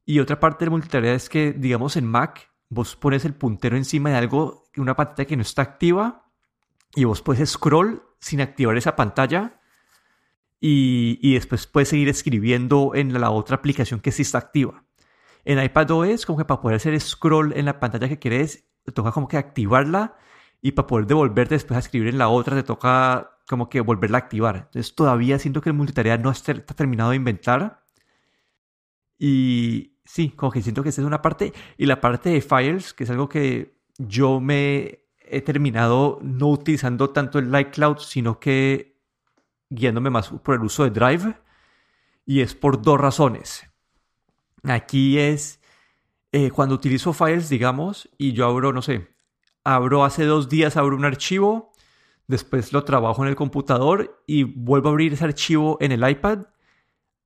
y 0.04 0.18
otra 0.18 0.40
parte 0.40 0.64
del 0.64 0.70
multitarea 0.70 1.14
es 1.14 1.28
que, 1.28 1.52
digamos, 1.52 1.96
en 1.96 2.06
Mac, 2.06 2.50
vos 2.68 2.96
pones 2.96 3.24
el 3.24 3.34
puntero 3.34 3.76
encima 3.76 4.10
de 4.10 4.16
algo, 4.16 4.64
una 4.76 4.96
pantalla 4.96 5.26
que 5.26 5.36
no 5.36 5.42
está 5.42 5.62
activa, 5.62 6.24
y 6.94 7.04
vos 7.04 7.22
puedes 7.22 7.50
scroll 7.50 8.02
sin 8.18 8.40
activar 8.40 8.76
esa 8.76 8.96
pantalla, 8.96 9.59
y, 10.60 11.34
después 11.34 11.66
puedes 11.66 11.88
seguir 11.88 12.08
escribiendo 12.08 12.92
en 12.94 13.18
la 13.18 13.30
otra 13.30 13.56
aplicación 13.56 14.00
que 14.00 14.12
sí 14.12 14.22
está 14.22 14.38
activa. 14.38 14.84
En 15.44 15.62
iPadOS, 15.62 16.26
como 16.26 16.38
que 16.38 16.44
para 16.44 16.60
poder 16.60 16.76
hacer 16.76 17.00
scroll 17.00 17.54
en 17.56 17.64
la 17.64 17.80
pantalla 17.80 18.08
que 18.08 18.18
quieres, 18.18 18.68
te 18.84 18.92
toca 18.92 19.12
como 19.12 19.26
que 19.26 19.38
activarla, 19.38 20.16
y 20.62 20.72
para 20.72 20.86
poder 20.86 21.06
devolverte 21.06 21.54
después 21.54 21.76
a 21.76 21.80
escribir 21.80 22.08
en 22.08 22.18
la 22.18 22.28
otra, 22.28 22.54
te 22.54 22.62
toca 22.62 23.38
como 23.48 23.70
que 23.70 23.80
volverla 23.80 24.18
a 24.18 24.20
activar. 24.20 24.56
Entonces 24.56 24.94
todavía 24.94 25.38
siento 25.38 25.62
que 25.62 25.70
el 25.70 25.74
multitarea 25.74 26.18
no 26.18 26.30
está 26.30 26.54
terminado 26.54 27.10
de 27.10 27.16
inventar. 27.16 27.84
Y, 29.18 29.96
sí, 30.04 30.30
como 30.30 30.52
que 30.52 30.62
siento 30.62 30.82
que 30.82 30.90
esa 30.90 31.00
es 31.00 31.06
una 31.06 31.22
parte. 31.22 31.52
Y 31.78 31.86
la 31.86 32.00
parte 32.00 32.30
de 32.30 32.42
files, 32.42 32.92
que 32.92 33.04
es 33.04 33.10
algo 33.10 33.28
que 33.28 33.80
yo 33.98 34.40
me 34.40 35.06
he 35.18 35.40
terminado 35.40 36.18
no 36.22 36.48
utilizando 36.48 37.10
tanto 37.10 37.38
el 37.38 37.54
iCloud, 37.58 37.98
sino 37.98 38.38
que 38.38 38.89
guiándome 39.70 40.10
más 40.10 40.28
por 40.28 40.54
el 40.54 40.62
uso 40.62 40.84
de 40.84 40.90
Drive. 40.90 41.34
Y 42.26 42.42
es 42.42 42.54
por 42.54 42.82
dos 42.82 43.00
razones. 43.00 43.66
Aquí 44.62 45.18
es 45.18 45.60
eh, 46.32 46.50
cuando 46.50 46.74
utilizo 46.74 47.12
files, 47.12 47.48
digamos, 47.48 48.10
y 48.18 48.32
yo 48.32 48.46
abro, 48.46 48.72
no 48.72 48.82
sé, 48.82 49.08
abro 49.64 50.04
hace 50.04 50.24
dos 50.24 50.48
días, 50.48 50.76
abro 50.76 50.96
un 50.96 51.06
archivo, 51.06 51.72
después 52.26 52.72
lo 52.72 52.84
trabajo 52.84 53.22
en 53.22 53.30
el 53.30 53.36
computador 53.36 54.22
y 54.26 54.42
vuelvo 54.42 54.90
a 54.90 54.92
abrir 54.92 55.14
ese 55.14 55.24
archivo 55.24 55.78
en 55.80 55.92
el 55.92 56.08
iPad 56.08 56.40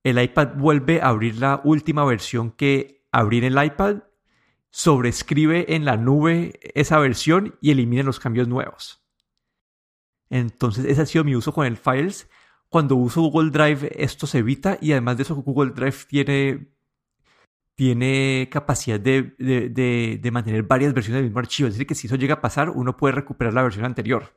el 0.05 0.21
iPad 0.21 0.49
vuelve 0.55 1.01
a 1.01 1.07
abrir 1.07 1.37
la 1.39 1.61
última 1.63 2.05
versión 2.05 2.51
que 2.51 3.07
abrí 3.11 3.39
en 3.39 3.45
el 3.45 3.65
iPad, 3.65 4.03
sobrescribe 4.69 5.73
en 5.73 5.83
la 5.83 5.97
nube 5.97 6.59
esa 6.75 6.99
versión 6.99 7.57
y 7.59 7.71
elimina 7.71 8.03
los 8.03 8.19
cambios 8.19 8.47
nuevos. 8.47 9.03
Entonces 10.29 10.85
ese 10.85 11.01
ha 11.01 11.05
sido 11.07 11.23
mi 11.23 11.35
uso 11.35 11.53
con 11.53 11.65
el 11.65 11.75
Files. 11.75 12.29
Cuando 12.75 12.97
uso 12.97 13.21
Google 13.21 13.51
Drive 13.51 13.89
esto 13.95 14.27
se 14.27 14.39
evita 14.39 14.77
y 14.81 14.91
además 14.91 15.15
de 15.15 15.23
eso 15.23 15.33
Google 15.35 15.71
Drive 15.71 15.95
tiene, 16.09 16.67
tiene 17.73 18.49
capacidad 18.51 18.99
de, 18.99 19.33
de 19.37 20.31
mantener 20.33 20.63
varias 20.63 20.93
versiones 20.93 21.19
del 21.19 21.29
mismo 21.29 21.39
archivo. 21.39 21.69
Es 21.69 21.75
decir, 21.75 21.87
que 21.87 21.95
si 21.95 22.07
eso 22.07 22.17
llega 22.17 22.33
a 22.33 22.41
pasar 22.41 22.69
uno 22.71 22.97
puede 22.97 23.13
recuperar 23.13 23.53
la 23.53 23.63
versión 23.63 23.85
anterior. 23.85 24.35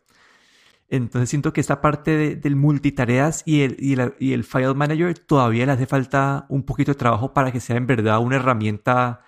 Entonces 0.89 1.31
siento 1.31 1.53
que 1.53 1.61
esta 1.61 1.81
parte 1.81 2.37
del 2.37 2.55
multitareas 2.55 3.43
y 3.45 3.63
el, 3.63 3.77
y, 4.21 4.33
el 4.33 4.45
File 4.45 4.73
Manager 4.73 5.19
todavía 5.19 5.67
le 5.67 5.73
hace 5.73 5.87
falta 5.87 6.47
un 6.49 6.63
poquito 6.63 6.93
de 6.93 6.99
trabajo 6.99 7.35
para 7.35 7.51
que 7.51 7.59
sea 7.59 7.75
en 7.75 7.89
verdad 7.89 8.21
una 8.21 8.37
herramienta 8.37 9.25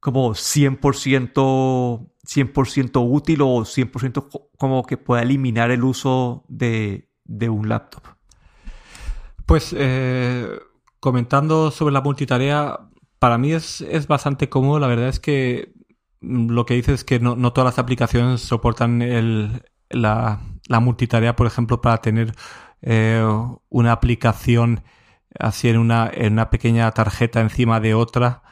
como 0.00 0.30
100%, 0.30 2.10
100 2.24 2.92
útil 2.94 3.42
o 3.42 3.66
100% 3.66 4.48
como 4.56 4.86
que 4.86 4.96
pueda 4.96 5.20
eliminar 5.20 5.70
el 5.70 5.84
uso 5.84 6.46
de, 6.48 7.06
un 7.26 7.68
laptop. 7.68 8.19
Pues 9.50 9.74
eh, 9.76 10.46
comentando 11.00 11.72
sobre 11.72 11.92
la 11.92 12.00
multitarea, 12.02 12.88
para 13.18 13.36
mí 13.36 13.50
es, 13.52 13.82
bastante 14.06 14.48
cómodo. 14.48 14.78
La 14.78 14.86
verdad 14.86 15.08
es 15.08 15.18
que 15.18 15.72
lo 16.20 16.64
que 16.66 16.74
dices 16.74 17.00
es 17.00 17.04
que 17.04 17.18
no, 17.18 17.34
no 17.34 17.52
todas 17.52 17.72
las 17.74 17.80
aplicaciones 17.80 18.42
soportan 18.42 19.02
el, 19.02 19.64
la, 19.88 20.40
la 20.68 20.78
multitarea, 20.78 21.34
por 21.34 21.48
ejemplo, 21.48 21.80
para 21.80 21.98
tener 21.98 22.32
eh, 22.82 23.24
una 23.70 23.90
aplicación 23.90 24.84
así 25.36 25.68
en 25.68 25.78
una, 25.78 26.12
una 26.16 26.48
pequeña 26.50 26.88
tarjeta 26.92 27.40
encima 27.40 27.80
de 27.80 27.94
otra, 27.94 28.44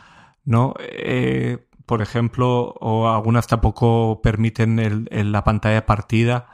¿no? 0.44 0.74
Eh, 0.80 1.64
por 1.86 2.02
ejemplo, 2.02 2.74
o 2.80 3.08
algunas 3.08 3.46
tampoco 3.46 4.20
permiten 4.20 4.80
el, 4.80 5.30
la 5.30 5.44
pantalla 5.44 5.86
partida. 5.86 6.48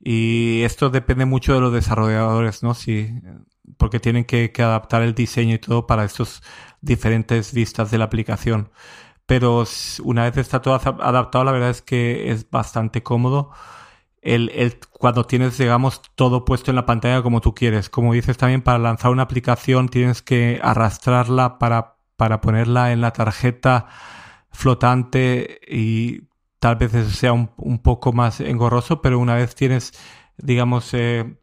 Y 0.00 0.62
esto 0.64 0.90
depende 0.90 1.24
mucho 1.24 1.54
de 1.54 1.60
los 1.60 1.72
desarrolladores, 1.72 2.64
¿no? 2.64 2.74
Si, 2.74 3.12
porque 3.78 4.00
tienen 4.00 4.24
que, 4.24 4.52
adaptar 4.58 5.02
el 5.02 5.14
diseño 5.14 5.54
y 5.56 5.58
todo 5.58 5.86
para 5.86 6.04
estos 6.04 6.42
diferentes 6.80 7.52
vistas 7.52 7.90
de 7.90 7.98
la 7.98 8.06
aplicación. 8.06 8.70
Pero 9.26 9.64
una 10.04 10.24
vez 10.24 10.36
está 10.38 10.62
todo 10.62 10.74
adaptado, 10.74 11.44
la 11.44 11.52
verdad 11.52 11.70
es 11.70 11.82
que 11.82 12.30
es 12.30 12.48
bastante 12.50 13.02
cómodo. 13.02 13.50
el, 14.22 14.50
el, 14.54 14.78
cuando 14.92 15.24
tienes, 15.26 15.58
digamos, 15.58 16.02
todo 16.16 16.44
puesto 16.44 16.70
en 16.70 16.76
la 16.76 16.86
pantalla 16.86 17.22
como 17.22 17.40
tú 17.40 17.54
quieres. 17.54 17.90
Como 17.90 18.12
dices 18.14 18.36
también, 18.38 18.62
para 18.62 18.78
lanzar 18.78 19.10
una 19.12 19.22
aplicación 19.24 19.88
tienes 19.88 20.22
que 20.22 20.60
arrastrarla 20.62 21.58
para, 21.58 21.96
para 22.16 22.40
ponerla 22.40 22.92
en 22.92 23.00
la 23.00 23.12
tarjeta 23.12 23.86
flotante 24.50 25.60
y 25.68 26.22
tal 26.58 26.76
vez 26.76 26.92
sea 27.14 27.32
un, 27.32 27.50
un 27.56 27.78
poco 27.80 28.12
más 28.12 28.40
engorroso, 28.40 29.02
pero 29.02 29.18
una 29.18 29.34
vez 29.34 29.54
tienes, 29.54 29.92
digamos, 30.38 30.92
eh, 30.94 31.36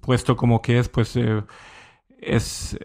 puesto 0.00 0.36
como 0.36 0.62
que 0.62 0.78
es, 0.78 0.88
pues 0.88 1.16
eh, 1.16 1.42
es 2.18 2.78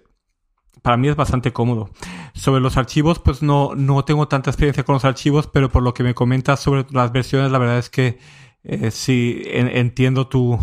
para 0.82 0.98
mí 0.98 1.08
es 1.08 1.16
bastante 1.16 1.54
cómodo. 1.54 1.90
Sobre 2.34 2.62
los 2.62 2.78
archivos, 2.78 3.20
pues 3.20 3.42
no, 3.42 3.76
no 3.76 4.06
tengo 4.06 4.28
tanta 4.28 4.50
experiencia 4.50 4.84
con 4.84 4.94
los 4.94 5.06
archivos, 5.06 5.48
pero 5.48 5.70
por 5.70 5.84
lo 5.84 5.94
que 5.94 6.04
me 6.04 6.14
comentas 6.14 6.60
sobre 6.60 6.86
las 6.92 7.12
versiones, 7.12 7.52
la 7.52 7.58
verdad 7.58 7.78
es 7.78 7.90
que 7.90 8.18
eh, 8.64 8.92
sí 8.92 9.42
entiendo 9.46 10.28
tu, 10.28 10.58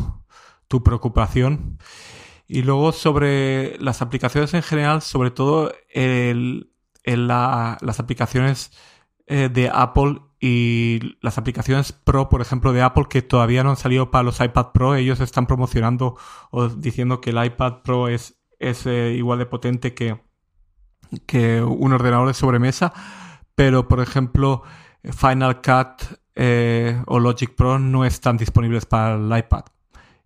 tu 0.69 0.83
preocupación. 0.83 1.79
Y 2.49 2.63
luego 2.63 2.93
sobre 2.93 3.79
las 3.81 4.03
aplicaciones 4.03 4.55
en 4.55 4.63
general, 4.63 5.03
sobre 5.03 5.31
todo 5.31 5.73
el, 5.93 6.71
la, 7.05 7.79
las 7.81 8.01
aplicaciones 8.01 8.71
eh, 9.27 9.49
de 9.53 9.71
Apple 9.73 10.21
y 10.41 11.16
las 11.22 11.39
aplicaciones 11.39 11.93
Pro, 11.93 12.28
por 12.28 12.41
ejemplo, 12.41 12.72
de 12.72 12.82
Apple, 12.82 13.07
que 13.09 13.22
todavía 13.22 13.64
no 13.64 13.70
han 13.70 13.76
salido 13.76 14.11
para 14.11 14.24
los 14.24 14.41
iPad 14.41 14.72
Pro, 14.72 14.95
ellos 14.95 15.20
están 15.20 15.47
promocionando 15.47 16.16
o 16.51 16.68
diciendo 16.68 17.20
que 17.20 17.30
el 17.30 17.45
iPad 17.45 17.82
Pro 17.82 18.09
es 18.09 18.37
es 18.59 18.87
eh, 18.87 19.14
igual 19.16 19.39
de 19.39 19.47
potente 19.47 19.95
que, 19.95 20.20
que 21.26 21.62
un 21.62 21.93
ordenador 21.93 22.28
de 22.28 22.34
sobremesa, 22.34 22.93
pero 23.55 23.89
por 23.89 24.01
ejemplo 24.01 24.62
Final 25.05 25.61
Cut 25.61 26.18
eh, 26.34 27.03
o 27.07 27.18
Logic 27.18 27.55
Pro 27.55 27.78
no 27.78 28.05
están 28.05 28.37
disponibles 28.37 28.87
para 28.87 29.14
el 29.14 29.39
iPad. 29.39 29.64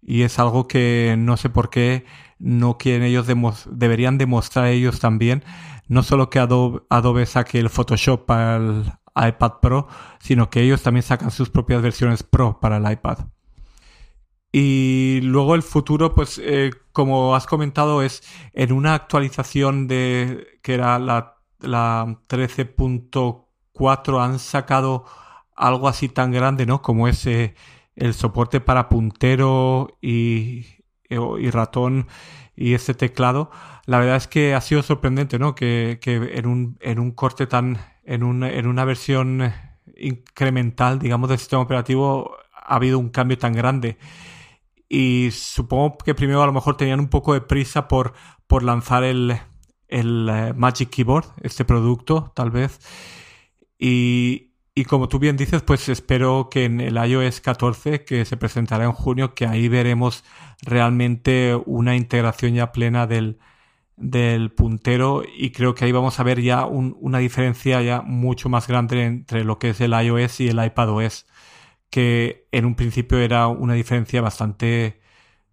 Y 0.02 0.22
es 0.22 0.38
algo 0.38 0.66
que 0.66 1.14
no 1.18 1.36
sé 1.36 1.50
por 1.50 1.68
qué 1.68 2.06
no 2.38 2.78
quieren 2.78 3.02
ellos, 3.02 3.26
deberían 3.70 4.16
demostrar 4.16 4.68
ellos 4.68 4.98
también, 4.98 5.44
no 5.88 6.02
solo 6.02 6.30
que 6.30 6.38
Adobe, 6.38 6.82
Adobe 6.88 7.26
saque 7.26 7.58
el 7.58 7.68
Photoshop 7.68 8.24
para 8.24 8.56
el 8.56 8.92
iPad 9.21 9.53
Pro, 9.61 9.89
sino 10.18 10.51
que 10.51 10.62
ellos 10.62 10.83
también 10.83 11.03
sacan 11.03 11.31
sus 11.31 11.51
propias 11.51 11.83
versiones 11.83 12.23
Pro 12.23 12.59
para 12.61 12.79
el 12.79 12.91
iPad. 12.91 13.18
Y 14.53 15.21
luego 15.23 15.55
el 15.55 15.62
futuro, 15.62 16.12
pues, 16.14 16.41
eh, 16.43 16.71
como 16.93 17.37
has 17.37 17.47
comentado, 17.47 18.03
es 18.03 18.23
en 18.53 18.73
una 18.73 18.95
actualización 18.95 19.87
de 19.87 20.59
que 20.62 20.75
era 20.75 20.99
la, 20.99 21.37
la 21.61 22.18
13.4 22.29 24.25
han 24.25 24.39
sacado 24.39 25.05
algo 25.55 25.89
así 25.89 26.09
tan 26.09 26.33
grande, 26.33 26.66
¿no? 26.66 26.83
Como 26.83 27.07
es 27.07 27.27
eh, 27.27 27.55
el 27.95 28.14
soporte 28.14 28.61
para 28.61 28.89
puntero 28.89 29.99
y, 30.01 30.66
y, 31.09 31.51
ratón 31.51 32.09
y 32.57 32.75
este 32.75 32.95
teclado. 32.95 33.51
La 33.87 33.99
verdad 33.99 34.16
es 34.16 34.27
que 34.27 34.55
ha 34.55 34.61
sido 34.61 34.83
sorprendente, 34.83 35.39
¿no? 35.39 35.55
Que, 35.55 35.99
que 36.01 36.16
en, 36.35 36.47
un, 36.47 36.79
en 36.81 36.99
un 36.99 37.12
corte 37.12 37.47
tan, 37.47 37.79
en, 38.11 38.24
un, 38.24 38.42
en 38.42 38.66
una 38.66 38.84
versión 38.84 39.52
incremental, 39.96 40.98
digamos, 40.98 41.28
del 41.28 41.38
sistema 41.38 41.62
operativo 41.62 42.36
ha 42.52 42.74
habido 42.74 42.98
un 42.98 43.11
cambio 43.11 43.38
tan 43.38 43.52
grande 43.52 43.98
y 44.88 45.30
supongo 45.30 45.96
que 45.98 46.16
primero 46.16 46.42
a 46.42 46.46
lo 46.46 46.52
mejor 46.52 46.76
tenían 46.76 46.98
un 46.98 47.08
poco 47.08 47.32
de 47.32 47.40
prisa 47.40 47.86
por, 47.86 48.12
por 48.48 48.64
lanzar 48.64 49.04
el, 49.04 49.38
el 49.86 50.28
eh, 50.28 50.52
Magic 50.56 50.90
Keyboard, 50.90 51.26
este 51.42 51.64
producto, 51.64 52.32
tal 52.34 52.50
vez. 52.50 52.80
Y, 53.78 54.50
y, 54.74 54.84
como 54.86 55.08
tú 55.08 55.20
bien 55.20 55.36
dices, 55.36 55.62
pues 55.62 55.88
espero 55.88 56.48
que 56.50 56.64
en 56.64 56.80
el 56.80 56.96
iOS 56.96 57.40
14, 57.40 58.04
que 58.04 58.24
se 58.24 58.36
presentará 58.36 58.84
en 58.84 58.92
junio, 58.92 59.32
que 59.32 59.46
ahí 59.46 59.68
veremos 59.68 60.24
realmente 60.62 61.56
una 61.66 61.94
integración 61.94 62.54
ya 62.54 62.72
plena 62.72 63.06
del, 63.06 63.38
del 64.01 64.51
puntero 64.51 65.22
y 65.36 65.51
creo 65.51 65.74
que 65.74 65.84
ahí 65.84 65.92
vamos 65.92 66.18
a 66.18 66.22
ver 66.22 66.40
ya 66.40 66.64
un, 66.64 66.96
una 67.01 67.18
diferencia 67.18 67.82
ya 67.82 68.01
mucho 68.01 68.48
más 68.48 68.66
grande 68.66 69.05
entre 69.05 69.44
lo 69.44 69.59
que 69.59 69.70
es 69.70 69.80
el 69.80 69.92
iOS 69.92 70.40
y 70.40 70.48
el 70.48 70.64
iPadOS 70.64 71.26
que 71.90 72.46
en 72.53 72.64
un 72.64 72.76
principio 72.76 73.18
era 73.18 73.48
una 73.48 73.74
diferencia 73.74 74.22
bastante 74.22 75.01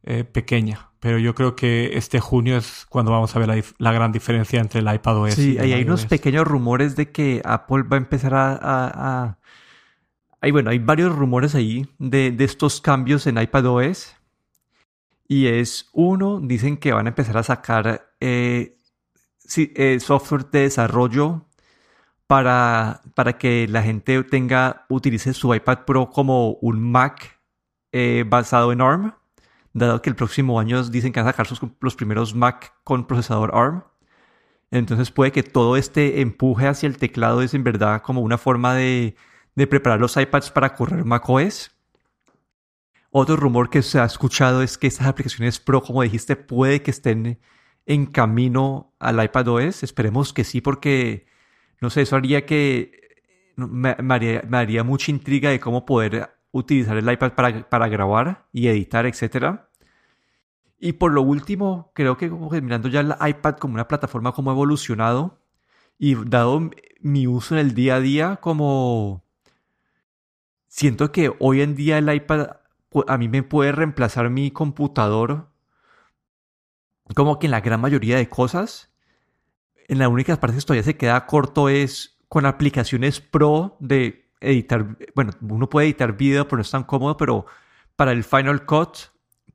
eh, 0.03 0.23
pequeña. 0.23 0.91
Pero 0.99 1.19
yo 1.19 1.35
creo 1.35 1.55
que 1.55 1.97
este 1.97 2.19
junio 2.19 2.57
es 2.57 2.85
cuando 2.89 3.11
vamos 3.11 3.35
a 3.35 3.39
ver 3.39 3.63
la, 3.77 3.91
gran 3.91 4.11
diferencia 4.11 4.59
entre 4.59 4.79
el 4.79 4.91
iPad 4.91 5.17
OS 5.17 5.33
sí, 5.35 5.53
y 5.53 5.57
el 5.57 5.73
hay 5.73 5.83
unos 5.83 6.05
pequeños 6.05 6.47
rumores 6.47 6.95
de 6.95 7.11
que 7.11 7.41
Apple 7.43 7.83
va 7.83 7.97
a 7.97 7.99
empezar 7.99 8.33
a... 8.35 9.37
Hay, 10.39 10.51
bueno, 10.51 10.69
hay 10.69 10.79
varios 10.79 11.15
rumores 11.15 11.55
ahí 11.55 11.87
de, 11.97 12.31
de 12.31 12.43
estos 12.45 12.79
cambios 12.79 13.25
en 13.27 13.41
iPad 13.41 13.65
OS. 13.65 14.15
Y 15.27 15.47
es 15.47 15.89
uno, 15.93 16.39
dicen 16.41 16.77
que 16.77 16.93
van 16.93 17.07
a 17.07 17.09
empezar 17.09 17.37
a 17.37 17.43
sacar 17.43 18.06
eh, 18.20 18.78
eh, 19.55 19.99
software 19.99 20.49
de 20.49 20.61
desarrollo 20.61 21.45
para, 22.28 23.01
para 23.15 23.38
que 23.38 23.68
la 23.68 23.82
gente 23.82 24.22
tenga, 24.24 24.86
utilice 24.89 25.34
su 25.34 25.53
iPad 25.53 25.86
Pro 25.86 26.09
como 26.09 26.53
un 26.61 26.91
Mac 26.91 27.39
eh, 27.91 28.26
basado 28.28 28.72
en 28.72 28.82
ARM, 28.82 29.13
dado 29.74 30.01
que 30.01 30.09
el 30.09 30.15
próximo 30.15 30.59
año 30.59 30.84
dicen 30.84 31.13
que 31.13 31.20
van 31.22 31.28
a 31.28 31.32
sacar 31.32 31.47
sus, 31.47 31.61
los 31.80 31.95
primeros 31.95 32.36
Mac 32.36 32.74
con 32.84 33.07
procesador 33.07 33.51
ARM. 33.53 33.84
Entonces 34.70 35.11
puede 35.11 35.32
que 35.32 35.43
todo 35.43 35.78
este 35.78 36.20
empuje 36.22 36.68
hacia 36.68 36.88
el 36.88 36.97
teclado 36.97 37.41
es 37.41 37.53
en 37.53 37.63
verdad 37.63 38.01
como 38.01 38.22
una 38.22 38.38
forma 38.38 38.76
de, 38.76 39.15
de 39.55 39.68
preparar 39.68 40.01
los 40.01 40.18
iPads 40.18 40.51
para 40.51 40.76
correr 40.76 41.05
macOS. 41.05 41.72
Otro 43.11 43.38
rumor 43.38 43.70
que 43.70 43.82
se 43.82 43.99
ha 43.99 44.05
escuchado 44.05 44.61
es 44.61 44.78
que 44.78 44.88
estas 44.88 45.07
aplicaciones 45.07 45.59
Pro, 45.59 45.82
como 45.82 46.03
dijiste, 46.03 46.36
puede 46.36 46.82
que 46.82 46.91
estén 46.91 47.39
en 47.88 48.05
camino 48.05 48.93
al 48.99 49.23
iPad 49.23 49.47
OS. 49.47 49.81
Esperemos 49.81 50.33
que 50.33 50.43
sí, 50.43 50.61
porque 50.61 51.25
no 51.81 51.89
sé, 51.89 52.01
eso 52.01 52.17
haría 52.17 52.45
que 52.45 52.91
me, 53.55 53.95
haría, 53.99 54.83
mucha 54.83 55.09
intriga 55.09 55.49
de 55.49 55.59
cómo 55.59 55.85
poder 55.85 56.29
utilizar 56.51 56.97
el 56.97 57.11
iPad 57.11 57.31
para, 57.33 57.88
grabar 57.88 58.45
y 58.51 58.67
editar, 58.67 59.05
etc. 59.05 59.61
Y 60.79 60.93
por 60.93 61.13
lo 61.13 61.21
último, 61.21 61.91
creo 61.95 62.17
que 62.17 62.29
como 62.29 62.49
mirando 62.49 62.89
ya 62.89 62.99
el 62.99 63.15
iPad 63.19 63.55
como 63.55 63.73
una 63.73 63.88
plataforma 63.88 64.33
como 64.33 64.51
evolucionado 64.51 65.39
y 65.97 66.15
dado 66.15 66.69
mi 66.99 67.25
uso 67.25 67.55
en 67.55 67.61
el 67.61 67.73
día 67.73 67.95
a 67.95 67.99
día, 67.99 68.35
como 68.38 69.23
siento 70.67 71.11
que 71.11 71.33
hoy 71.39 71.61
en 71.61 71.75
día 71.75 71.97
el 71.97 72.13
iPad 72.13 72.57
a 73.07 73.17
mí 73.17 73.29
me 73.29 73.43
puede 73.43 73.71
reemplazar 73.71 74.29
mi 74.29 74.51
computador 74.51 75.49
como 77.15 77.39
que 77.39 77.47
en 77.47 77.51
la 77.51 77.61
gran 77.61 77.81
mayoría 77.81 78.17
de 78.17 78.29
cosas 78.29 78.91
en 79.87 79.99
las 79.99 80.09
únicas 80.09 80.37
partes 80.37 80.63
que 80.63 80.67
todavía 80.67 80.83
se 80.83 80.97
queda 80.97 81.25
corto 81.25 81.69
es 81.69 82.17
con 82.27 82.45
aplicaciones 82.45 83.21
pro 83.21 83.77
de 83.79 84.29
editar, 84.41 84.97
bueno, 85.15 85.31
uno 85.41 85.69
puede 85.69 85.87
editar 85.87 86.17
video, 86.17 86.45
pero 86.45 86.57
no 86.57 86.61
es 86.61 86.71
tan 86.71 86.83
cómodo, 86.83 87.17
pero 87.17 87.45
para 87.95 88.11
el 88.11 88.23
Final 88.23 88.65
Cut, 88.65 88.97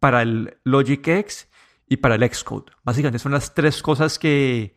para 0.00 0.22
el 0.22 0.58
Logic 0.64 1.06
X 1.06 1.48
y 1.86 1.98
para 1.98 2.14
el 2.14 2.28
Xcode. 2.28 2.72
Básicamente 2.82 3.18
son 3.18 3.32
las 3.32 3.54
tres 3.54 3.82
cosas 3.82 4.18
que, 4.18 4.76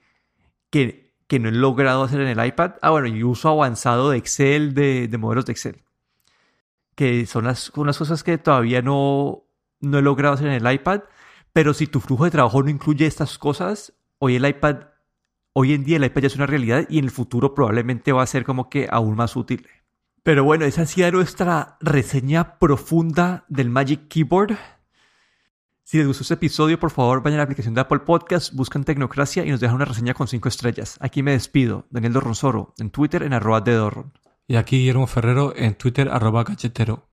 que, 0.69 1.13
que 1.27 1.39
no 1.39 1.49
he 1.49 1.53
logrado 1.53 2.03
hacer 2.03 2.19
en 2.21 2.27
el 2.27 2.45
iPad. 2.45 2.73
Ah, 2.81 2.91
bueno, 2.91 3.07
y 3.07 3.23
uso 3.23 3.49
avanzado 3.49 4.09
de 4.09 4.17
Excel, 4.17 4.73
de, 4.73 5.07
de 5.07 5.17
modelos 5.17 5.45
de 5.45 5.53
Excel. 5.53 5.81
Que 6.95 7.25
son 7.25 7.45
las, 7.45 7.71
unas 7.75 7.97
cosas 7.97 8.23
que 8.23 8.37
todavía 8.37 8.81
no, 8.81 9.45
no 9.79 9.97
he 9.97 10.01
logrado 10.01 10.35
hacer 10.35 10.47
en 10.47 10.65
el 10.65 10.73
iPad. 10.73 11.01
Pero 11.55 11.73
si 11.73 11.87
tu 11.87 12.01
flujo 12.01 12.25
de 12.25 12.31
trabajo 12.31 12.61
no 12.61 12.69
incluye 12.69 13.05
estas 13.05 13.37
cosas, 13.37 13.93
hoy 14.17 14.35
el 14.35 14.45
iPad 14.45 14.87
hoy 15.53 15.71
en 15.71 15.85
día 15.85 15.95
el 15.95 16.03
iPad 16.03 16.23
ya 16.23 16.27
es 16.27 16.35
una 16.35 16.47
realidad 16.47 16.85
y 16.89 16.99
en 16.99 17.05
el 17.05 17.11
futuro 17.11 17.55
probablemente 17.55 18.11
va 18.11 18.23
a 18.23 18.27
ser 18.27 18.43
como 18.43 18.69
que 18.69 18.89
aún 18.91 19.15
más 19.15 19.37
útil. 19.37 19.65
Pero 20.21 20.43
bueno, 20.43 20.65
esa 20.65 20.81
ha 20.81 20.85
sido 20.85 21.09
nuestra 21.13 21.77
reseña 21.79 22.59
profunda 22.59 23.45
del 23.47 23.69
Magic 23.69 24.09
Keyboard. 24.09 24.57
Si 25.85 25.97
les 25.97 26.05
gustó 26.05 26.23
este 26.23 26.33
episodio, 26.33 26.77
por 26.77 26.91
favor 26.91 27.23
vayan 27.23 27.39
a 27.39 27.43
la 27.43 27.43
aplicación 27.43 27.73
de 27.73 27.79
Apple 27.79 27.99
Podcast, 27.99 28.53
buscan 28.53 28.83
Tecnocracia 28.83 29.45
y 29.45 29.49
nos 29.49 29.61
dejan 29.61 29.77
una 29.77 29.85
reseña 29.85 30.13
con 30.13 30.27
5 30.27 30.49
estrellas. 30.49 30.97
Aquí 30.99 31.23
me 31.23 31.31
despido, 31.31 31.87
Daniel 31.89 32.11
Dorronsoro, 32.11 32.73
en 32.79 32.89
Twitter 32.89 33.23
en 33.23 33.31
arroba 33.31 33.61
de 33.61 33.75
Dorron. 33.75 34.11
Y 34.45 34.57
aquí 34.57 34.79
Guillermo 34.79 35.07
Ferrero 35.07 35.53
en 35.55 35.75
Twitter 35.75 36.09
arroba 36.09 36.43
cachetero. 36.43 37.01